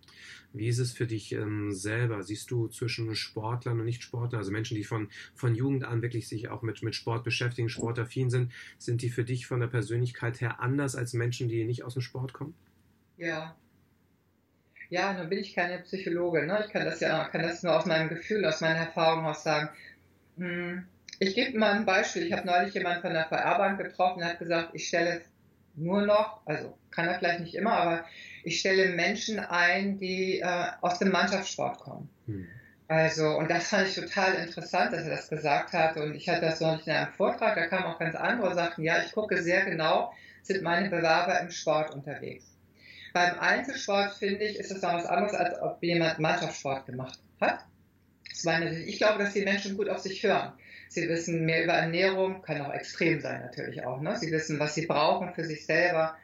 Wie 0.52 0.68
ist 0.68 0.78
es 0.78 0.92
für 0.92 1.06
dich 1.06 1.32
ähm, 1.32 1.72
selber? 1.72 2.22
Siehst 2.22 2.50
du 2.50 2.68
zwischen 2.68 3.14
Sportlern 3.14 3.78
und 3.78 3.86
Nicht-Sportlern, 3.86 4.38
also 4.38 4.52
Menschen, 4.52 4.76
die 4.76 4.84
von, 4.84 5.08
von 5.34 5.54
Jugend 5.54 5.84
an 5.84 6.02
wirklich 6.02 6.28
sich 6.28 6.48
auch 6.48 6.62
mit, 6.62 6.82
mit 6.82 6.94
Sport 6.94 7.24
beschäftigen, 7.24 7.68
sportaffin 7.68 8.30
sind, 8.30 8.52
sind 8.78 9.02
die 9.02 9.10
für 9.10 9.24
dich 9.24 9.46
von 9.46 9.60
der 9.60 9.68
Persönlichkeit 9.68 10.40
her 10.40 10.60
anders 10.60 10.96
als 10.96 11.12
Menschen, 11.12 11.48
die 11.48 11.64
nicht 11.64 11.84
aus 11.84 11.94
dem 11.94 12.02
Sport 12.02 12.32
kommen? 12.32 12.54
Ja, 13.16 13.56
ja, 14.92 15.14
nun 15.14 15.30
bin 15.30 15.38
ich 15.38 15.54
keine 15.54 15.78
Psychologe. 15.78 16.46
Ne? 16.46 16.64
Ich 16.66 16.70
kann 16.70 16.84
das 16.84 17.00
ja 17.00 17.24
kann 17.24 17.40
das 17.40 17.62
nur 17.62 17.74
aus 17.74 17.86
meinem 17.86 18.10
Gefühl, 18.10 18.44
aus 18.44 18.60
meiner 18.60 18.80
Erfahrung 18.80 19.24
aus 19.24 19.42
sagen. 19.42 19.70
Hm, 20.36 20.84
ich 21.22 21.34
gebe 21.36 21.58
mal 21.58 21.72
ein 21.72 21.86
Beispiel. 21.86 22.26
Ich 22.26 22.32
habe 22.32 22.46
neulich 22.46 22.74
jemanden 22.74 23.02
von 23.02 23.12
der 23.12 23.26
VR-Bank 23.26 23.78
getroffen, 23.78 24.20
der 24.20 24.30
hat 24.30 24.38
gesagt, 24.40 24.70
ich 24.72 24.88
stelle 24.88 25.22
nur 25.74 26.02
noch, 26.02 26.40
also 26.46 26.76
kann 26.90 27.06
er 27.06 27.14
vielleicht 27.14 27.40
nicht 27.40 27.54
immer, 27.54 27.72
aber 27.72 28.04
ich 28.44 28.58
stelle 28.58 28.90
Menschen 28.90 29.38
ein, 29.38 29.98
die 29.98 30.40
äh, 30.40 30.66
aus 30.80 30.98
dem 30.98 31.10
Mannschaftssport 31.10 31.78
kommen. 31.78 32.10
Hm. 32.26 32.46
Also, 32.88 33.38
und 33.38 33.50
das 33.50 33.68
fand 33.68 33.88
ich 33.88 33.94
total 33.94 34.34
interessant, 34.34 34.92
dass 34.92 35.04
er 35.04 35.16
das 35.16 35.30
gesagt 35.30 35.72
hat. 35.72 35.96
Und 35.96 36.14
ich 36.14 36.28
hatte 36.28 36.42
das 36.42 36.60
noch 36.60 36.76
nicht 36.76 36.88
in 36.88 36.92
einem 36.92 37.12
Vortrag, 37.12 37.54
da 37.54 37.66
kamen 37.66 37.84
auch 37.86 37.98
ganz 37.98 38.16
andere 38.16 38.50
und 38.50 38.54
sagten, 38.54 38.82
ja, 38.82 39.02
ich 39.02 39.12
gucke 39.12 39.40
sehr 39.42 39.64
genau, 39.64 40.12
sind 40.42 40.62
meine 40.62 40.90
Bewerber 40.90 41.40
im 41.40 41.50
Sport 41.50 41.94
unterwegs. 41.94 42.44
Beim 43.14 43.38
Einzelsport, 43.38 44.14
finde 44.14 44.44
ich, 44.44 44.58
ist 44.58 44.72
es 44.72 44.82
noch 44.82 44.92
was 44.92 45.06
anderes, 45.06 45.34
als 45.34 45.58
ob 45.62 45.82
jemand 45.82 46.18
Mannschaftssport 46.18 46.84
gemacht 46.86 47.18
hat. 47.40 47.64
Ich 48.86 48.98
glaube, 48.98 49.22
dass 49.22 49.32
die 49.32 49.44
Menschen 49.44 49.76
gut 49.76 49.88
auf 49.88 49.98
sich 49.98 50.22
hören. 50.22 50.52
Sie 50.92 51.08
wissen 51.08 51.46
mehr 51.46 51.64
über 51.64 51.72
Ernährung, 51.72 52.42
kann 52.42 52.60
auch 52.60 52.72
extrem 52.72 53.20
sein 53.20 53.40
natürlich 53.40 53.84
auch. 53.84 54.00
Ne? 54.00 54.16
Sie 54.18 54.30
wissen, 54.30 54.58
was 54.58 54.74
sie 54.74 54.86
brauchen 54.86 55.32
für 55.32 55.44
sich 55.44 55.64
selber. 55.64 56.16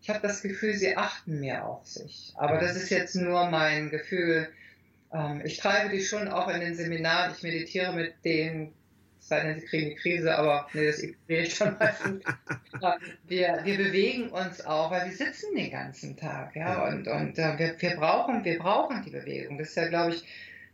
Ich 0.00 0.08
habe 0.10 0.20
das 0.20 0.42
Gefühl, 0.42 0.74
sie 0.74 0.96
achten 0.96 1.40
mehr 1.40 1.66
auf 1.66 1.86
sich. 1.86 2.32
Aber 2.36 2.58
das 2.58 2.76
ist 2.76 2.90
jetzt 2.90 3.16
nur 3.16 3.50
mein 3.50 3.90
Gefühl. 3.90 4.48
Ähm, 5.12 5.42
ich 5.44 5.58
treibe 5.58 5.90
die 5.90 6.02
schon 6.02 6.28
auch 6.28 6.48
in 6.48 6.60
den 6.60 6.74
Seminaren. 6.74 7.32
Ich 7.36 7.42
meditiere 7.42 7.92
mit 7.92 8.14
denen, 8.24 8.72
sei 9.18 9.40
denn, 9.40 9.58
sie 9.58 9.66
kriegen 9.66 9.90
die 9.90 9.96
Krise, 9.96 10.36
aber 10.36 10.68
nee, 10.72 10.86
das 10.86 11.02
ignoriere 11.02 11.46
ich 11.46 11.54
schon 11.54 11.76
meistens. 11.78 12.24
wir, 13.26 13.60
wir 13.64 13.76
bewegen 13.76 14.28
uns 14.30 14.64
auch, 14.64 14.92
weil 14.92 15.06
wir 15.06 15.16
sitzen 15.16 15.54
den 15.56 15.70
ganzen 15.72 16.16
Tag. 16.16 16.54
Ja? 16.54 16.86
Und, 16.86 17.08
und 17.08 17.38
äh, 17.38 17.58
wir, 17.58 17.74
wir, 17.76 17.96
brauchen, 17.96 18.44
wir 18.44 18.58
brauchen 18.58 19.02
die 19.04 19.10
Bewegung. 19.10 19.58
Das 19.58 19.70
ist 19.70 19.76
ja, 19.76 19.88
glaube 19.88 20.14
ich, 20.14 20.24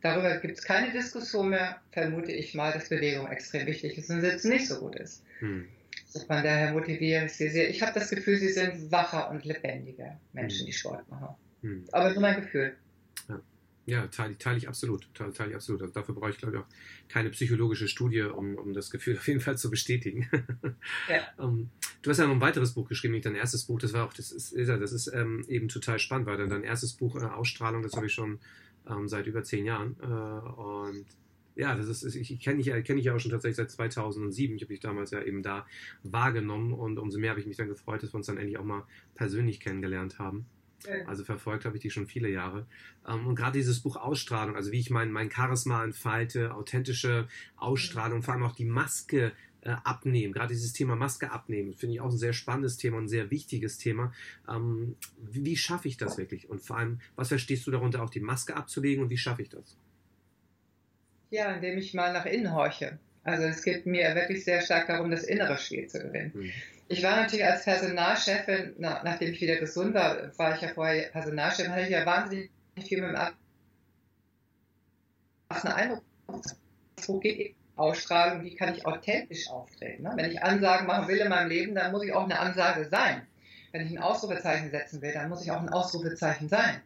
Darüber 0.01 0.37
gibt 0.39 0.59
es 0.59 0.65
keine 0.65 0.93
Diskussion 0.93 1.51
mehr, 1.51 1.81
vermute 1.91 2.33
ich 2.33 2.55
mal, 2.55 2.73
dass 2.73 2.89
Bewegung 2.89 3.27
extrem 3.29 3.67
wichtig 3.67 3.99
ist 3.99 4.11
und 4.11 4.21
Sitzen 4.21 4.51
nicht 4.51 4.69
so 4.69 4.79
gut 4.79 4.97
ist. 4.97 5.25
Hm. 5.41 5.67
Von 6.13 6.43
daher 6.43 6.73
motiviere 6.73 7.27
ich 7.27 7.33
sie 7.33 7.49
sehr. 7.49 7.69
Ich 7.69 7.83
habe 7.83 7.93
das 7.93 8.11
Gefühl, 8.11 8.37
sie 8.37 8.49
sind 8.49 8.91
wacher 8.91 9.31
und 9.31 9.45
lebendiger 9.45 10.19
Menschen, 10.33 10.61
hm. 10.61 10.67
die 10.67 10.73
Sport 10.73 11.09
machen. 11.11 11.35
Hm. 11.63 11.85
Aber 11.93 12.13
nur 12.13 12.21
mein 12.21 12.41
Gefühl. 12.41 12.77
Ja. 13.29 13.41
Ja, 13.89 14.07
teile, 14.09 14.37
teile 14.37 14.59
ich 14.59 14.69
absolut. 14.69 15.09
Teile, 15.15 15.33
teile 15.33 15.49
ich 15.49 15.57
absolut. 15.57 15.81
Also 15.81 15.95
dafür 15.95 16.15
brauche 16.15 16.29
ich, 16.29 16.37
glaube 16.37 16.55
ich, 16.55 16.63
auch 16.63 16.67
keine 17.09 17.31
psychologische 17.31 17.89
Studie, 17.89 18.21
um, 18.21 18.57
um 18.57 18.75
das 18.75 18.91
Gefühl 18.91 19.17
auf 19.19 19.27
jeden 19.27 19.41
Fall 19.41 19.57
zu 19.57 19.71
bestätigen. 19.71 20.29
Ja. 21.09 21.27
um, 21.39 21.61
ähm, 21.61 21.71
du 22.03 22.11
hast 22.11 22.19
ja 22.19 22.27
noch 22.27 22.35
ein 22.35 22.41
weiteres 22.43 22.75
Buch 22.75 22.87
geschrieben, 22.87 23.15
nicht 23.15 23.25
dein 23.25 23.35
erstes 23.35 23.65
Buch. 23.65 23.81
Das 23.81 23.95
war 23.95 24.05
auch, 24.05 24.13
das 24.13 24.31
ist, 24.31 24.55
das 24.55 24.93
ist 24.93 25.11
ähm, 25.15 25.43
eben 25.49 25.69
total 25.69 25.99
spannend, 25.99 26.27
weil 26.27 26.37
dann 26.37 26.51
dein 26.51 26.65
erstes 26.65 26.93
Buch 26.93 27.17
äh, 27.17 27.25
Ausstrahlung, 27.25 27.83
das 27.83 27.95
habe 27.95 28.05
ich 28.05 28.13
schon 28.13 28.41
ähm, 28.88 29.09
seit 29.09 29.27
über 29.27 29.43
zehn 29.43 29.64
Jahren. 29.64 29.97
Äh, 30.01 30.07
und 30.07 31.07
ja, 31.55 31.75
das 31.75 31.88
ist, 31.88 32.14
ich 32.14 32.38
kenne 32.41 32.62
dich, 32.62 32.73
kenn 32.85 32.97
dich 32.97 33.07
ja 33.07 33.14
auch 33.14 33.19
schon 33.19 33.33
tatsächlich 33.33 33.57
seit 33.57 33.71
2007. 33.71 34.57
Ich 34.57 34.62
habe 34.62 34.73
dich 34.73 34.81
damals 34.81 35.11
ja 35.11 35.23
eben 35.23 35.43
da 35.43 35.67
wahrgenommen 36.05 36.73
und 36.73 36.99
umso 36.99 37.19
mehr 37.19 37.31
habe 37.31 37.41
ich 37.41 37.47
mich 37.47 37.57
dann 37.57 37.69
gefreut, 37.69 38.03
dass 38.03 38.12
wir 38.12 38.19
uns 38.19 38.27
dann 38.27 38.38
endlich 38.38 38.59
auch 38.59 38.64
mal 38.64 38.85
persönlich 39.14 39.59
kennengelernt 39.59 40.19
haben. 40.19 40.47
Also 41.07 41.25
verfolgt 41.25 41.64
habe 41.64 41.77
ich 41.77 41.83
die 41.83 41.91
schon 41.91 42.07
viele 42.07 42.29
Jahre. 42.29 42.67
Ähm, 43.07 43.27
und 43.27 43.35
gerade 43.35 43.59
dieses 43.59 43.81
Buch 43.81 43.97
Ausstrahlung, 43.97 44.55
also 44.55 44.71
wie 44.71 44.79
ich 44.79 44.91
mein, 44.91 45.11
mein 45.11 45.31
Charisma 45.31 45.83
entfalte, 45.83 46.55
authentische 46.55 47.27
Ausstrahlung, 47.57 48.23
vor 48.23 48.35
allem 48.35 48.45
auch 48.45 48.55
die 48.55 48.64
Maske 48.64 49.33
äh, 49.62 49.71
abnehmen. 49.85 50.33
Gerade 50.33 50.55
dieses 50.55 50.73
Thema 50.73 50.97
Maske 50.97 51.31
abnehmen, 51.31 51.75
finde 51.75 51.94
ich 51.94 52.01
auch 52.01 52.11
ein 52.11 52.18
sehr 52.18 52.33
spannendes 52.33 52.77
Thema 52.77 52.99
und 52.99 53.05
ein 53.05 53.09
sehr 53.09 53.31
wichtiges 53.31 53.79
Thema. 53.79 54.12
Ähm, 54.49 54.97
wie, 55.18 55.44
wie 55.44 55.57
schaffe 55.57 55.88
ich 55.88 55.97
das 55.97 56.18
wirklich? 56.18 56.49
Und 56.49 56.61
vor 56.61 56.79
allem, 56.79 57.01
was 57.16 57.29
verstehst 57.29 57.66
du 57.66 57.71
darunter, 57.71 58.03
auch 58.03 58.11
die 58.11 58.21
Maske 58.21 58.57
abzulegen 58.57 59.03
und 59.03 59.11
wie 59.11 59.18
schaffe 59.18 59.42
ich 59.42 59.49
das? 59.49 59.77
Ja, 61.31 61.53
indem 61.53 61.79
ich 61.79 61.92
mal 61.92 62.12
nach 62.12 62.25
innen 62.25 62.55
horche. 62.55 62.99
Also 63.25 63.44
es 63.44 63.62
geht 63.62 63.85
mir 63.85 64.14
wirklich 64.14 64.44
sehr 64.44 64.62
stark 64.62 64.87
darum, 64.87 65.11
das 65.11 65.25
innere 65.25 65.59
Spiel 65.59 65.87
zu 65.87 65.99
gewinnen. 65.99 66.33
Mhm. 66.35 66.53
Ich 66.88 67.03
war 67.03 67.16
natürlich 67.16 67.44
als 67.44 67.64
Personalchefin, 67.64 68.75
na, 68.79 69.03
nachdem 69.05 69.33
ich 69.33 69.40
wieder 69.40 69.57
gesund 69.57 69.92
war, 69.92 70.33
war 70.38 70.55
ich 70.55 70.62
ja 70.62 70.68
vorher 70.68 71.11
Personalchefin, 71.11 71.71
hatte 71.71 71.83
ich 71.83 71.90
ja 71.90 72.07
wahnsinnig 72.07 72.51
viel 72.83 73.03
mit 73.03 73.11
dem 73.11 73.16
ersten 75.51 75.68
Eindruck. 75.68 76.03
Wo 77.07 77.18
geht 77.21 77.55
Ausstrahlung, 77.79 78.45
wie 78.45 78.55
kann 78.55 78.75
ich 78.75 78.87
authentisch 78.87 79.49
auftreten. 79.49 80.03
Ne? 80.03 80.12
Wenn 80.14 80.31
ich 80.31 80.43
Ansagen 80.43 80.87
machen 80.87 81.09
will 81.09 81.19
in 81.19 81.29
meinem 81.29 81.49
Leben, 81.49 81.75
dann 81.75 81.93
muss 81.93 82.05
ich 82.05 82.12
auch 82.12 82.25
eine 82.25 82.38
Ansage 82.38 82.87
sein. 82.87 83.23
Wenn 83.73 83.87
ich 83.87 83.93
ein 83.93 83.99
Ausrufezeichen 83.99 84.71
setzen 84.71 85.03
will, 85.03 85.12
dann 85.12 85.29
muss 85.29 85.43
ich 85.43 85.51
auch 85.51 85.61
ein 85.61 85.69
Ausrufezeichen 85.69 86.49
sein. 86.49 86.81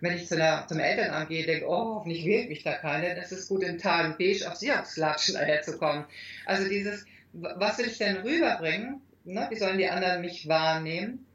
Wenn 0.00 0.14
ich 0.14 0.28
zu 0.28 0.36
der, 0.36 0.64
zum 0.66 0.78
Elternamt 0.78 1.28
gehe, 1.28 1.44
denke, 1.44 1.68
oh, 1.68 1.96
hoffentlich 1.96 2.24
wählt 2.24 2.48
mich 2.48 2.62
da 2.62 2.72
keiner, 2.72 3.14
dann 3.14 3.24
ist 3.24 3.32
es 3.32 3.48
gut, 3.48 3.62
in 3.62 3.78
Tagen 3.78 4.14
beige 4.18 4.48
auf 4.48 4.56
Sirups-Latschen 4.56 5.36
herzukommen. 5.36 6.04
Also 6.46 6.68
dieses, 6.68 7.04
was 7.32 7.78
will 7.78 7.86
ich 7.86 7.98
denn 7.98 8.16
rüberbringen? 8.18 9.02
Ne? 9.24 9.46
Wie 9.50 9.56
sollen 9.56 9.78
die 9.78 9.88
anderen 9.88 10.22
mich 10.22 10.48
wahrnehmen? 10.48 11.26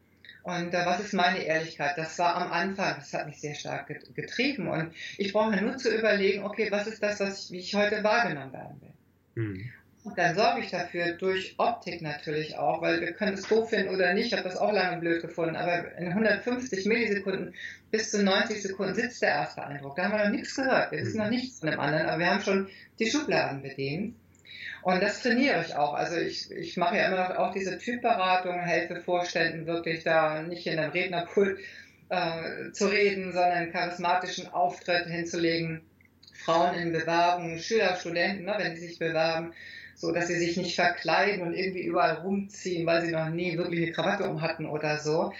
Und 0.45 0.73
äh, 0.73 0.85
was 0.85 0.99
ist 0.99 1.13
meine 1.13 1.39
Ehrlichkeit? 1.39 1.97
Das 1.97 2.19
war 2.19 2.35
am 2.35 2.51
Anfang, 2.51 2.95
das 2.99 3.13
hat 3.13 3.25
mich 3.25 3.39
sehr 3.39 3.55
stark 3.55 3.87
getrieben. 4.15 4.67
Und 4.67 4.93
ich 5.17 5.33
brauche 5.33 5.55
nur 5.55 5.77
zu 5.77 5.89
überlegen, 5.89 6.43
okay, 6.43 6.71
was 6.71 6.85
ist 6.85 7.01
das, 7.01 7.19
was 7.19 7.45
ich, 7.45 7.51
wie 7.51 7.59
ich 7.59 7.75
heute 7.75 8.03
wahrgenommen 8.03 8.53
werden 8.53 8.79
will? 8.81 8.94
Mhm. 9.35 9.71
Und 10.05 10.19
dann 10.19 10.35
sorge 10.35 10.61
ich 10.61 10.69
dafür 10.69 11.13
durch 11.13 11.55
Optik 11.57 12.03
natürlich 12.03 12.59
auch, 12.59 12.79
weil 12.79 13.01
wir 13.01 13.11
können 13.13 13.33
es 13.33 13.47
doof 13.47 13.71
finden 13.71 13.93
oder 13.93 14.13
nicht, 14.13 14.27
ich 14.27 14.33
habe 14.33 14.43
das 14.43 14.55
auch 14.55 14.71
lange 14.71 14.97
blöd 14.99 15.19
gefunden, 15.19 15.55
aber 15.55 15.97
in 15.97 16.09
150 16.09 16.85
Millisekunden 16.85 17.55
bis 17.89 18.11
zu 18.11 18.23
90 18.23 18.61
Sekunden 18.61 18.93
sitzt 18.93 19.23
der 19.23 19.29
erste 19.29 19.63
Eindruck. 19.63 19.95
Da 19.95 20.03
haben 20.03 20.11
wir 20.11 20.25
noch 20.25 20.31
nichts 20.31 20.55
gehört, 20.55 20.91
wir 20.91 20.99
wissen 20.99 21.17
noch 21.17 21.29
nichts 21.31 21.59
von 21.59 21.71
dem 21.71 21.79
anderen, 21.79 22.05
aber 22.05 22.19
wir 22.19 22.29
haben 22.29 22.41
schon 22.41 22.67
die 22.99 23.09
Schubladen 23.09 23.63
bedient. 23.63 24.15
Und 24.83 25.01
das 25.01 25.23
trainiere 25.23 25.65
ich 25.65 25.73
auch. 25.73 25.95
Also 25.95 26.17
ich, 26.17 26.51
ich 26.51 26.77
mache 26.77 26.97
ja 26.97 27.07
immer 27.07 27.27
noch 27.27 27.35
auch 27.37 27.51
diese 27.51 27.79
Typberatung, 27.79 28.59
helfe 28.59 29.01
Vorständen 29.01 29.65
wirklich 29.65 30.03
da 30.03 30.43
nicht 30.43 30.67
in 30.67 30.77
einem 30.77 30.91
Rednerpult 30.91 31.57
äh, 32.09 32.71
zu 32.71 32.85
reden, 32.85 33.31
sondern 33.31 33.53
einen 33.53 33.71
charismatischen 33.71 34.53
Auftritt 34.53 35.07
hinzulegen 35.07 35.81
Frauen 36.45 36.75
in 36.75 36.91
Bewerbungen, 36.91 37.59
Schüler, 37.59 37.95
Studenten, 37.95 38.45
ne, 38.45 38.55
wenn 38.57 38.75
sie 38.75 38.87
sich 38.87 38.99
bewerben, 38.99 39.53
so 39.95 40.11
dass 40.11 40.27
sie 40.27 40.37
sich 40.37 40.57
nicht 40.57 40.75
verkleiden 40.75 41.41
und 41.41 41.53
irgendwie 41.53 41.83
überall 41.83 42.15
rumziehen, 42.17 42.85
weil 42.85 43.01
sie 43.03 43.11
noch 43.11 43.29
nie 43.29 43.57
wirklich 43.57 43.81
eine 43.81 43.91
Krawatte 43.91 44.29
um 44.29 44.41
hatten 44.41 44.65
oder 44.65 44.99
so. 44.99 45.33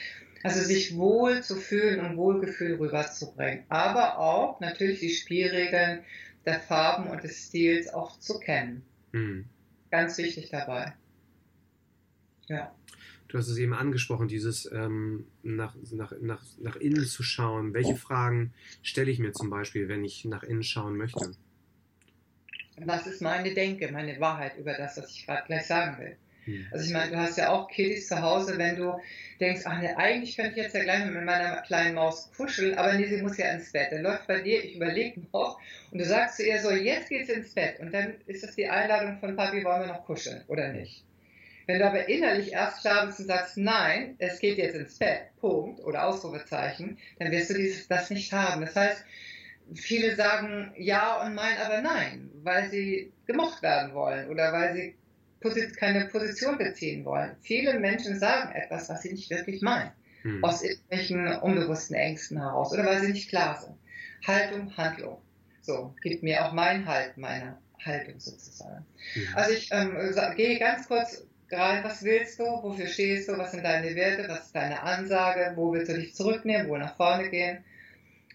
Also 0.44 0.62
sich 0.62 0.96
wohl 0.96 1.42
zu 1.42 1.56
fühlen 1.56 2.06
und 2.06 2.18
Wohlgefühl 2.18 2.76
rüberzubringen. 2.76 3.66
Aber 3.70 4.20
auch 4.20 4.60
natürlich 4.60 5.00
die 5.00 5.10
Spielregeln 5.10 6.04
der 6.46 6.60
Farben 6.60 7.10
und 7.10 7.24
des 7.24 7.48
Stils 7.48 7.92
auch 7.92 8.20
zu 8.20 8.40
kennen. 8.40 8.86
Mhm. 9.12 9.46
Ganz 9.90 10.18
wichtig 10.18 10.50
dabei. 10.52 10.94
Ja. 12.48 12.76
Du 13.36 13.40
hast 13.40 13.50
es 13.50 13.58
eben 13.58 13.74
angesprochen, 13.74 14.30
dieses 14.30 14.72
ähm, 14.72 15.28
nach, 15.44 15.76
nach, 15.92 16.14
nach, 16.22 16.42
nach 16.58 16.78
innen 16.78 17.04
zu 17.04 17.22
schauen. 17.22 17.74
Welche 17.74 17.98
Fragen 17.98 18.54
stelle 18.82 19.12
ich 19.12 19.20
mir 19.20 19.34
zum 19.34 19.50
Beispiel, 19.50 19.90
wenn 19.90 20.06
ich 20.06 20.24
nach 20.24 20.44
innen 20.44 20.64
schauen 20.64 20.96
möchte? 20.96 21.34
Was 22.78 23.06
ist 23.08 23.22
meine 23.22 23.54
Denke, 23.54 23.92
meine 23.92 24.18
Wahrheit 24.22 24.58
über 24.58 24.74
das, 24.76 24.96
was 24.96 25.12
ich 25.14 25.26
gerade 25.26 25.46
gleich 25.48 25.66
sagen 25.66 25.98
will? 26.00 26.16
Hm. 26.46 26.66
Also 26.72 26.86
ich 26.86 26.94
meine, 26.94 27.12
du 27.12 27.18
hast 27.18 27.38
ja 27.38 27.50
auch 27.50 27.68
Kiddies 27.68 28.08
zu 28.08 28.22
Hause, 28.22 28.58
wenn 28.58 28.78
du 28.78 28.94
denkst, 29.42 29.64
ach 29.66 29.82
ne, 29.82 29.98
eigentlich 29.98 30.38
könnte 30.38 30.52
ich 30.52 30.64
jetzt 30.64 30.74
ja 30.74 30.84
gleich 30.84 31.04
mit 31.04 31.26
meiner 31.26 31.62
kleinen 31.64 31.96
Maus 31.96 32.32
kuscheln, 32.38 32.78
aber 32.78 32.94
nee, 32.94 33.08
sie 33.08 33.22
muss 33.22 33.36
ja 33.36 33.52
ins 33.52 33.70
Bett. 33.74 33.92
Dann 33.92 34.04
läuft 34.04 34.28
bei 34.28 34.40
dir, 34.40 34.64
ich 34.64 34.78
überlege 34.78 35.20
noch, 35.34 35.60
und 35.92 36.00
du 36.00 36.06
sagst 36.06 36.38
zu 36.38 36.48
ihr 36.48 36.62
so, 36.62 36.72
jetzt 36.72 37.10
geht's 37.10 37.28
ins 37.28 37.54
Bett. 37.54 37.82
Und 37.82 37.94
dann 37.94 38.14
ist 38.28 38.46
das 38.46 38.56
die 38.56 38.70
Einladung 38.70 39.20
von 39.20 39.36
Papi, 39.36 39.62
wollen 39.66 39.82
wir 39.82 39.88
noch 39.88 40.06
kuscheln 40.06 40.42
oder 40.48 40.72
nicht? 40.72 41.04
Wenn 41.68 41.80
du 41.80 41.88
aber 41.88 42.08
innerlich 42.08 42.54
erst 42.54 42.82
klar 42.82 43.06
bist 43.06 43.20
und 43.20 43.28
sagst, 43.28 43.58
nein, 43.58 44.16
es 44.20 44.40
geht 44.40 44.58
jetzt 44.58 44.76
ins 44.76 44.98
Bett, 44.98 45.36
Punkt, 45.40 45.80
oder 45.84 46.06
Ausrufezeichen, 46.08 46.98
dann 47.20 47.32
wirst 47.32 47.50
du 47.50 47.56
dieses, 47.56 47.88
das 47.88 48.10
nicht 48.10 48.32
haben. 48.32 48.62
Das 48.62 48.76
heißt, 48.76 49.04
viele 49.74 50.16
sagen 50.16 50.74
ja 50.78 51.26
und 51.26 51.34
meinen 51.34 51.58
aber 51.58 51.82
nein, 51.82 52.30
weil 52.44 52.70
sie 52.70 53.12
gemocht 53.26 53.64
werden 53.64 53.94
wollen 53.94 54.30
oder 54.30 54.54
weil 54.54 54.76
sie 54.76 54.96
keine 55.78 56.06
Position 56.06 56.58
beziehen 56.58 57.06
wollen. 57.06 57.36
Viele 57.42 57.80
Menschen 57.80 58.18
sagen 58.18 58.54
etwas, 58.56 58.90
was 58.90 59.04
sie 59.04 59.12
nicht 59.12 59.30
wirklich 59.30 59.62
meinen. 59.62 59.92
Hm. 60.24 60.44
Aus 60.44 60.64
irgendwelchen 60.64 61.28
unbewussten 61.38 61.96
Ängsten 61.96 62.40
heraus 62.40 62.74
oder 62.74 62.84
weil 62.86 63.02
sie 63.02 63.12
nicht 63.12 63.30
klar 63.30 63.62
sind. 63.62 63.76
Haltung, 64.26 64.76
Handlung. 64.76 65.22
So, 65.62 65.94
gibt 66.02 66.24
mir 66.24 66.46
auch 66.46 66.54
mein 66.54 66.88
Halt, 66.88 67.18
meine 67.18 67.58
Haltung 67.84 68.20
sozusagen. 68.20 68.86
Mhm. 69.16 69.28
Also 69.36 69.54
ich 69.54 69.70
ähm, 69.72 69.96
gehe 70.36 70.58
ganz 70.60 70.88
kurz 70.88 71.26
rein, 71.52 71.84
was 71.84 72.04
willst 72.04 72.40
du, 72.40 72.44
wofür 72.44 72.88
stehst 72.88 73.30
du, 73.30 73.38
was 73.38 73.52
sind 73.52 73.64
deine 73.64 73.96
Werte, 73.96 74.28
was 74.30 74.48
ist 74.48 74.56
deine 74.56 74.82
Ansage, 74.82 75.54
wo 75.56 75.72
willst 75.74 75.92
du 75.92 75.96
dich 75.96 76.16
zurücknehmen, 76.16 76.70
wo 76.70 76.78
nach 76.78 76.96
vorne 76.96 77.30
gehen. 77.30 77.64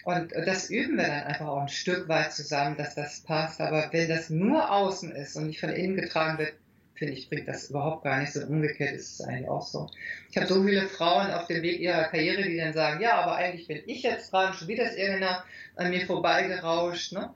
Und 0.05 0.33
das 0.33 0.71
üben 0.71 0.97
wir 0.97 1.07
dann 1.07 1.25
einfach 1.25 1.47
auch 1.47 1.63
ein 1.63 1.69
Stück 1.69 2.09
weit 2.09 2.33
zusammen, 2.33 2.77
dass 2.77 2.95
das 2.95 3.21
passt. 3.21 3.61
Aber 3.61 3.89
wenn 3.93 4.09
das 4.09 4.31
nur 4.31 4.71
außen 4.71 5.13
ist 5.13 5.37
und 5.37 5.49
nicht 5.49 5.61
von 5.61 5.71
innen 5.71 5.97
getragen 5.97 6.39
wird, 6.39 6.55
finde 6.95 7.15
ich, 7.15 7.29
bringt 7.29 7.49
das 7.49 7.71
überhaupt 7.71 8.05
gar 8.05 8.21
nicht 8.21 8.33
so. 8.33 8.41
Umgekehrt 8.47 8.93
ist 8.93 9.21
es 9.21 9.27
eigentlich 9.27 9.49
auch 9.49 9.67
so. 9.67 9.91
Ich 10.31 10.37
habe 10.37 10.47
so 10.47 10.63
viele 10.63 10.87
Frauen 10.87 11.31
auf 11.31 11.47
dem 11.47 11.63
Weg 11.63 11.81
ihrer 11.81 12.05
Karriere, 12.05 12.43
die 12.43 12.57
dann 12.57 12.73
sagen, 12.73 13.01
ja, 13.03 13.15
aber 13.15 13.37
eigentlich 13.37 13.67
bin 13.67 13.83
ich 13.87 14.03
jetzt 14.03 14.33
dran, 14.33 14.55
schon 14.55 14.69
wieder 14.69 14.85
ist 14.85 14.99
irgendeiner 14.99 15.45
an 15.77 15.91
mir 15.91 16.07
vorbeigerauscht. 16.07 17.13
Ne? 17.13 17.31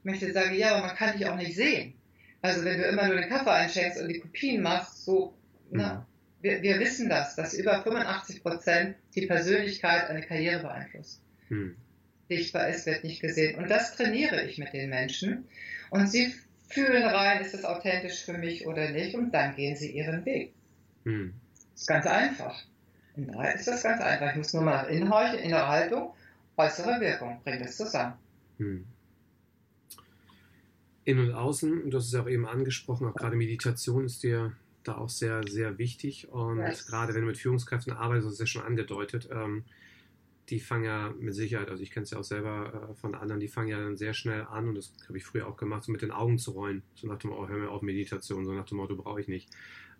Ich 0.00 0.04
möchte 0.04 0.32
sagen, 0.32 0.54
ja, 0.54 0.74
aber 0.74 0.86
man 0.86 0.96
kann 0.96 1.16
dich 1.16 1.26
auch 1.26 1.36
nicht 1.36 1.54
sehen. 1.54 1.94
Also 2.42 2.64
wenn 2.64 2.78
du 2.78 2.86
immer 2.86 3.06
nur 3.08 3.16
den 3.16 3.28
Kaffee 3.28 3.50
einschenkst 3.50 4.00
und 4.00 4.08
die 4.08 4.20
Kopien 4.20 4.62
machst, 4.62 5.04
so, 5.04 5.34
mhm. 5.70 5.78
na, 5.78 6.06
wir, 6.40 6.62
wir, 6.62 6.78
wissen 6.78 7.08
das, 7.08 7.34
dass 7.34 7.54
über 7.54 7.82
85 7.82 8.42
Prozent 8.42 8.96
die 9.14 9.26
Persönlichkeit 9.26 10.08
eine 10.08 10.22
Karriere 10.22 10.62
beeinflusst. 10.62 11.20
Mhm. 11.48 11.76
Sichtbar 12.28 12.68
ist, 12.68 12.86
wird 12.86 13.04
nicht 13.04 13.20
gesehen. 13.20 13.58
Und 13.58 13.70
das 13.70 13.96
trainiere 13.96 14.42
ich 14.44 14.58
mit 14.58 14.72
den 14.72 14.90
Menschen. 14.90 15.48
Und 15.90 16.08
sie 16.08 16.32
fühlen 16.68 17.02
rein, 17.02 17.40
ist 17.40 17.54
es 17.54 17.64
authentisch 17.64 18.24
für 18.24 18.36
mich 18.36 18.66
oder 18.66 18.90
nicht, 18.90 19.14
und 19.14 19.32
dann 19.32 19.56
gehen 19.56 19.76
sie 19.76 19.90
ihren 19.90 20.24
Weg. 20.24 20.52
Hm. 21.04 21.32
Das 21.72 21.82
ist 21.82 21.86
ganz 21.86 22.06
einfach. 22.06 22.62
In 23.16 23.34
Wahrheit 23.34 23.56
ist 23.56 23.68
das 23.68 23.82
ganz 23.82 24.00
einfach. 24.00 24.30
Ich 24.30 24.36
muss 24.36 24.52
nur 24.52 24.62
mal 24.62 24.82
nach 24.82 24.88
innen 24.88 25.10
horchen, 25.10 25.38
innere 25.38 25.66
Haltung, 25.66 26.14
äußere 26.56 27.00
Wirkung, 27.00 27.40
bringt 27.42 27.62
es 27.62 27.76
zusammen. 27.76 28.14
Hm. 28.58 28.84
Innen 31.08 31.30
und 31.30 31.34
außen, 31.34 31.88
du 31.88 31.96
hast 31.96 32.04
es 32.04 32.12
ja 32.12 32.20
auch 32.20 32.28
eben 32.28 32.46
angesprochen, 32.46 33.06
auch 33.06 33.14
gerade 33.14 33.34
Meditation 33.34 34.04
ist 34.04 34.22
dir 34.22 34.52
da 34.84 34.98
auch 34.98 35.08
sehr, 35.08 35.42
sehr 35.48 35.78
wichtig. 35.78 36.28
Und 36.28 36.58
yes. 36.58 36.86
gerade 36.86 37.14
wenn 37.14 37.22
du 37.22 37.28
mit 37.28 37.38
Führungskräften 37.38 37.94
arbeitest, 37.94 38.26
das 38.26 38.34
ist 38.34 38.40
ja 38.40 38.46
schon 38.46 38.62
angedeutet, 38.62 39.26
ähm, 39.32 39.64
die 40.50 40.60
fangen 40.60 40.84
ja 40.84 41.14
mit 41.18 41.34
Sicherheit, 41.34 41.70
also 41.70 41.82
ich 41.82 41.92
kenne 41.92 42.04
es 42.04 42.10
ja 42.10 42.18
auch 42.18 42.24
selber 42.24 42.90
äh, 42.90 42.94
von 42.94 43.14
anderen, 43.14 43.40
die 43.40 43.48
fangen 43.48 43.68
ja 43.68 43.78
dann 43.78 43.96
sehr 43.96 44.12
schnell 44.12 44.42
an 44.42 44.68
und 44.68 44.74
das 44.74 44.92
habe 45.08 45.16
ich 45.16 45.24
früher 45.24 45.46
auch 45.46 45.56
gemacht, 45.56 45.84
so 45.84 45.92
mit 45.92 46.02
den 46.02 46.10
Augen 46.10 46.36
zu 46.36 46.50
rollen. 46.50 46.82
So 46.94 47.06
nach 47.06 47.18
dem 47.18 47.30
Motto, 47.30 47.42
oh, 47.42 47.48
hör 47.48 47.56
mir 47.56 47.70
auf 47.70 47.80
Meditation, 47.80 48.44
so 48.44 48.52
nach 48.52 48.66
dem 48.66 48.76
Motto, 48.76 48.94
brauche 48.94 49.22
ich 49.22 49.28
nicht. 49.28 49.48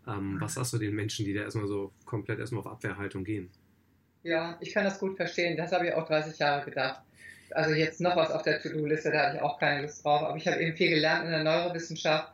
Ähm, 0.07 0.37
was 0.41 0.55
sagst 0.55 0.75
du 0.75 0.79
den 0.79 0.95
Menschen, 0.95 1.25
die 1.25 1.33
da 1.33 1.41
erstmal 1.41 1.69
so 1.69 1.91
komplett 2.05 2.39
erstmal 2.39 2.61
auf 2.61 2.67
Abwehrhaltung 2.67 3.25
gehen? 3.25 3.49
Ja, 4.25 4.59
ich 4.61 4.75
kann 4.75 4.85
das 4.85 4.99
gut 4.99 5.17
verstehen. 5.17 5.57
Das 5.57 5.73
habe 5.73 5.87
ich 5.87 5.95
auch 5.95 6.07
30 6.07 6.39
Jahre 6.39 6.67
gedacht. 6.67 7.03
Also 7.53 7.75
jetzt 7.75 8.01
noch 8.01 8.17
was 8.17 8.31
auf 8.31 8.43
der 8.43 8.61
To-Do-Liste, 8.61 9.11
da 9.11 9.27
hatte 9.27 9.37
ich 9.37 9.43
auch 9.43 9.59
keine 9.59 9.83
Lust 9.83 10.05
drauf. 10.05 10.23
Aber 10.23 10.37
ich 10.37 10.47
habe 10.47 10.61
eben 10.61 10.77
viel 10.77 10.91
gelernt 10.91 11.25
in 11.25 11.31
der 11.31 11.45
Neurowissenschaft 11.45 12.33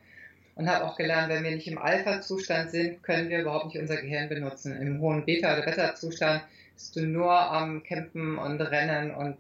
und 0.57 0.69
habe 0.69 0.85
auch 0.85 0.97
gelernt, 0.97 1.29
wenn 1.31 1.45
wir 1.45 1.51
nicht 1.51 1.69
im 1.69 1.79
Alpha-Zustand 1.79 2.71
sind, 2.71 3.03
können 3.03 3.29
wir 3.29 3.41
überhaupt 3.41 3.67
nicht 3.67 3.79
unser 3.79 3.97
Gehirn 3.97 4.29
benutzen. 4.29 4.81
Im 4.81 5.01
hohen 5.01 5.25
Beta- 5.25 5.55
oder 5.55 5.65
Beta-Zustand 5.65 6.43
bist 6.75 6.97
du 6.97 7.01
nur 7.01 7.33
am 7.33 7.83
Kämpfen 7.83 8.39
und 8.39 8.61
Rennen 8.61 9.13
und, 9.13 9.37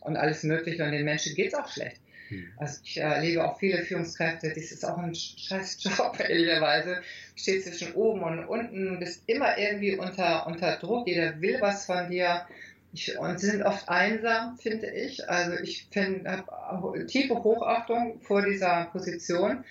und 0.00 0.16
alles 0.16 0.42
Mögliche 0.42 0.84
und 0.84 0.92
den 0.92 1.04
Menschen 1.04 1.34
geht 1.34 1.48
es 1.48 1.54
auch 1.54 1.68
schlecht. 1.68 2.00
Hm. 2.28 2.48
Also 2.56 2.80
ich 2.84 2.98
erlebe 2.98 3.44
auch 3.44 3.58
viele 3.58 3.82
Führungskräfte, 3.84 4.48
das 4.48 4.72
ist 4.72 4.84
auch 4.84 4.98
ein 4.98 5.14
scheiß 5.14 5.82
Job, 5.82 6.18
ehrlicherweise. 6.28 7.00
Steht 7.36 7.64
zwischen 7.64 7.94
oben 7.94 8.22
und 8.22 8.44
unten, 8.46 8.98
bist 8.98 9.22
immer 9.26 9.56
irgendwie 9.58 9.96
unter, 9.96 10.46
unter 10.46 10.76
Druck, 10.76 11.06
jeder 11.06 11.40
will 11.40 11.58
was 11.60 11.86
von 11.86 12.10
dir. 12.10 12.46
Ich, 12.92 13.18
und 13.18 13.38
sie 13.38 13.50
sind 13.50 13.62
oft 13.62 13.88
einsam, 13.88 14.56
finde 14.56 14.90
ich. 14.90 15.28
Also 15.28 15.58
ich 15.58 15.88
habe 15.94 17.06
tiefe 17.06 17.34
Hochachtung 17.34 18.20
vor 18.20 18.42
dieser 18.42 18.86
Position 18.92 19.64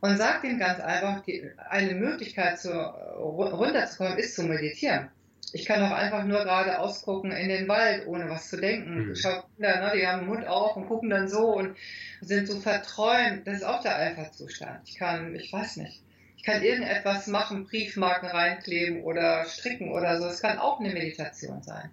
und 0.00 0.16
sage 0.16 0.48
dem 0.48 0.58
ganz 0.58 0.80
einfach, 0.80 1.22
die, 1.24 1.50
eine 1.70 1.94
Möglichkeit 1.94 2.58
zu, 2.58 2.70
runterzukommen 2.70 4.18
ist 4.18 4.36
zu 4.36 4.44
meditieren. 4.44 5.08
Ich 5.52 5.64
kann 5.64 5.82
auch 5.82 5.92
einfach 5.92 6.24
nur 6.24 6.44
gerade 6.44 6.78
ausgucken 6.78 7.32
in 7.32 7.48
den 7.48 7.68
Wald, 7.68 8.06
ohne 8.06 8.28
was 8.28 8.48
zu 8.48 8.58
denken. 8.58 9.08
Mhm. 9.08 9.14
Schau 9.14 9.42
Kinder, 9.56 9.80
ne, 9.80 9.92
die 9.96 10.06
haben 10.06 10.20
den 10.20 10.28
Mund 10.28 10.46
auf 10.46 10.76
und 10.76 10.86
gucken 10.86 11.10
dann 11.10 11.28
so 11.28 11.56
und 11.56 11.76
sind 12.20 12.46
so 12.46 12.60
verträumt. 12.60 13.46
Das 13.46 13.56
ist 13.56 13.64
auch 13.64 13.82
der 13.82 13.96
Alpha-Zustand. 13.96 14.80
Ich 14.86 14.96
kann, 14.96 15.34
ich 15.34 15.52
weiß 15.52 15.78
nicht. 15.78 16.02
Ich 16.36 16.44
kann 16.44 16.62
irgendetwas 16.62 17.26
machen, 17.26 17.66
Briefmarken 17.66 18.28
reinkleben 18.28 19.02
oder 19.02 19.44
stricken 19.46 19.90
oder 19.90 20.20
so. 20.20 20.28
Es 20.28 20.40
kann 20.40 20.58
auch 20.58 20.80
eine 20.80 20.92
Meditation 20.92 21.62
sein. 21.62 21.90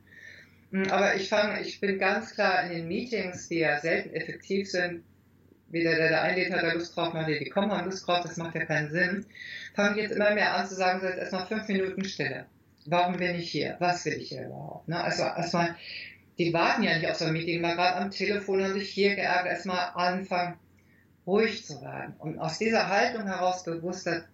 Hm, 0.76 0.92
aber 0.92 1.16
ich 1.16 1.30
fange, 1.30 1.62
ich 1.62 1.80
bin 1.80 1.98
ganz 1.98 2.34
klar 2.34 2.64
in 2.64 2.72
den 2.72 2.88
Meetings, 2.88 3.48
die 3.48 3.60
ja 3.60 3.80
selten 3.80 4.14
effektiv 4.14 4.70
sind, 4.70 5.04
weder 5.70 5.96
der, 5.96 6.10
der 6.10 6.22
einlädt, 6.22 6.52
hat 6.52 6.64
er 6.64 6.76
Lust 6.76 6.96
drauf, 6.96 7.14
noch 7.14 7.26
die, 7.26 7.40
die 7.40 7.50
kommen, 7.50 7.72
haben 7.72 7.86
Lust 7.86 8.08
drauf, 8.08 8.22
das 8.22 8.38
macht 8.38 8.56
ja 8.56 8.66
keinen 8.66 8.92
Sinn, 8.92 9.26
fange 9.74 9.96
ich 9.96 10.04
jetzt 10.04 10.16
immer 10.16 10.34
mehr 10.34 10.54
an 10.54 10.68
zu 10.68 10.76
sagen, 10.76 11.00
so 11.00 11.08
jetzt 11.08 11.18
erstmal 11.18 11.48
fünf 11.48 11.68
Minuten 11.68 12.04
Stille 12.04 12.46
warum 12.86 13.18
bin 13.18 13.36
ich 13.36 13.52
hier? 13.52 13.76
Was 13.80 14.06
will 14.06 14.14
ich 14.14 14.30
hier 14.30 14.46
überhaupt? 14.46 14.88
Ne? 14.88 15.02
Also 15.02 15.24
erstmal, 15.24 15.76
die 16.38 16.54
warten 16.54 16.84
ja 16.84 16.98
nicht 16.98 17.10
auf 17.10 17.16
so 17.16 17.26
ein 17.26 17.34
Meeting, 17.34 17.62
mal 17.62 17.76
gerade 17.76 17.98
am 17.98 18.12
Telefon 18.12 18.64
haben 18.64 18.74
sich 18.74 18.90
hier 18.90 19.16
geärgert, 19.16 19.48
erstmal 19.48 19.92
anfangen, 19.96 20.56
ruhig 21.26 21.66
zu 21.66 21.82
werden 21.82 22.14
und 22.20 22.40
aus 22.40 22.60
dieser 22.60 22.88
Haltung 22.88 23.26
heraus 23.26 23.64
bewusster, 23.64 24.26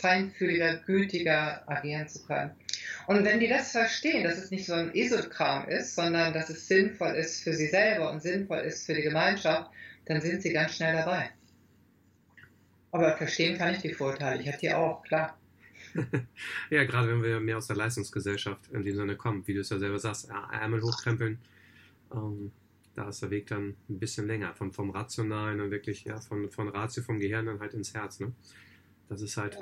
feinfühliger, 0.00 0.76
gütiger 0.86 1.62
agieren 1.68 2.08
zu 2.08 2.24
können. 2.24 2.52
Und 3.06 3.24
wenn 3.24 3.40
die 3.40 3.48
das 3.48 3.72
verstehen, 3.72 4.24
dass 4.24 4.38
es 4.38 4.50
nicht 4.50 4.66
so 4.66 4.74
ein 4.74 4.94
Esokram 4.94 5.68
ist, 5.68 5.94
sondern 5.94 6.32
dass 6.32 6.48
es 6.50 6.68
sinnvoll 6.68 7.14
ist 7.14 7.42
für 7.42 7.52
sie 7.52 7.66
selber 7.66 8.10
und 8.10 8.22
sinnvoll 8.22 8.60
ist 8.60 8.86
für 8.86 8.94
die 8.94 9.02
Gemeinschaft, 9.02 9.70
dann 10.06 10.20
sind 10.20 10.42
sie 10.42 10.52
ganz 10.52 10.76
schnell 10.76 10.94
dabei. 10.94 11.30
Aber 12.92 13.16
verstehen 13.16 13.58
kann 13.58 13.74
ich 13.74 13.80
die 13.80 13.92
Vorteile. 13.92 14.40
Ich 14.40 14.48
habe 14.48 14.58
die 14.58 14.72
auch, 14.72 15.02
klar. 15.02 15.38
ja, 16.70 16.84
gerade 16.84 17.08
wenn 17.08 17.22
wir 17.22 17.40
mehr 17.40 17.56
aus 17.56 17.66
der 17.66 17.76
Leistungsgesellschaft 17.76 18.68
in 18.72 18.82
dem 18.82 18.94
Sinne 18.94 19.16
kommen, 19.16 19.46
wie 19.46 19.54
du 19.54 19.60
es 19.60 19.70
ja 19.70 19.78
selber 19.78 19.98
sagst, 19.98 20.28
Ärmel 20.52 20.82
hochkrempeln, 20.82 21.38
ähm, 22.12 22.52
da 22.94 23.08
ist 23.08 23.22
der 23.22 23.30
Weg 23.30 23.46
dann 23.46 23.76
ein 23.88 23.98
bisschen 23.98 24.26
länger, 24.26 24.54
von, 24.54 24.72
vom 24.72 24.90
Rationalen 24.90 25.60
und 25.60 25.70
wirklich, 25.70 26.04
ja, 26.04 26.20
von, 26.20 26.50
von 26.50 26.68
Ratio 26.68 27.02
vom 27.02 27.20
Gehirn 27.20 27.46
dann 27.46 27.60
halt 27.60 27.74
ins 27.74 27.94
Herz, 27.94 28.20
ne? 28.20 28.32
Das 29.10 29.20
ist 29.20 29.36
halt. 29.36 29.58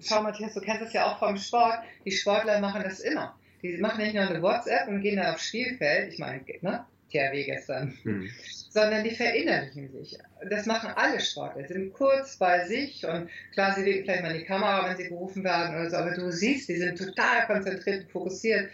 Schau, 0.00 0.22
Matthias, 0.22 0.52
du 0.52 0.60
kennst 0.60 0.82
das 0.82 0.92
ja 0.92 1.06
auch 1.06 1.18
vom 1.18 1.38
Sport. 1.38 1.78
Die 2.04 2.10
Sportler 2.10 2.60
machen 2.60 2.82
das 2.84 3.00
immer. 3.00 3.34
Die 3.62 3.78
machen 3.78 4.02
nicht 4.02 4.14
nur 4.14 4.24
eine 4.24 4.42
WhatsApp 4.42 4.88
und 4.88 5.00
gehen 5.00 5.16
dann 5.16 5.32
aufs 5.34 5.46
Spielfeld. 5.46 6.12
Ich 6.12 6.18
meine, 6.18 6.44
ne? 6.60 6.84
THW 7.10 7.44
gestern. 7.44 7.96
Hm 8.02 8.28
sondern 8.76 9.04
die 9.04 9.14
verinnerlichen 9.14 9.90
sich. 9.90 10.18
Das 10.50 10.66
machen 10.66 10.90
alle 10.94 11.18
Sportler, 11.18 11.66
sind 11.66 11.94
kurz 11.94 12.36
bei 12.36 12.66
sich 12.66 13.06
und 13.06 13.30
klar, 13.54 13.74
sie 13.74 13.82
legen 13.82 14.04
vielleicht 14.04 14.22
mal 14.22 14.32
in 14.32 14.40
die 14.40 14.44
Kamera, 14.44 14.86
wenn 14.86 14.98
sie 14.98 15.08
gerufen 15.08 15.42
werden 15.44 15.74
oder 15.74 15.88
so, 15.88 15.96
aber 15.96 16.10
du 16.10 16.30
siehst, 16.30 16.68
die 16.68 16.76
sind 16.76 16.98
total 16.98 17.46
konzentriert 17.46 18.04
und 18.04 18.10
fokussiert. 18.10 18.68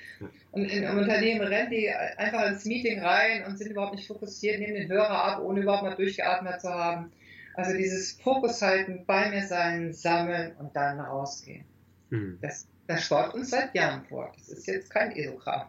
Und 0.50 0.64
in 0.64 0.84
einem 0.84 0.98
Unternehmen 0.98 1.46
rennen 1.46 1.70
die 1.70 1.88
einfach 1.88 2.50
ins 2.50 2.64
Meeting 2.64 3.00
rein 3.00 3.44
und 3.46 3.58
sind 3.58 3.70
überhaupt 3.70 3.94
nicht 3.94 4.08
fokussiert, 4.08 4.58
nehmen 4.58 4.74
den 4.74 4.90
Hörer 4.90 5.24
ab, 5.24 5.40
ohne 5.40 5.60
überhaupt 5.60 5.84
mal 5.84 5.94
durchgeatmet 5.94 6.60
zu 6.60 6.68
haben. 6.68 7.12
Also 7.54 7.76
dieses 7.76 8.12
Fokus 8.12 8.62
halten, 8.62 9.04
bei 9.06 9.30
mir 9.30 9.46
sein, 9.46 9.92
sammeln 9.92 10.56
und 10.56 10.74
dann 10.74 11.00
rausgehen. 11.00 11.64
Hm. 12.10 12.38
Das, 12.40 12.66
der 12.88 12.98
Sport 12.98 13.34
uns 13.34 13.50
seit 13.50 13.74
Jahren 13.74 14.04
vor. 14.06 14.32
Das 14.36 14.48
ist 14.48 14.66
jetzt 14.66 14.90
kein 14.90 15.12
Esokram. 15.12 15.66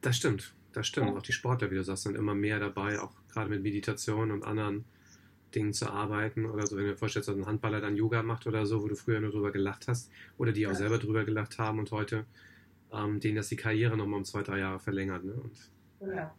Das 0.00 0.16
stimmt, 0.16 0.54
das 0.72 0.86
stimmt. 0.86 1.16
Auch 1.16 1.22
die 1.22 1.32
Sportler, 1.32 1.70
wie 1.70 1.76
du 1.76 1.84
sagst, 1.84 2.04
sind 2.04 2.16
immer 2.16 2.34
mehr 2.34 2.58
dabei, 2.58 3.00
auch 3.00 3.12
gerade 3.32 3.50
mit 3.50 3.62
Meditation 3.62 4.30
und 4.30 4.44
anderen 4.44 4.84
Dingen 5.54 5.72
zu 5.72 5.88
arbeiten 5.88 6.46
oder 6.46 6.66
so, 6.66 6.76
wenn 6.76 6.84
du 6.84 6.90
dir 6.90 6.96
vorstellst, 6.96 7.28
dass 7.28 7.36
ein 7.36 7.46
Handballer 7.46 7.80
dann 7.80 7.96
Yoga 7.96 8.22
macht 8.22 8.46
oder 8.46 8.66
so, 8.66 8.82
wo 8.82 8.88
du 8.88 8.96
früher 8.96 9.20
nur 9.20 9.30
drüber 9.30 9.52
gelacht 9.52 9.86
hast 9.88 10.10
oder 10.36 10.52
die 10.52 10.66
auch 10.66 10.72
ja. 10.72 10.76
selber 10.76 10.98
drüber 10.98 11.24
gelacht 11.24 11.58
haben 11.58 11.78
und 11.78 11.90
heute 11.92 12.26
ähm, 12.94 13.20
denen 13.20 13.36
das 13.36 13.48
die 13.48 13.56
Karriere 13.56 13.96
nochmal 13.96 14.18
um 14.18 14.24
zwei, 14.24 14.42
drei 14.42 14.58
Jahre 14.58 14.78
verlängert. 14.78 15.24
Ne? 15.24 15.32
Und, 15.32 15.56
genau. 16.00 16.30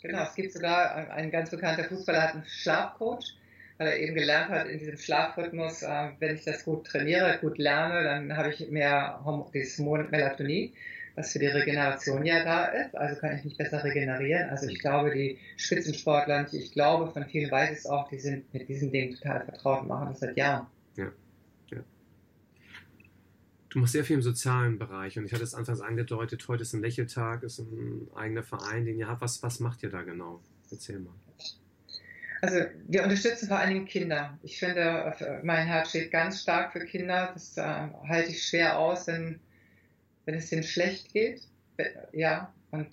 genau, 0.00 0.22
es 0.22 0.34
gibt 0.34 0.52
sogar 0.52 0.94
ein 0.94 1.30
ganz 1.30 1.50
bekannter 1.50 1.84
Fußballer, 1.84 2.22
hat 2.22 2.34
einen 2.34 2.44
Schlafcoach, 2.46 3.34
weil 3.78 3.88
er 3.88 3.98
eben 3.98 4.14
gelernt 4.14 4.50
hat, 4.50 4.68
in 4.68 4.78
diesem 4.78 4.98
Schlafrhythmus, 4.98 5.82
äh, 5.82 6.10
wenn 6.18 6.34
ich 6.34 6.44
das 6.44 6.64
gut 6.64 6.86
trainiere, 6.86 7.38
gut 7.40 7.58
lerne, 7.58 8.02
dann 8.04 8.36
habe 8.36 8.50
ich 8.50 8.68
mehr 8.70 9.24
dieses 9.54 9.78
Melatonin 9.78 10.72
was 11.18 11.32
für 11.32 11.40
die 11.40 11.46
Regeneration 11.46 12.24
ja 12.24 12.44
da 12.44 12.66
ist. 12.66 12.96
Also 12.96 13.20
kann 13.20 13.36
ich 13.36 13.44
mich 13.44 13.56
besser 13.56 13.82
regenerieren. 13.82 14.48
Also 14.50 14.68
ich 14.68 14.78
glaube, 14.78 15.10
die 15.10 15.38
Spitzensportler, 15.56 16.46
ich 16.52 16.72
glaube, 16.72 17.10
von 17.10 17.24
vielen 17.24 17.50
weiß 17.50 17.72
ich 17.72 17.78
es 17.78 17.86
auch, 17.86 18.08
die 18.08 18.20
sind 18.20 18.52
mit 18.54 18.68
diesen 18.68 18.92
Dingen 18.92 19.16
total 19.16 19.44
vertraut 19.44 19.82
und 19.82 19.88
machen 19.88 20.08
das 20.10 20.20
seit 20.20 20.36
Jahren. 20.36 20.68
Ja. 20.96 21.10
ja. 21.70 21.78
Du 23.68 23.80
machst 23.80 23.94
sehr 23.94 24.04
viel 24.04 24.16
im 24.16 24.22
sozialen 24.22 24.78
Bereich 24.78 25.18
und 25.18 25.24
ich 25.24 25.32
hatte 25.32 25.42
es 25.42 25.54
anfangs 25.54 25.80
angedeutet, 25.80 26.46
heute 26.46 26.62
ist 26.62 26.72
ein 26.72 26.82
Lächeltag, 26.82 27.42
ist 27.42 27.58
ein 27.58 28.08
eigener 28.14 28.44
Verein, 28.44 28.84
den 28.84 28.96
ihr 28.98 29.08
habt. 29.08 29.20
Was, 29.20 29.42
was 29.42 29.58
macht 29.58 29.82
ihr 29.82 29.90
da 29.90 30.02
genau? 30.02 30.40
Erzähl 30.70 31.00
mal. 31.00 31.14
Also 32.40 32.60
wir 32.86 33.02
unterstützen 33.02 33.48
vor 33.48 33.58
allen 33.58 33.74
Dingen 33.74 33.86
Kinder. 33.86 34.38
Ich 34.42 34.58
finde, 34.58 35.40
mein 35.42 35.66
Herz 35.66 35.90
steht 35.90 36.10
ganz 36.10 36.40
stark 36.42 36.72
für 36.72 36.84
Kinder. 36.84 37.30
Das 37.34 37.56
äh, 37.56 37.62
halte 37.62 38.30
ich 38.30 38.46
schwer 38.46 38.78
aus, 38.78 39.06
wenn 39.06 39.40
wenn 40.28 40.34
es 40.34 40.50
denen 40.50 40.62
schlecht 40.62 41.10
geht. 41.14 41.40
Ja, 42.12 42.52
und 42.70 42.86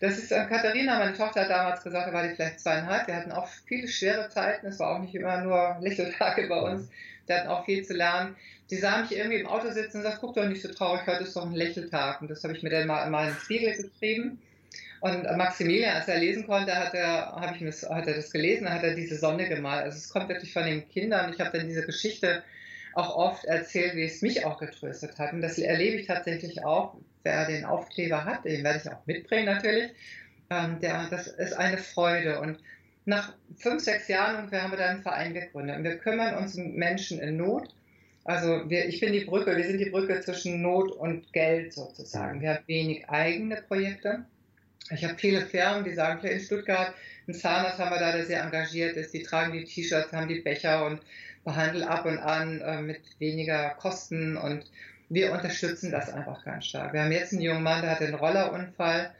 das 0.00 0.18
ist 0.18 0.32
äh, 0.32 0.46
Katharina, 0.46 0.98
meine 0.98 1.16
Tochter 1.16 1.42
hat 1.42 1.50
damals 1.50 1.84
gesagt, 1.84 2.08
da 2.08 2.12
war 2.12 2.26
die 2.26 2.34
vielleicht 2.34 2.58
zweieinhalb. 2.58 3.06
Wir 3.06 3.14
hatten 3.14 3.30
auch 3.30 3.46
viele 3.66 3.86
schwere 3.86 4.28
Zeiten. 4.30 4.66
Es 4.66 4.80
war 4.80 4.96
auch 4.96 4.98
nicht 4.98 5.14
immer 5.14 5.42
nur 5.42 5.76
Lächeltage 5.80 6.48
bei 6.48 6.60
uns. 6.60 6.88
Wir 7.26 7.36
hatten 7.36 7.48
auch 7.48 7.64
viel 7.66 7.84
zu 7.84 7.94
lernen. 7.94 8.34
Die 8.68 8.76
sah 8.78 9.00
mich 9.00 9.16
irgendwie 9.16 9.38
im 9.38 9.46
Auto 9.46 9.70
sitzen 9.70 9.98
und 9.98 10.02
sagt, 10.02 10.18
guck 10.20 10.34
doch 10.34 10.48
nicht 10.48 10.60
so 10.60 10.72
traurig, 10.72 11.06
heute 11.06 11.22
ist 11.22 11.36
doch 11.36 11.46
ein 11.46 11.52
Lächeltag. 11.52 12.20
Und 12.20 12.28
das 12.28 12.42
habe 12.42 12.52
ich 12.52 12.64
mir 12.64 12.70
dann 12.70 12.88
mal 12.88 13.04
in 13.04 13.12
meinen 13.12 13.36
Spiegel 13.36 13.76
geschrieben. 13.76 14.40
Und 15.02 15.24
Maximilian, 15.36 15.96
als 15.96 16.06
er 16.06 16.18
lesen 16.18 16.46
konnte, 16.46 16.72
hat 16.72 16.94
er, 16.94 17.32
hab 17.32 17.56
ich 17.56 17.66
das, 17.66 17.82
hat 17.90 18.06
er 18.06 18.14
das 18.14 18.30
gelesen, 18.30 18.70
hat 18.70 18.84
er 18.84 18.94
diese 18.94 19.16
Sonne 19.16 19.48
gemalt. 19.48 19.82
Also 19.82 19.98
es 19.98 20.08
kommt 20.08 20.28
wirklich 20.28 20.52
von 20.52 20.64
den 20.64 20.88
Kindern. 20.88 21.32
Ich 21.32 21.40
habe 21.40 21.58
dann 21.58 21.66
diese 21.66 21.84
Geschichte 21.84 22.44
auch 22.94 23.16
oft 23.16 23.44
erzählt, 23.44 23.96
wie 23.96 24.04
es 24.04 24.22
mich 24.22 24.44
auch 24.46 24.60
getröstet 24.60 25.18
hat. 25.18 25.32
Und 25.32 25.40
das 25.40 25.58
erlebe 25.58 25.96
ich 25.96 26.06
tatsächlich 26.06 26.64
auch. 26.64 26.94
Wer 27.24 27.48
den 27.48 27.64
Aufkleber 27.64 28.24
hat, 28.24 28.44
den 28.44 28.62
werde 28.62 28.80
ich 28.80 28.92
auch 28.92 29.04
mitbringen 29.06 29.46
natürlich. 29.46 29.90
Ähm, 30.50 30.78
der, 30.78 31.08
das 31.10 31.26
ist 31.26 31.54
eine 31.54 31.78
Freude. 31.78 32.38
Und 32.38 32.60
nach 33.04 33.34
fünf, 33.56 33.82
sechs 33.82 34.06
Jahren 34.06 34.36
ungefähr 34.36 34.62
haben 34.62 34.70
wir 34.70 34.78
da 34.78 34.86
einen 34.86 35.02
Verein 35.02 35.34
gegründet. 35.34 35.78
Und 35.78 35.82
wir 35.82 35.98
kümmern 35.98 36.36
uns 36.36 36.56
um 36.56 36.74
Menschen 36.74 37.18
in 37.18 37.38
Not. 37.38 37.74
Also 38.22 38.70
wir, 38.70 38.86
ich 38.86 39.00
bin 39.00 39.12
die 39.12 39.24
Brücke, 39.24 39.56
wir 39.56 39.64
sind 39.64 39.78
die 39.78 39.90
Brücke 39.90 40.20
zwischen 40.20 40.62
Not 40.62 40.92
und 40.92 41.32
Geld 41.32 41.72
sozusagen. 41.72 42.40
Wir 42.40 42.50
haben 42.50 42.64
wenig 42.68 43.08
eigene 43.08 43.56
Projekte. 43.62 44.26
Ich 44.90 45.04
habe 45.04 45.16
viele 45.16 45.46
Firmen, 45.46 45.84
die 45.84 45.94
sagen, 45.94 46.26
in 46.26 46.40
Stuttgart, 46.40 46.94
ein 47.28 47.34
Zahnarzt 47.34 47.78
haben 47.78 47.90
wir 47.90 48.00
da, 48.00 48.12
der 48.12 48.26
sehr 48.26 48.42
engagiert 48.42 48.96
ist, 48.96 49.14
die 49.14 49.22
tragen 49.22 49.52
die 49.52 49.64
T-Shirts, 49.64 50.12
haben 50.12 50.28
die 50.28 50.40
Becher 50.40 50.84
und 50.84 51.00
behandle 51.44 51.88
ab 51.88 52.04
und 52.04 52.18
an 52.18 52.60
äh, 52.60 52.82
mit 52.82 53.00
weniger 53.18 53.70
Kosten 53.70 54.36
und 54.36 54.64
wir 55.08 55.32
unterstützen 55.32 55.90
das 55.90 56.10
einfach 56.10 56.44
ganz 56.44 56.66
stark. 56.66 56.92
Wir 56.92 57.02
haben 57.02 57.12
jetzt 57.12 57.32
einen 57.32 57.42
jungen 57.42 57.62
Mann, 57.62 57.82
der 57.82 57.92
hatte 57.92 58.04
einen 58.04 58.14
Rollerunfall 58.14 59.12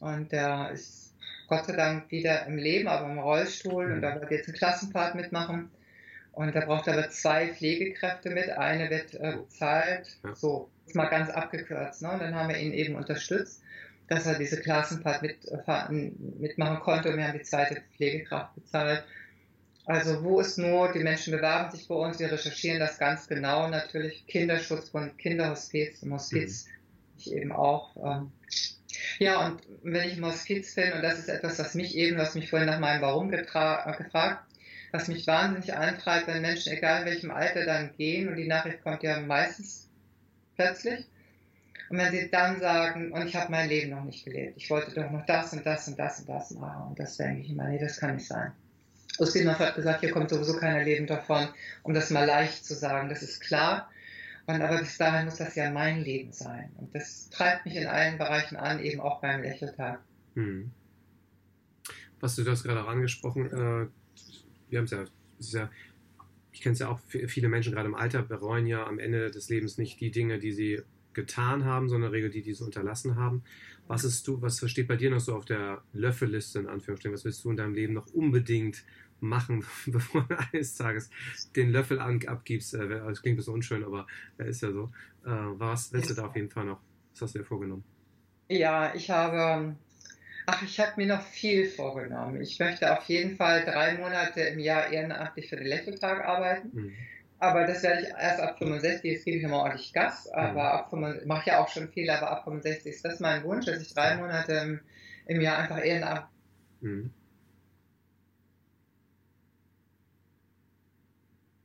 und 0.00 0.32
der 0.32 0.70
ist 0.72 1.14
Gott 1.48 1.66
sei 1.66 1.76
Dank 1.76 2.10
wieder 2.10 2.46
im 2.46 2.56
Leben, 2.56 2.88
aber 2.88 3.10
im 3.10 3.18
Rollstuhl 3.18 3.92
und 3.92 4.02
da 4.02 4.20
wird 4.20 4.30
jetzt 4.30 4.48
ein 4.48 4.54
Klassenpart 4.54 5.14
mitmachen. 5.14 5.70
Und 6.32 6.54
da 6.54 6.60
braucht 6.60 6.86
er 6.86 6.92
aber 6.92 7.10
zwei 7.10 7.48
Pflegekräfte 7.48 8.30
mit. 8.30 8.48
Eine 8.50 8.90
wird 8.90 9.14
äh, 9.14 9.38
bezahlt, 9.38 10.18
so 10.34 10.68
ist 10.86 10.94
mal 10.94 11.06
ganz 11.06 11.30
abgekürzt. 11.30 12.02
Ne? 12.02 12.12
Und 12.12 12.20
dann 12.20 12.34
haben 12.34 12.48
wir 12.48 12.58
ihn 12.58 12.72
eben 12.72 12.94
unterstützt, 12.94 13.62
dass 14.08 14.26
er 14.26 14.38
diese 14.38 14.60
Klassenpart 14.60 15.22
mit, 15.22 15.36
äh, 15.46 15.92
mitmachen 16.38 16.80
konnte. 16.80 17.10
Und 17.10 17.18
wir 17.18 17.28
haben 17.28 17.38
die 17.38 17.44
zweite 17.44 17.82
Pflegekraft 17.96 18.54
bezahlt. 18.54 19.04
Also 19.84 20.22
wo 20.22 20.40
ist 20.40 20.58
Not? 20.58 20.94
Die 20.94 21.02
Menschen 21.02 21.32
bewerben 21.32 21.70
sich 21.70 21.88
bei 21.88 21.94
uns, 21.94 22.18
wir 22.18 22.30
recherchieren 22.30 22.80
das 22.80 22.98
ganz 22.98 23.26
genau 23.26 23.68
natürlich. 23.68 24.26
Kinderschutz 24.26 24.90
von 24.90 25.16
Kinderhospiz, 25.16 26.02
im 26.02 26.12
Hospiz 26.12 26.66
mhm. 26.66 26.72
ich 27.18 27.32
eben 27.32 27.52
auch. 27.52 27.96
Ähm, 27.96 28.32
ja, 29.18 29.46
und 29.46 29.62
wenn 29.82 30.08
ich 30.08 30.18
im 30.18 30.26
Hospiz 30.26 30.74
bin, 30.74 30.92
und 30.92 31.02
das 31.02 31.18
ist 31.18 31.28
etwas, 31.28 31.58
was 31.58 31.74
mich 31.74 31.96
eben, 31.96 32.18
was 32.18 32.34
mich 32.34 32.50
vorhin 32.50 32.68
nach 32.68 32.80
meinem 32.80 33.02
Warum 33.02 33.32
äh, 33.32 33.38
gefragt, 33.38 34.44
was 34.92 35.08
mich 35.08 35.26
wahnsinnig 35.26 35.74
antreibt, 35.74 36.26
wenn 36.26 36.42
Menschen, 36.42 36.72
egal 36.72 37.02
in 37.02 37.06
welchem 37.06 37.30
Alter, 37.30 37.64
dann 37.64 37.92
gehen, 37.96 38.28
und 38.28 38.36
die 38.36 38.46
Nachricht 38.46 38.82
kommt 38.82 39.02
ja 39.02 39.20
meistens 39.20 39.88
plötzlich, 40.56 41.06
und 41.90 41.98
wenn 41.98 42.12
sie 42.12 42.30
dann 42.30 42.60
sagen, 42.60 43.12
und 43.12 43.26
ich 43.26 43.34
habe 43.34 43.50
mein 43.50 43.68
Leben 43.68 43.90
noch 43.90 44.04
nicht 44.04 44.24
gelebt, 44.24 44.56
ich 44.56 44.68
wollte 44.68 44.94
doch 44.94 45.10
noch 45.10 45.24
das 45.26 45.52
und 45.52 45.64
das 45.64 45.88
und 45.88 45.98
das 45.98 46.20
und 46.20 46.28
das 46.28 46.50
machen, 46.52 46.88
und 46.88 46.98
das 46.98 47.16
denke 47.16 47.40
ich 47.42 47.50
immer, 47.50 47.68
nee, 47.68 47.78
das 47.78 47.98
kann 47.98 48.16
nicht 48.16 48.26
sein. 48.26 48.52
Ustinov 49.18 49.58
hat 49.58 49.74
gesagt, 49.74 50.00
hier 50.00 50.12
kommt 50.12 50.30
sowieso 50.30 50.56
keiner 50.58 50.84
lebend 50.84 51.10
davon, 51.10 51.48
um 51.82 51.94
das 51.94 52.10
mal 52.10 52.24
leicht 52.24 52.64
zu 52.64 52.74
sagen, 52.74 53.08
das 53.08 53.22
ist 53.22 53.40
klar. 53.40 53.90
Und 54.46 54.62
aber 54.62 54.78
bis 54.78 54.96
dahin 54.96 55.26
muss 55.26 55.36
das 55.36 55.54
ja 55.56 55.70
mein 55.70 56.02
Leben 56.02 56.32
sein. 56.32 56.70
Und 56.76 56.94
das 56.94 57.28
treibt 57.30 57.66
mich 57.66 57.76
in 57.76 57.86
allen 57.86 58.16
Bereichen 58.16 58.56
an, 58.56 58.80
eben 58.80 59.00
auch 59.00 59.20
beim 59.20 59.42
Lächeltag. 59.42 60.00
Hm. 60.34 60.70
Was 62.20 62.36
du 62.36 62.44
das 62.44 62.62
gerade 62.62 62.82
auch 62.82 62.88
angesprochen, 62.88 63.46
äh, 63.46 63.86
wir 64.70 64.78
haben 64.78 64.84
es 64.84 64.90
ja, 64.90 65.04
ja, 65.38 65.70
ich 66.52 66.62
kenne 66.62 66.72
es 66.72 66.78
ja 66.78 66.88
auch, 66.88 67.00
viele 67.08 67.48
Menschen 67.48 67.72
gerade 67.72 67.88
im 67.88 67.94
Alter 67.94 68.22
bereuen 68.22 68.66
ja 68.66 68.86
am 68.86 68.98
Ende 68.98 69.30
des 69.30 69.48
Lebens 69.48 69.78
nicht 69.78 70.00
die 70.00 70.10
Dinge, 70.10 70.38
die 70.38 70.52
sie 70.52 70.82
getan 71.18 71.64
haben, 71.64 71.88
sondern 71.88 72.12
Regel 72.12 72.30
die, 72.30 72.42
die 72.42 72.54
sie 72.54 72.64
unterlassen 72.64 73.16
haben. 73.16 73.42
Was 73.88 74.04
ist 74.04 74.26
du, 74.28 74.40
was 74.40 74.62
steht 74.70 74.86
bei 74.86 74.96
dir 74.96 75.10
noch 75.10 75.20
so 75.20 75.34
auf 75.34 75.44
der 75.44 75.82
Löffelliste 75.92 76.60
in 76.60 76.66
Anführungsstrichen? 76.66 77.14
Was 77.14 77.24
willst 77.24 77.44
du 77.44 77.50
in 77.50 77.56
deinem 77.56 77.74
Leben 77.74 77.94
noch 77.94 78.06
unbedingt 78.12 78.84
machen, 79.20 79.64
bevor 79.86 80.26
du 80.28 80.36
eines 80.52 80.76
Tages 80.76 81.10
den 81.56 81.70
Löffel 81.70 81.98
abgibst. 81.98 82.74
Äh, 82.74 82.88
das 82.88 83.22
klingt 83.22 83.34
ein 83.34 83.36
bisschen 83.38 83.54
unschön, 83.54 83.84
aber 83.84 84.06
äh, 84.38 84.48
ist 84.48 84.62
ja 84.62 84.70
so. 84.70 84.90
Äh, 85.24 85.30
was 85.30 85.92
willst 85.92 86.10
du 86.10 86.14
da 86.14 86.26
auf 86.26 86.36
jeden 86.36 86.50
Fall 86.50 86.64
noch? 86.64 86.80
Was 87.12 87.22
hast 87.22 87.34
du 87.34 87.40
dir 87.40 87.44
vorgenommen? 87.44 87.82
Ja, 88.48 88.94
ich 88.94 89.10
habe, 89.10 89.76
ach, 90.46 90.62
ich 90.62 90.78
habe 90.78 90.92
mir 90.96 91.06
noch 91.06 91.22
viel 91.22 91.68
vorgenommen. 91.68 92.40
Ich 92.40 92.58
möchte 92.58 92.96
auf 92.96 93.04
jeden 93.08 93.36
Fall 93.36 93.64
drei 93.64 93.98
Monate 93.98 94.40
im 94.40 94.58
Jahr 94.58 94.90
ehrenamtlich 94.90 95.48
für 95.48 95.56
den 95.56 95.66
Lächeltag 95.66 96.24
arbeiten. 96.24 96.70
Mhm. 96.72 96.92
Aber 97.40 97.66
das 97.66 97.82
werde 97.84 98.02
ich 98.02 98.08
erst 98.08 98.40
ab 98.40 98.58
65, 98.58 99.04
jetzt 99.04 99.24
gebe 99.24 99.36
ich 99.36 99.44
immer 99.44 99.58
ordentlich 99.58 99.92
Gas, 99.92 100.26
mhm. 100.26 100.38
aber 100.38 100.72
ab 100.72 100.90
65, 100.90 101.26
mache 101.26 101.50
ja 101.50 101.62
auch 101.62 101.68
schon 101.68 101.88
viel, 101.88 102.10
aber 102.10 102.30
ab 102.30 102.44
65 102.44 102.92
ist 102.94 103.04
das 103.04 103.20
mein 103.20 103.44
Wunsch, 103.44 103.66
dass 103.66 103.80
ich 103.80 103.94
drei 103.94 104.16
Monate 104.16 104.52
im, 104.54 104.80
im 105.26 105.40
Jahr 105.40 105.58
einfach 105.58 105.84
ehrenamtlich 105.84 106.28
mhm. 106.80 107.12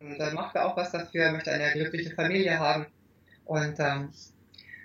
Und 0.04 0.20
dann 0.20 0.34
macht 0.34 0.56
er 0.56 0.66
auch 0.66 0.76
was 0.76 0.92
dafür, 0.92 1.32
möchte 1.32 1.52
eine 1.52 1.72
glückliche 1.72 2.14
Familie 2.14 2.60
haben 2.60 2.88
und 3.46 3.80
ähm, 3.80 4.10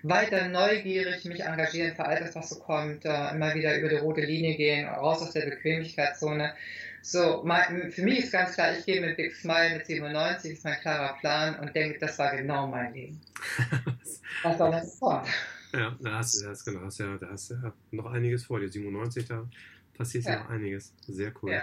weiter 0.04 0.48
neugierig 0.48 1.24
mich 1.24 1.44
engagieren 1.44 1.96
für 1.96 2.04
all 2.04 2.20
das, 2.20 2.36
was 2.36 2.50
so 2.50 2.60
kommt, 2.60 3.04
äh, 3.04 3.30
immer 3.30 3.52
wieder 3.54 3.76
über 3.78 3.88
die 3.88 3.96
rote 3.96 4.20
Linie 4.20 4.56
gehen, 4.56 4.88
raus 4.88 5.20
aus 5.20 5.32
der 5.32 5.46
Bequemlichkeitszone. 5.46 6.54
So, 7.02 7.42
mein, 7.44 7.90
für 7.90 8.02
mich 8.02 8.24
ist 8.24 8.32
ganz 8.32 8.54
klar, 8.54 8.76
ich 8.76 8.84
gehe 8.84 9.00
mit 9.00 9.16
Big 9.16 9.34
Smile 9.34 9.76
mit 9.76 9.86
97, 9.86 10.52
ist 10.52 10.64
mein 10.64 10.78
klarer 10.80 11.16
Plan 11.18 11.58
und 11.60 11.74
denke, 11.74 11.98
das 11.98 12.18
war 12.18 12.36
genau 12.36 12.66
mein 12.66 12.92
Leben. 12.92 13.20
was 14.42 14.58
war 14.58 14.70
das 14.70 14.98
kommt. 14.98 15.28
Ja, 15.72 15.96
da 16.00 16.18
hast, 16.18 16.42
du 16.42 16.48
hast, 16.48 16.64
genau, 16.64 16.80
hast 16.80 16.98
ja, 16.98 17.16
da 17.18 17.30
hast 17.30 17.50
ja 17.50 17.72
noch 17.90 18.06
einiges 18.06 18.44
vor 18.44 18.60
dir. 18.60 18.68
97, 18.68 19.26
da 19.26 19.48
passiert 19.94 20.24
ja 20.24 20.40
noch 20.40 20.48
einiges. 20.48 20.94
Sehr 21.06 21.32
cool. 21.42 21.52
Ja. 21.52 21.62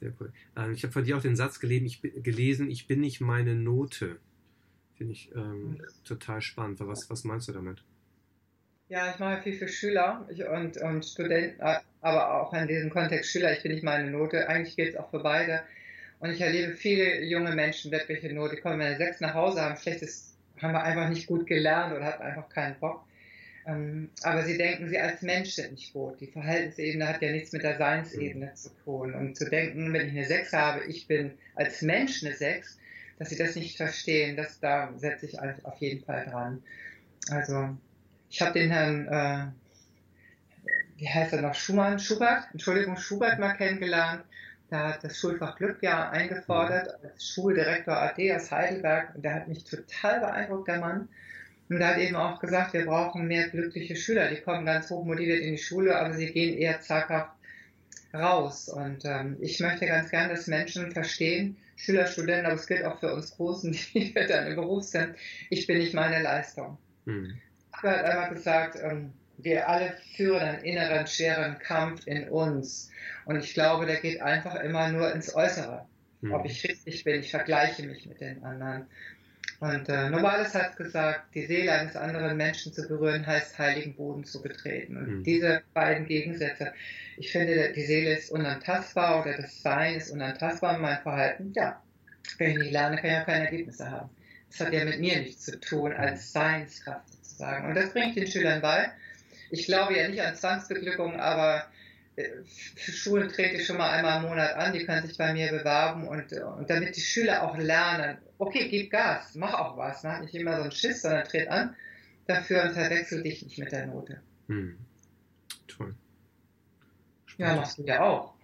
Sehr 0.00 0.12
cool. 0.20 0.32
Ähm, 0.56 0.72
ich 0.72 0.82
habe 0.82 0.92
von 0.92 1.04
dir 1.04 1.16
auch 1.16 1.22
den 1.22 1.36
Satz 1.36 1.60
gelesen 1.60 1.86
ich, 1.86 2.00
gelesen, 2.00 2.70
ich 2.70 2.86
bin 2.86 3.00
nicht 3.00 3.20
meine 3.20 3.54
Note. 3.54 4.18
Finde 4.94 5.12
ich 5.12 5.30
ähm, 5.34 5.80
total 6.04 6.40
spannend. 6.40 6.80
Was, 6.80 7.08
was 7.10 7.24
meinst 7.24 7.48
du 7.48 7.52
damit? 7.52 7.84
Ja, 8.88 9.10
ich 9.10 9.18
mache 9.18 9.42
viel 9.42 9.52
für 9.52 9.68
Schüler 9.68 10.26
und, 10.50 10.78
und 10.78 11.04
Studenten, 11.04 11.60
äh, 11.60 11.78
aber 12.00 12.40
auch 12.40 12.54
in 12.54 12.66
diesem 12.68 12.88
Kontext 12.88 13.30
Schüler, 13.30 13.52
ich 13.52 13.62
bin 13.62 13.72
nicht 13.72 13.84
meine 13.84 14.10
Note. 14.10 14.48
Eigentlich 14.48 14.76
geht 14.76 14.90
es 14.90 14.96
auch 14.96 15.10
für 15.10 15.18
beide. 15.18 15.62
Und 16.20 16.30
ich 16.30 16.40
erlebe 16.40 16.72
viele 16.72 17.22
junge 17.22 17.54
Menschen 17.54 17.92
wirklich 17.92 18.24
in 18.24 18.34
Not. 18.34 18.52
Die 18.52 18.56
kommen, 18.56 18.78
wenn 18.78 18.92
sie 18.92 19.04
sechs 19.04 19.20
nach 19.20 19.34
Hause 19.34 19.60
haben, 19.60 19.76
schlechtes, 19.76 20.34
haben 20.60 20.72
wir 20.72 20.82
einfach 20.82 21.10
nicht 21.10 21.26
gut 21.26 21.46
gelernt 21.46 21.94
oder 21.94 22.04
hatten 22.06 22.22
einfach 22.22 22.48
keinen 22.48 22.78
Bock. 22.80 23.04
Ähm, 23.66 24.08
aber 24.22 24.44
sie 24.44 24.56
denken, 24.56 24.88
sie 24.88 24.98
als 24.98 25.20
Mensch 25.20 25.50
sind 25.50 25.72
nicht 25.72 25.92
gut. 25.92 26.18
Die 26.20 26.26
Verhaltensebene 26.26 27.06
hat 27.06 27.20
ja 27.20 27.30
nichts 27.30 27.52
mit 27.52 27.64
der 27.64 27.76
Seinsebene 27.76 28.54
zu 28.54 28.70
tun. 28.84 29.14
Und 29.14 29.36
zu 29.36 29.50
denken, 29.50 29.92
wenn 29.92 30.06
ich 30.06 30.12
eine 30.12 30.24
6 30.24 30.52
habe, 30.54 30.84
ich 30.86 31.06
bin 31.06 31.32
als 31.54 31.82
Mensch 31.82 32.24
eine 32.24 32.34
6, 32.34 32.78
dass 33.18 33.28
sie 33.28 33.36
das 33.36 33.54
nicht 33.54 33.76
verstehen, 33.76 34.36
das, 34.36 34.60
da 34.60 34.94
setze 34.96 35.26
ich 35.26 35.38
auf 35.38 35.76
jeden 35.78 36.02
Fall 36.04 36.24
dran. 36.24 36.62
Also 37.30 37.76
ich 38.30 38.40
habe 38.42 38.58
den 38.58 38.70
Herrn, 38.70 39.08
äh, 39.08 39.46
wie 40.96 41.08
heißt 41.08 41.32
er 41.32 41.42
noch, 41.42 41.54
Schumann, 41.54 41.98
Schubert, 41.98 42.44
Entschuldigung, 42.52 42.96
Schubert 42.96 43.38
mal 43.38 43.54
kennengelernt. 43.54 44.24
Da 44.70 44.88
hat 44.88 45.04
das 45.04 45.18
Schulfach 45.18 45.56
Glück 45.56 45.78
ja 45.82 46.10
eingefordert 46.10 47.02
als 47.02 47.26
Schuldirektor 47.26 47.96
AD 47.96 48.34
aus 48.34 48.50
Heidelberg 48.50 49.14
und 49.14 49.24
der 49.24 49.34
hat 49.34 49.48
mich 49.48 49.64
total 49.64 50.20
beeindruckt, 50.20 50.68
der 50.68 50.80
Mann. 50.80 51.08
Und 51.70 51.80
er 51.80 51.88
hat 51.88 51.98
eben 51.98 52.16
auch 52.16 52.38
gesagt, 52.40 52.74
wir 52.74 52.84
brauchen 52.84 53.26
mehr 53.26 53.48
glückliche 53.48 53.96
Schüler. 53.96 54.28
Die 54.28 54.40
kommen 54.40 54.66
ganz 54.66 54.90
hoch 54.90 55.04
motiviert 55.04 55.40
in 55.40 55.52
die 55.52 55.62
Schule, 55.62 55.98
aber 55.98 56.14
sie 56.14 56.32
gehen 56.32 56.56
eher 56.58 56.80
zaghaft 56.80 57.32
raus. 58.12 58.68
Und 58.68 59.04
ähm, 59.04 59.36
ich 59.40 59.60
möchte 59.60 59.86
ganz 59.86 60.10
gern, 60.10 60.28
dass 60.28 60.46
Menschen 60.46 60.92
verstehen, 60.92 61.56
Schüler, 61.76 62.06
Studenten, 62.06 62.46
aber 62.46 62.56
es 62.56 62.66
gilt 62.66 62.84
auch 62.84 62.98
für 62.98 63.14
uns 63.14 63.36
Großen, 63.36 63.72
die 63.94 64.14
wir 64.14 64.26
dann 64.26 64.46
im 64.48 64.56
Beruf 64.56 64.84
sind, 64.84 65.14
ich 65.48 65.66
bin 65.66 65.78
nicht 65.78 65.94
meine 65.94 66.22
Leistung. 66.22 66.78
Mhm. 67.04 67.38
Er 67.82 67.98
hat 67.98 68.04
einmal 68.04 68.30
gesagt, 68.30 68.78
ähm, 68.82 69.12
wir 69.38 69.68
alle 69.68 69.94
führen 70.16 70.42
einen 70.42 70.64
inneren, 70.64 71.06
schweren 71.06 71.58
Kampf 71.58 72.06
in 72.06 72.28
uns. 72.28 72.90
Und 73.24 73.36
ich 73.36 73.54
glaube, 73.54 73.86
der 73.86 73.96
geht 73.96 74.20
einfach 74.20 74.56
immer 74.56 74.88
nur 74.88 75.12
ins 75.12 75.34
Äußere. 75.34 75.86
Mhm. 76.20 76.32
Ob 76.32 76.44
ich 76.44 76.64
richtig 76.64 77.04
bin, 77.04 77.20
ich 77.20 77.30
vergleiche 77.30 77.84
mich 77.84 78.06
mit 78.06 78.20
den 78.20 78.42
anderen. 78.42 78.86
Und 79.60 79.88
äh, 79.88 80.08
Novalis 80.10 80.54
hat 80.54 80.76
gesagt, 80.76 81.34
die 81.34 81.46
Seele 81.46 81.72
eines 81.72 81.96
anderen 81.96 82.36
Menschen 82.36 82.72
zu 82.72 82.86
berühren, 82.86 83.26
heißt 83.26 83.58
heiligen 83.58 83.94
Boden 83.94 84.24
zu 84.24 84.40
betreten. 84.40 84.96
Und 84.96 85.08
mhm. 85.08 85.24
diese 85.24 85.62
beiden 85.74 86.06
Gegensätze, 86.06 86.72
ich 87.16 87.32
finde, 87.32 87.72
die 87.72 87.84
Seele 87.84 88.16
ist 88.16 88.30
unantastbar 88.30 89.22
oder 89.22 89.36
das 89.36 89.60
Sein 89.62 89.96
ist 89.96 90.10
unantastbar, 90.10 90.78
mein 90.78 90.98
Verhalten, 90.98 91.52
ja. 91.54 91.82
Wenn 92.36 92.52
ich 92.52 92.58
nicht 92.58 92.72
lerne, 92.72 92.96
kann 92.96 93.10
ich 93.10 93.16
auch 93.16 93.26
keine 93.26 93.44
Ergebnisse 93.46 93.90
haben. 93.90 94.10
Das 94.50 94.60
hat 94.60 94.72
ja 94.72 94.84
mit 94.84 95.00
mir 95.00 95.18
nichts 95.18 95.44
zu 95.44 95.58
tun 95.58 95.92
als 95.92 96.32
Seinskraft 96.32 97.17
sozusagen. 97.38 97.68
Und 97.68 97.74
das 97.74 97.92
bringe 97.92 98.08
ich 98.08 98.14
den 98.14 98.26
Schülern 98.26 98.60
bei. 98.60 98.90
Ich 99.50 99.66
glaube 99.66 99.96
ja 99.96 100.08
nicht 100.08 100.20
an 100.20 100.34
Zwangsbeglückung, 100.34 101.18
aber 101.18 101.64
äh, 102.16 102.28
für 102.76 102.92
Schulen 102.92 103.28
trete 103.28 103.56
ich 103.56 103.66
schon 103.66 103.78
mal 103.78 103.90
einmal 103.90 104.22
im 104.22 104.28
Monat 104.28 104.54
an, 104.56 104.72
die 104.72 104.84
können 104.84 105.06
sich 105.06 105.16
bei 105.16 105.32
mir 105.32 105.50
bewerben 105.50 106.06
und, 106.06 106.32
und 106.32 106.68
damit 106.68 106.96
die 106.96 107.00
Schüler 107.00 107.42
auch 107.42 107.56
lernen, 107.56 108.18
okay, 108.38 108.68
gib 108.68 108.90
Gas, 108.90 109.34
mach 109.36 109.54
auch 109.54 109.76
was, 109.78 110.02
mach 110.02 110.20
nicht 110.20 110.34
immer 110.34 110.56
so 110.56 110.62
einen 110.62 110.72
Schiss, 110.72 111.02
sondern 111.02 111.24
tret 111.24 111.48
an 111.48 111.74
dafür 112.26 112.64
und 112.64 112.72
verwechsel 112.72 113.22
dich 113.22 113.42
nicht 113.42 113.58
mit 113.58 113.72
der 113.72 113.86
Note. 113.86 114.20
Hm. 114.48 114.76
Toll. 115.66 115.94
Ja, 117.38 117.54
machst 117.54 117.78
du 117.78 117.84
ja 117.84 118.02
auch. 118.02 118.34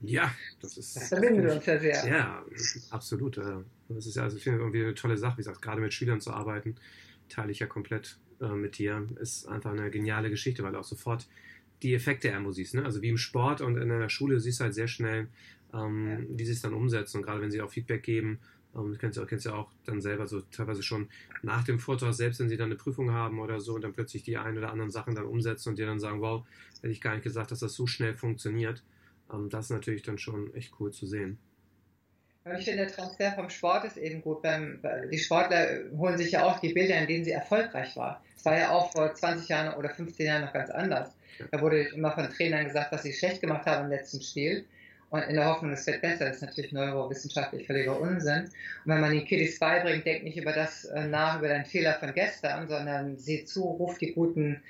Ja, 0.00 0.34
das 0.60 0.76
ist. 0.76 0.96
Das 0.96 1.08
verbindet 1.08 1.50
uns 1.50 1.64
ja 1.64 1.78
sehr. 1.78 2.04
Ja, 2.06 2.44
absolut. 2.90 3.38
Das 3.88 4.06
ist 4.06 4.16
ja, 4.16 4.24
also 4.24 4.36
ich 4.36 4.42
finde 4.42 4.58
irgendwie 4.58 4.82
eine 4.82 4.94
tolle 4.94 5.16
Sache, 5.16 5.34
wie 5.34 5.42
gesagt, 5.42 5.62
gerade 5.62 5.80
mit 5.80 5.94
Schülern 5.94 6.20
zu 6.20 6.32
arbeiten, 6.32 6.74
teile 7.28 7.52
ich 7.52 7.60
ja 7.60 7.66
komplett 7.66 8.18
äh, 8.42 8.54
mit 8.54 8.78
dir. 8.78 9.08
Ist 9.20 9.48
einfach 9.48 9.70
eine 9.70 9.90
geniale 9.90 10.30
Geschichte, 10.30 10.62
weil 10.62 10.72
du 10.72 10.78
auch 10.78 10.84
sofort 10.84 11.28
die 11.82 11.94
Effekte 11.94 12.28
irgendwo 12.28 12.52
siehst. 12.52 12.74
Ne? 12.74 12.84
Also 12.84 13.02
wie 13.02 13.08
im 13.08 13.18
Sport 13.18 13.60
und 13.60 13.76
in 13.76 13.88
der 13.88 14.08
Schule 14.08 14.40
siehst 14.40 14.60
du 14.60 14.64
halt 14.64 14.74
sehr 14.74 14.88
schnell, 14.88 15.28
ähm, 15.72 16.08
ja. 16.08 16.38
wie 16.38 16.44
sie 16.44 16.52
es 16.52 16.62
dann 16.62 16.74
umsetzen. 16.74 17.18
Und 17.18 17.22
gerade 17.24 17.40
wenn 17.40 17.50
sie 17.50 17.60
auch 17.60 17.70
Feedback 17.70 18.02
geben, 18.02 18.38
ähm, 18.74 18.96
kennst 18.98 19.18
du 19.18 19.26
kennst 19.26 19.46
ja 19.46 19.54
auch 19.54 19.70
dann 19.84 20.00
selber 20.00 20.26
so 20.26 20.40
teilweise 20.40 20.82
schon 20.82 21.08
nach 21.42 21.64
dem 21.64 21.78
Vortrag, 21.78 22.14
selbst 22.14 22.40
wenn 22.40 22.48
sie 22.48 22.56
dann 22.56 22.66
eine 22.66 22.76
Prüfung 22.76 23.10
haben 23.12 23.38
oder 23.38 23.60
so 23.60 23.74
und 23.74 23.82
dann 23.82 23.92
plötzlich 23.92 24.22
die 24.22 24.36
ein 24.36 24.56
oder 24.56 24.70
anderen 24.70 24.90
Sachen 24.90 25.14
dann 25.14 25.24
umsetzen 25.24 25.70
und 25.70 25.78
dir 25.78 25.86
dann 25.86 26.00
sagen, 26.00 26.20
wow, 26.20 26.46
hätte 26.80 26.92
ich 26.92 27.00
gar 27.00 27.14
nicht 27.14 27.24
gesagt, 27.24 27.50
dass 27.50 27.60
das 27.60 27.74
so 27.74 27.86
schnell 27.86 28.14
funktioniert. 28.14 28.82
Ähm, 29.32 29.50
das 29.50 29.66
ist 29.66 29.70
natürlich 29.70 30.02
dann 30.02 30.18
schon 30.18 30.54
echt 30.54 30.72
cool 30.80 30.92
zu 30.92 31.06
sehen. 31.06 31.38
Ich 32.44 32.64
finde, 32.64 32.84
der 32.84 32.92
Transfer 32.92 33.32
vom 33.32 33.48
Sport 33.50 33.84
ist 33.84 33.96
eben 33.96 34.20
gut. 34.20 34.42
Beim, 34.42 34.80
die 35.10 35.18
Sportler 35.18 35.68
holen 35.96 36.18
sich 36.18 36.32
ja 36.32 36.44
auch 36.44 36.58
die 36.58 36.72
Bilder, 36.72 36.98
in 36.98 37.06
denen 37.06 37.24
sie 37.24 37.30
erfolgreich 37.30 37.96
waren. 37.96 38.16
Es 38.36 38.44
war 38.44 38.58
ja 38.58 38.70
auch 38.70 38.90
vor 38.90 39.14
20 39.14 39.48
Jahren 39.48 39.74
oder 39.74 39.90
15 39.90 40.26
Jahren 40.26 40.42
noch 40.42 40.52
ganz 40.52 40.70
anders. 40.70 41.14
Da 41.50 41.60
wurde 41.60 41.82
immer 41.82 42.12
von 42.12 42.28
Trainern 42.30 42.66
gesagt, 42.66 42.92
was 42.92 43.04
sie 43.04 43.12
schlecht 43.12 43.40
gemacht 43.40 43.66
haben 43.66 43.84
im 43.84 43.90
letzten 43.90 44.20
Spiel 44.20 44.64
und 45.12 45.20
in 45.24 45.34
der 45.34 45.44
Hoffnung, 45.44 45.72
es 45.72 45.86
wird 45.86 46.00
besser, 46.00 46.24
das 46.24 46.36
ist 46.36 46.42
natürlich 46.42 46.72
neurowissenschaftlich 46.72 47.66
völliger 47.66 48.00
Unsinn. 48.00 48.44
Und 48.44 48.50
wenn 48.86 49.00
man 49.00 49.12
den 49.12 49.26
Kiddies 49.26 49.58
beibringt, 49.58 50.06
denk 50.06 50.24
nicht 50.24 50.38
über 50.38 50.52
das 50.52 50.86
äh, 50.86 51.06
nach, 51.06 51.38
über 51.38 51.48
deinen 51.48 51.66
Fehler 51.66 51.92
von 51.94 52.14
gestern, 52.14 52.66
sondern 52.66 53.18
sieh 53.18 53.44
zu, 53.44 53.62
ruf 53.62 53.98
die 53.98 54.14
guten 54.14 54.62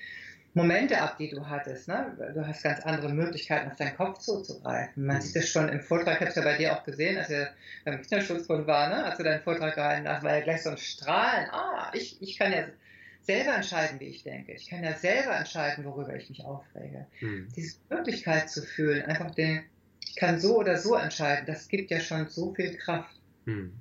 Momente 0.55 1.01
ab, 1.01 1.17
die 1.17 1.31
du 1.31 1.49
hattest. 1.49 1.89
Ne? 1.89 2.15
Du 2.35 2.47
hast 2.47 2.63
ganz 2.63 2.81
andere 2.81 3.09
Möglichkeiten, 3.09 3.71
auf 3.71 3.77
deinen 3.77 3.97
Kopf 3.97 4.19
zuzugreifen. 4.19 5.07
Man 5.07 5.21
sieht 5.21 5.37
das 5.37 5.49
schon 5.49 5.69
im 5.69 5.81
Vortrag, 5.81 6.17
ich 6.17 6.21
habe 6.21 6.31
es 6.31 6.37
ja 6.37 6.43
bei 6.43 6.57
dir 6.57 6.77
auch 6.77 6.85
gesehen, 6.85 7.17
als 7.17 7.31
er 7.31 7.55
beim 7.85 8.03
Kinderschutzbund 8.03 8.67
war, 8.67 8.89
ne? 8.89 9.05
als 9.05 9.17
du 9.17 9.25
deinen 9.25 9.43
Vortrag 9.43 9.75
gehalten 9.75 10.07
hast, 10.07 10.23
war 10.23 10.37
ja 10.37 10.41
gleich 10.41 10.63
so 10.63 10.71
ein 10.71 10.77
Strahlen. 10.77 11.49
Ah, 11.51 11.91
ich, 11.95 12.21
ich 12.21 12.39
kann 12.39 12.53
ja 12.53 12.65
selber 13.23 13.55
entscheiden, 13.55 13.99
wie 14.01 14.09
ich 14.09 14.25
denke. 14.25 14.53
Ich 14.53 14.69
kann 14.69 14.85
ja 14.85 14.95
selber 14.95 15.37
entscheiden, 15.37 15.85
worüber 15.85 16.15
ich 16.15 16.29
mich 16.29 16.45
aufrege. 16.45 17.07
Mhm. 17.21 17.49
Diese 17.57 17.77
Möglichkeit 17.89 18.51
zu 18.51 18.63
fühlen, 18.63 19.03
einfach 19.03 19.31
den, 19.31 19.63
ich 20.07 20.17
kann 20.17 20.39
so 20.39 20.59
oder 20.59 20.77
so 20.77 20.97
entscheiden, 20.97 21.47
das 21.47 21.69
gibt 21.69 21.91
ja 21.91 22.01
schon 22.01 22.29
so 22.29 22.53
viel 22.53 22.77
Kraft. 22.77 23.15
Hm. 23.47 23.73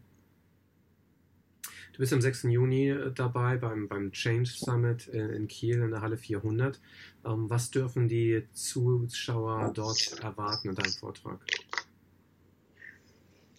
Du 2.02 2.04
bist 2.04 2.14
am 2.14 2.22
6. 2.22 2.46
Juni 2.50 2.90
äh, 2.90 3.12
dabei 3.14 3.58
beim, 3.58 3.88
beim 3.88 4.12
Change 4.12 4.50
Summit 4.50 5.06
in 5.10 5.48
Kiel 5.48 5.84
in 5.84 5.92
der 5.92 6.02
Halle 6.02 6.18
400. 6.18 6.80
Ähm, 7.24 7.48
was 7.48 7.70
dürfen 7.70 8.08
die 8.08 8.42
Zuschauer 8.54 9.72
dort 9.72 10.20
erwarten 10.20 10.70
in 10.70 10.76
deinem 10.76 10.94
Vortrag? 10.94 11.40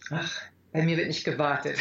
Ach, 0.09 0.41
bei 0.73 0.83
mir 0.83 0.97
wird 0.97 1.07
nicht 1.07 1.23
gewartet. 1.23 1.77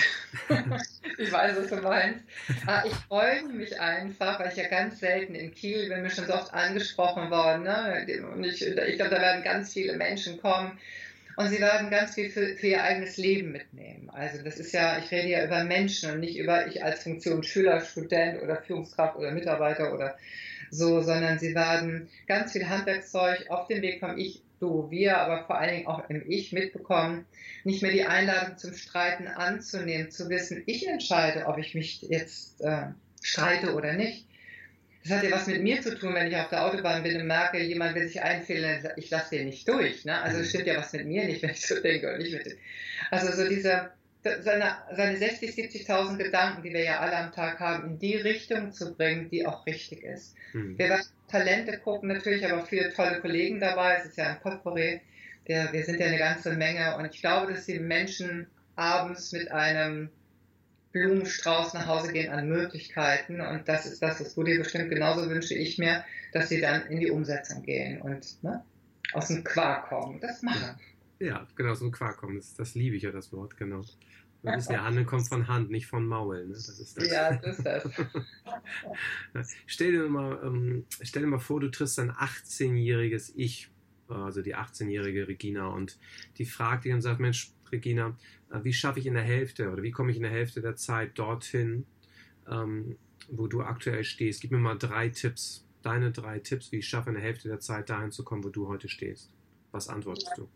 ich 1.18 1.32
weiß, 1.32 1.56
was 1.56 1.66
du 1.66 1.82
meinst. 1.82 2.20
Ah, 2.64 2.84
ich 2.86 2.94
freue 2.94 3.42
mich 3.48 3.80
einfach, 3.80 4.38
weil 4.38 4.52
ich 4.52 4.56
ja 4.56 4.68
ganz 4.68 5.00
selten 5.00 5.34
in 5.34 5.52
Kiel 5.52 5.88
bin, 5.88 6.02
mir 6.02 6.10
schon 6.10 6.26
so 6.26 6.34
oft 6.34 6.54
angesprochen 6.54 7.28
worden. 7.28 7.64
Ne? 7.64 8.22
Und 8.32 8.44
ich, 8.44 8.64
ich 8.64 8.94
glaube, 8.94 9.10
da 9.10 9.20
werden 9.20 9.42
ganz 9.42 9.72
viele 9.72 9.96
Menschen 9.96 10.40
kommen. 10.40 10.78
Und 11.36 11.48
sie 11.48 11.60
werden 11.60 11.90
ganz 11.90 12.14
viel 12.14 12.30
für, 12.30 12.56
für, 12.56 12.66
ihr 12.66 12.82
eigenes 12.82 13.16
Leben 13.16 13.52
mitnehmen. 13.52 14.10
Also 14.10 14.42
das 14.42 14.58
ist 14.58 14.72
ja, 14.72 14.98
ich 14.98 15.10
rede 15.10 15.28
ja 15.28 15.44
über 15.44 15.64
Menschen 15.64 16.10
und 16.10 16.20
nicht 16.20 16.36
über 16.36 16.66
ich 16.66 16.84
als 16.84 17.02
Funktion 17.02 17.42
Schüler, 17.42 17.80
Student 17.80 18.42
oder 18.42 18.56
Führungskraft 18.62 19.16
oder 19.16 19.30
Mitarbeiter 19.30 19.94
oder 19.94 20.16
so, 20.70 21.00
sondern 21.00 21.38
sie 21.38 21.54
werden 21.54 22.08
ganz 22.26 22.52
viel 22.52 22.68
Handwerkszeug 22.68 23.46
auf 23.50 23.66
den 23.66 23.82
Weg 23.82 24.00
vom 24.00 24.18
Ich 24.18 24.42
du, 24.62 24.90
wir, 24.90 25.18
aber 25.18 25.44
vor 25.44 25.58
allen 25.58 25.74
Dingen 25.74 25.86
auch 25.88 26.08
im 26.08 26.22
Ich 26.30 26.52
mitbekommen, 26.52 27.26
nicht 27.64 27.82
mehr 27.82 27.90
die 27.90 28.04
Einladung 28.04 28.56
zum 28.56 28.74
Streiten 28.74 29.26
anzunehmen, 29.26 30.10
zu 30.10 30.28
wissen, 30.28 30.62
ich 30.66 30.86
entscheide, 30.86 31.46
ob 31.46 31.58
ich 31.58 31.74
mich 31.74 32.02
jetzt 32.02 32.60
äh, 32.60 32.86
streite 33.22 33.74
oder 33.74 33.94
nicht. 33.94 34.26
Das 35.02 35.12
hat 35.12 35.24
ja 35.24 35.32
was 35.32 35.46
mit 35.46 35.62
mir 35.62 35.80
zu 35.80 35.98
tun, 35.98 36.14
wenn 36.14 36.28
ich 36.28 36.36
auf 36.36 36.48
der 36.48 36.64
Autobahn 36.64 37.02
bin 37.02 37.20
und 37.20 37.26
merke, 37.26 37.60
jemand 37.60 37.94
will 37.94 38.06
sich 38.06 38.22
einfehlen, 38.22 38.86
ich 38.96 39.10
lasse 39.10 39.36
den 39.36 39.46
nicht 39.46 39.68
durch. 39.68 40.04
Ne? 40.04 40.20
Also 40.20 40.40
es 40.40 40.50
stimmt 40.50 40.66
ja 40.66 40.76
was 40.76 40.92
mit 40.92 41.06
mir 41.06 41.24
nicht, 41.24 41.42
wenn 41.42 41.50
ich 41.50 41.66
so 41.66 41.80
denke 41.80 42.12
und 42.12 42.18
nicht 42.18 42.32
mit 42.32 42.46
dem. 42.46 42.56
Also 43.10 43.32
so 43.32 43.48
diese, 43.48 43.90
seine, 44.22 44.76
seine 44.94 45.16
60, 45.16 45.50
70.000 45.50 46.18
Gedanken, 46.18 46.62
die 46.62 46.72
wir 46.72 46.84
ja 46.84 47.00
alle 47.00 47.16
am 47.16 47.32
Tag 47.32 47.58
haben, 47.58 47.88
in 47.88 47.98
die 47.98 48.16
Richtung 48.16 48.72
zu 48.72 48.94
bringen, 48.94 49.28
die 49.28 49.44
auch 49.44 49.66
richtig 49.66 50.04
ist. 50.04 50.36
Mhm. 50.52 50.78
Wir 50.78 50.88
werden 50.88 51.06
Talente 51.28 51.78
gucken, 51.78 52.08
natürlich 52.08 52.48
aber 52.48 52.64
viele 52.64 52.92
tolle 52.92 53.20
Kollegen 53.20 53.58
dabei. 53.58 53.96
Es 53.96 54.06
ist 54.06 54.18
ja 54.18 54.30
ein 54.30 54.40
Potpourri. 54.40 55.00
Der, 55.48 55.72
wir 55.72 55.82
sind 55.84 55.98
ja 55.98 56.06
eine 56.06 56.18
ganze 56.18 56.52
Menge 56.52 56.96
und 56.96 57.12
ich 57.12 57.20
glaube, 57.20 57.52
dass 57.52 57.66
die 57.66 57.80
Menschen 57.80 58.46
abends 58.76 59.32
mit 59.32 59.50
einem 59.50 60.10
Blumenstrauß 60.92 61.74
nach 61.74 61.86
Hause 61.86 62.12
gehen 62.12 62.32
an 62.32 62.48
Möglichkeiten 62.48 63.40
und 63.40 63.66
das 63.66 63.86
ist 63.86 64.02
das, 64.02 64.20
was 64.20 64.34
du 64.34 64.42
dir 64.42 64.58
bestimmt 64.58 64.90
genauso 64.90 65.28
wünsche 65.28 65.54
ich 65.54 65.78
mir, 65.78 66.04
dass 66.32 66.48
sie 66.48 66.60
dann 66.60 66.86
in 66.86 67.00
die 67.00 67.10
Umsetzung 67.10 67.62
gehen 67.62 68.00
und 68.02 68.42
ne, 68.42 68.62
aus 69.12 69.28
dem 69.28 69.42
Quark 69.42 69.88
kommen. 69.88 70.20
Das 70.20 70.42
machen. 70.42 70.78
Ja, 71.18 71.46
genau, 71.54 71.70
aus 71.70 71.78
dem 71.78 71.92
Quark 71.92 72.18
kommen. 72.18 72.36
Das, 72.36 72.54
das 72.54 72.74
liebe 72.74 72.96
ich 72.96 73.02
ja, 73.02 73.12
das 73.12 73.32
Wort, 73.32 73.56
genau. 73.56 73.82
Wir 74.42 74.54
wissen 74.54 74.72
ja, 74.72 74.82
Handeln 74.82 75.06
kommt 75.06 75.28
von 75.28 75.46
Hand, 75.46 75.70
nicht 75.70 75.86
von 75.86 76.04
Maul. 76.04 76.46
Ne? 76.46 76.54
Das 76.54 76.68
ist 76.68 76.96
das. 76.96 77.08
Ja, 77.08 77.36
das 77.36 77.58
ist 77.58 77.64
das. 77.64 77.88
stell, 79.66 79.92
dir 79.92 80.08
mal, 80.08 80.40
ähm, 80.42 80.84
stell 81.00 81.22
dir 81.22 81.28
mal 81.28 81.38
vor, 81.38 81.60
du 81.60 81.70
triffst 81.70 82.00
ein 82.00 82.10
18-jähriges 82.10 83.32
Ich, 83.36 83.70
also 84.08 84.42
die 84.42 84.56
18-jährige 84.56 85.28
Regina, 85.28 85.68
und 85.68 85.96
die 86.38 86.44
fragt 86.44 86.84
dich 86.84 86.92
und 86.92 87.02
sagt, 87.02 87.20
Mensch, 87.20 87.52
Regina, 87.72 88.16
äh, 88.52 88.62
wie 88.62 88.72
schaffe 88.72 89.00
ich 89.00 89.06
in 89.06 89.14
der 89.14 89.22
Hälfte 89.22 89.70
oder 89.70 89.82
wie 89.82 89.90
komme 89.90 90.10
ich 90.10 90.16
in 90.16 90.22
der 90.22 90.32
Hälfte 90.32 90.60
der 90.60 90.76
Zeit 90.76 91.18
dorthin, 91.18 91.86
ähm, 92.50 92.96
wo 93.28 93.46
du 93.46 93.62
aktuell 93.62 94.04
stehst? 94.04 94.42
Gib 94.42 94.50
mir 94.50 94.58
mal 94.58 94.76
drei 94.76 95.08
Tipps, 95.08 95.66
deine 95.82 96.12
drei 96.12 96.38
Tipps, 96.38 96.72
wie 96.72 96.78
ich 96.78 96.88
schaffe 96.88 97.10
in 97.10 97.14
der 97.14 97.24
Hälfte 97.24 97.48
der 97.48 97.60
Zeit 97.60 97.90
dahin 97.90 98.12
zu 98.12 98.24
kommen, 98.24 98.44
wo 98.44 98.50
du 98.50 98.68
heute 98.68 98.88
stehst. 98.88 99.32
Was 99.70 99.88
antwortest 99.88 100.28
ja. 100.30 100.36
du? 100.36 100.48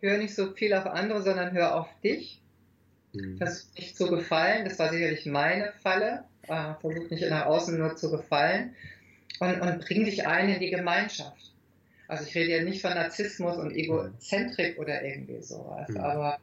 Hör 0.00 0.18
nicht 0.18 0.34
so 0.34 0.52
viel 0.52 0.74
auf 0.74 0.86
andere, 0.86 1.22
sondern 1.22 1.52
hör 1.52 1.76
auf 1.76 1.88
dich 2.02 2.42
Mhm. 3.12 3.36
Versucht 3.36 3.78
nicht 3.78 3.96
zu 3.96 4.08
gefallen, 4.08 4.64
das 4.64 4.78
war 4.78 4.90
sicherlich 4.90 5.26
meine 5.26 5.72
Falle. 5.82 6.24
Äh, 6.42 6.74
versucht 6.80 7.10
nicht 7.10 7.28
nach 7.28 7.46
außen 7.46 7.78
nur 7.78 7.94
zu 7.96 8.10
gefallen. 8.10 8.74
Und, 9.38 9.60
und 9.60 9.80
bring 9.80 10.04
dich 10.04 10.26
ein 10.26 10.48
in 10.48 10.60
die 10.60 10.70
Gemeinschaft. 10.70 11.51
Also 12.12 12.26
ich 12.26 12.34
rede 12.34 12.58
ja 12.58 12.62
nicht 12.62 12.82
von 12.82 12.92
Narzissmus 12.92 13.56
und 13.56 13.74
Egozentrik 13.74 14.78
oder 14.78 15.02
irgendwie 15.02 15.40
sowas, 15.40 15.88
mhm. 15.88 15.96
aber 15.96 16.38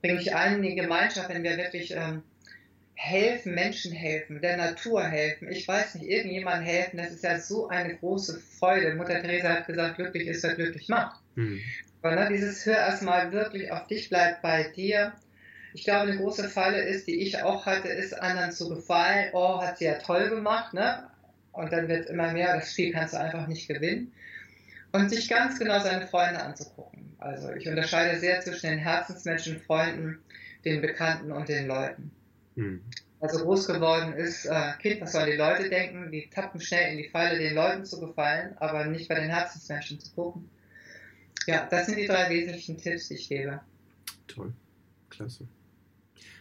bring 0.00 0.16
dich 0.16 0.34
ein 0.34 0.56
in 0.56 0.62
die 0.62 0.74
Gemeinschaft, 0.74 1.28
wenn 1.28 1.42
wir 1.42 1.58
wirklich 1.58 1.94
ähm, 1.94 2.22
helfen, 2.94 3.54
Menschen 3.54 3.92
helfen, 3.92 4.40
der 4.40 4.56
Natur 4.56 5.04
helfen, 5.04 5.52
ich 5.52 5.68
weiß 5.68 5.96
nicht, 5.96 6.08
irgendjemandem 6.08 6.64
helfen, 6.64 6.96
das 6.96 7.10
ist 7.10 7.22
ja 7.22 7.38
so 7.38 7.68
eine 7.68 7.96
große 7.96 8.40
Freude. 8.40 8.94
Mutter 8.94 9.20
Teresa 9.20 9.50
hat 9.50 9.66
gesagt, 9.66 9.96
glücklich 9.96 10.26
ist, 10.26 10.42
wer 10.42 10.54
glücklich 10.54 10.88
macht. 10.88 11.20
Mhm. 11.34 11.60
Aber 12.00 12.16
ne, 12.16 12.28
dieses 12.32 12.64
Hör 12.64 12.78
erstmal 12.78 13.30
wirklich 13.30 13.70
auf 13.70 13.86
dich, 13.88 14.08
bleib 14.08 14.40
bei 14.40 14.62
dir. 14.74 15.12
Ich 15.74 15.84
glaube, 15.84 16.12
eine 16.12 16.16
große 16.16 16.48
Falle 16.48 16.80
ist, 16.80 17.06
die 17.06 17.20
ich 17.20 17.42
auch 17.42 17.66
hatte, 17.66 17.88
ist, 17.88 18.14
anderen 18.14 18.52
zu 18.52 18.70
gefallen. 18.70 19.28
Oh, 19.34 19.60
hat 19.60 19.76
sie 19.76 19.84
ja 19.84 19.98
toll 19.98 20.30
gemacht, 20.30 20.72
ne? 20.72 21.10
Und 21.52 21.70
dann 21.74 21.88
wird 21.88 22.08
immer 22.08 22.32
mehr, 22.32 22.56
das 22.56 22.72
Spiel 22.72 22.90
kannst 22.90 23.12
du 23.12 23.20
einfach 23.20 23.46
nicht 23.48 23.68
gewinnen. 23.68 24.14
Und 24.92 25.08
sich 25.08 25.28
ganz 25.28 25.58
genau 25.58 25.80
seine 25.80 26.06
Freunde 26.06 26.42
anzugucken. 26.42 27.14
Also 27.18 27.52
ich 27.52 27.68
unterscheide 27.68 28.18
sehr 28.18 28.40
zwischen 28.40 28.70
den 28.70 28.78
Herzensmenschen, 28.78 29.60
Freunden, 29.60 30.18
den 30.64 30.80
Bekannten 30.80 31.32
und 31.32 31.48
den 31.48 31.66
Leuten. 31.66 32.10
Mhm. 32.56 32.82
Also 33.20 33.44
groß 33.44 33.66
geworden 33.66 34.14
ist, 34.14 34.46
äh, 34.46 34.72
Kind, 34.80 35.02
was 35.02 35.12
sollen 35.12 35.30
die 35.30 35.36
Leute 35.36 35.68
denken? 35.68 36.10
Die 36.10 36.30
tappen 36.30 36.60
schnell 36.60 36.92
in 36.92 36.98
die 36.98 37.08
Falle, 37.08 37.38
den 37.38 37.54
Leuten 37.54 37.84
zu 37.84 38.00
gefallen, 38.00 38.56
aber 38.56 38.86
nicht 38.86 39.08
bei 39.08 39.16
den 39.16 39.28
Herzensmenschen 39.28 40.00
zu 40.00 40.10
gucken. 40.12 40.48
Ja, 41.46 41.66
das 41.70 41.86
sind 41.86 41.98
die 41.98 42.06
drei 42.06 42.30
wesentlichen 42.30 42.78
Tipps, 42.78 43.08
die 43.08 43.14
ich 43.14 43.28
gebe. 43.28 43.60
Toll, 44.26 44.54
klasse. 45.10 45.46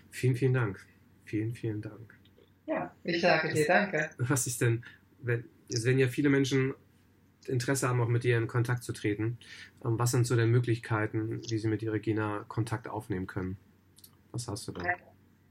Vielen, 0.09 0.35
vielen 0.35 0.53
Dank. 0.53 0.85
Vielen, 1.25 1.53
vielen 1.53 1.81
Dank. 1.81 2.17
Ja, 2.65 2.93
ich 3.03 3.21
sage 3.21 3.53
dir 3.53 3.65
danke. 3.65 4.09
Was 4.17 4.47
ist 4.47 4.61
denn, 4.61 4.83
wenn, 5.21 5.43
es 5.69 5.83
werden 5.83 5.99
ja 5.99 6.07
viele 6.07 6.29
Menschen 6.29 6.73
Interesse 7.49 7.87
haben, 7.87 8.01
auch 8.01 8.07
mit 8.07 8.23
dir 8.23 8.37
in 8.37 8.47
Kontakt 8.47 8.83
zu 8.83 8.93
treten. 8.93 9.37
Ähm, 9.83 9.99
was 9.99 10.11
sind 10.11 10.25
so 10.25 10.35
denn 10.35 10.49
Möglichkeiten, 10.49 11.41
wie 11.49 11.57
sie 11.57 11.67
mit 11.67 11.81
dir, 11.81 11.93
Regina, 11.93 12.45
Kontakt 12.47 12.87
aufnehmen 12.87 13.27
können? 13.27 13.57
Was 14.31 14.47
hast 14.47 14.67
du 14.67 14.71
da? 14.71 14.83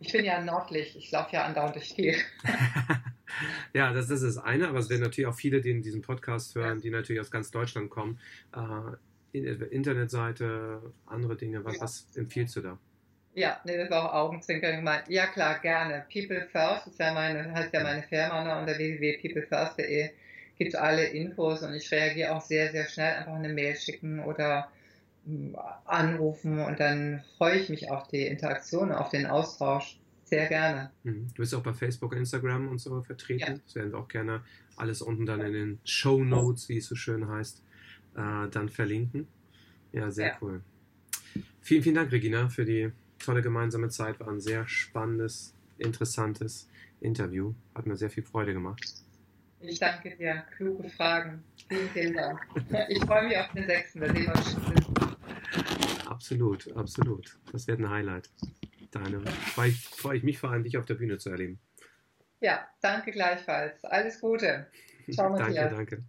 Ich 0.01 0.13
bin 0.13 0.25
ja 0.25 0.39
ein 0.39 0.47
Nordlicht, 0.47 0.95
ich 0.95 1.11
laufe 1.11 1.35
ja 1.35 1.45
andauernd 1.45 1.75
durch 1.75 1.95
Kiel. 1.95 2.15
ja, 3.75 3.93
das, 3.93 4.07
das 4.07 4.23
ist 4.23 4.37
das 4.37 4.45
eine, 4.45 4.69
aber 4.69 4.79
es 4.79 4.89
werden 4.89 5.03
natürlich 5.03 5.27
auch 5.27 5.35
viele, 5.35 5.61
die 5.61 5.71
in 5.71 5.83
diesem 5.83 6.03
Podcast 6.03 6.55
hören, 6.55 6.81
die 6.81 6.91
natürlich 6.91 7.21
aus 7.21 7.33
ganz 7.33 7.51
Deutschland 7.51 7.91
kommen. 7.91 8.21
Äh, 8.55 8.97
Internetseite, 9.33 10.81
andere 11.07 11.37
Dinge, 11.37 11.65
was, 11.65 11.77
ja. 11.77 11.83
was 11.83 12.07
empfiehlst 12.17 12.57
du 12.57 12.61
da? 12.61 12.79
Ja, 13.35 13.61
nee, 13.65 13.77
das 13.77 13.91
war 13.91 14.09
auch 14.09 14.15
Augenzwinkern 14.15 14.77
gemeint. 14.77 15.09
Ja, 15.09 15.27
klar, 15.27 15.59
gerne. 15.61 16.07
People 16.13 16.49
First 16.51 16.87
ist 16.89 16.99
ja 16.99 17.13
meine, 17.13 17.53
heißt 17.53 17.73
ja 17.73 17.83
meine 17.83 18.03
Firma, 18.03 18.43
ne, 18.43 18.59
unter 18.59 18.77
www.peoplefirst.de 18.77 20.11
gibt 20.59 20.75
alle 20.75 21.05
Infos 21.05 21.63
und 21.63 21.75
ich 21.75 21.91
reagiere 21.91 22.35
auch 22.35 22.43
sehr, 22.43 22.71
sehr 22.73 22.89
schnell. 22.89 23.15
Einfach 23.15 23.35
eine 23.35 23.49
Mail 23.49 23.77
schicken 23.77 24.21
oder 24.21 24.71
anrufen 25.85 26.59
und 26.61 26.81
dann 26.81 27.23
freue 27.37 27.59
ich 27.59 27.69
mich 27.69 27.91
auf 27.91 28.09
die 28.09 28.27
Interaktion, 28.27 28.93
auf 28.93 29.11
den 29.11 29.27
Austausch. 29.27 29.99
Sehr 30.25 30.47
gerne. 30.47 30.91
Mhm. 31.05 31.29
Du 31.29 31.43
bist 31.43 31.55
auch 31.55 31.63
bei 31.63 31.73
Facebook, 31.73 32.15
Instagram 32.15 32.69
und 32.69 32.79
so 32.79 33.03
vertreten. 33.03 33.53
Ja. 33.53 33.59
Das 33.65 33.75
werden 33.75 33.93
wir 33.93 33.99
auch 33.99 34.09
gerne 34.09 34.43
alles 34.77 35.03
unten 35.03 35.27
dann 35.27 35.41
in 35.41 35.53
den 35.53 35.81
Show 35.85 36.23
Notes, 36.23 36.69
wie 36.69 36.79
es 36.79 36.87
so 36.87 36.95
schön 36.95 37.29
heißt, 37.29 37.63
äh, 38.17 38.49
dann 38.51 38.69
verlinken. 38.69 39.27
Ja, 39.93 40.11
sehr 40.11 40.29
ja. 40.29 40.39
cool. 40.43 40.61
Vielen, 41.61 41.83
vielen 41.83 41.95
Dank, 41.95 42.13
Regina, 42.13 42.49
für 42.49 42.65
die 42.65 42.91
tolle 43.19 43.43
gemeinsame 43.43 43.89
Zeit. 43.89 44.21
War 44.21 44.29
ein 44.29 44.41
sehr 44.41 44.67
spannendes, 44.69 45.55
interessantes 45.79 46.69
Interview. 47.01 47.55
Hat 47.75 47.87
mir 47.87 47.97
sehr 47.97 48.11
viel 48.11 48.23
Freude 48.23 48.53
gemacht. 48.53 48.83
Ich 49.61 49.79
danke 49.79 50.17
dir. 50.17 50.45
Kluge 50.57 50.89
Fragen. 50.89 51.45
Vielen, 51.69 51.89
vielen 51.91 52.15
Dank. 52.15 52.41
Ich 52.89 53.05
freue 53.05 53.27
mich 53.29 53.37
auf 53.37 53.53
den 53.53 53.67
sechsten, 53.67 54.01
da 54.01 54.07
sehen 54.09 54.27
wir 54.27 54.35
uns. 54.35 56.07
Absolut, 56.07 56.77
absolut. 56.77 57.39
Das 57.53 57.67
wird 57.67 57.81
ein 57.81 57.91
Highlight. 57.91 58.31
Deine 58.91 59.21
freue 59.55 59.69
ich, 59.69 59.85
freue 59.89 60.17
ich 60.17 60.23
mich 60.23 60.39
vor 60.39 60.51
allem, 60.51 60.63
dich 60.65 60.79
auf 60.79 60.87
der 60.87 60.95
Bühne 60.95 61.19
zu 61.19 61.31
erleben. 61.31 61.61
Ja, 62.41 62.67
danke 62.81 63.11
gleichfalls. 63.11 63.85
Alles 63.85 64.21
Gute. 64.21 64.69
Ciao, 65.11 65.31
Matthias. 65.39 65.71
danke, 65.71 65.97
danke. 65.97 66.05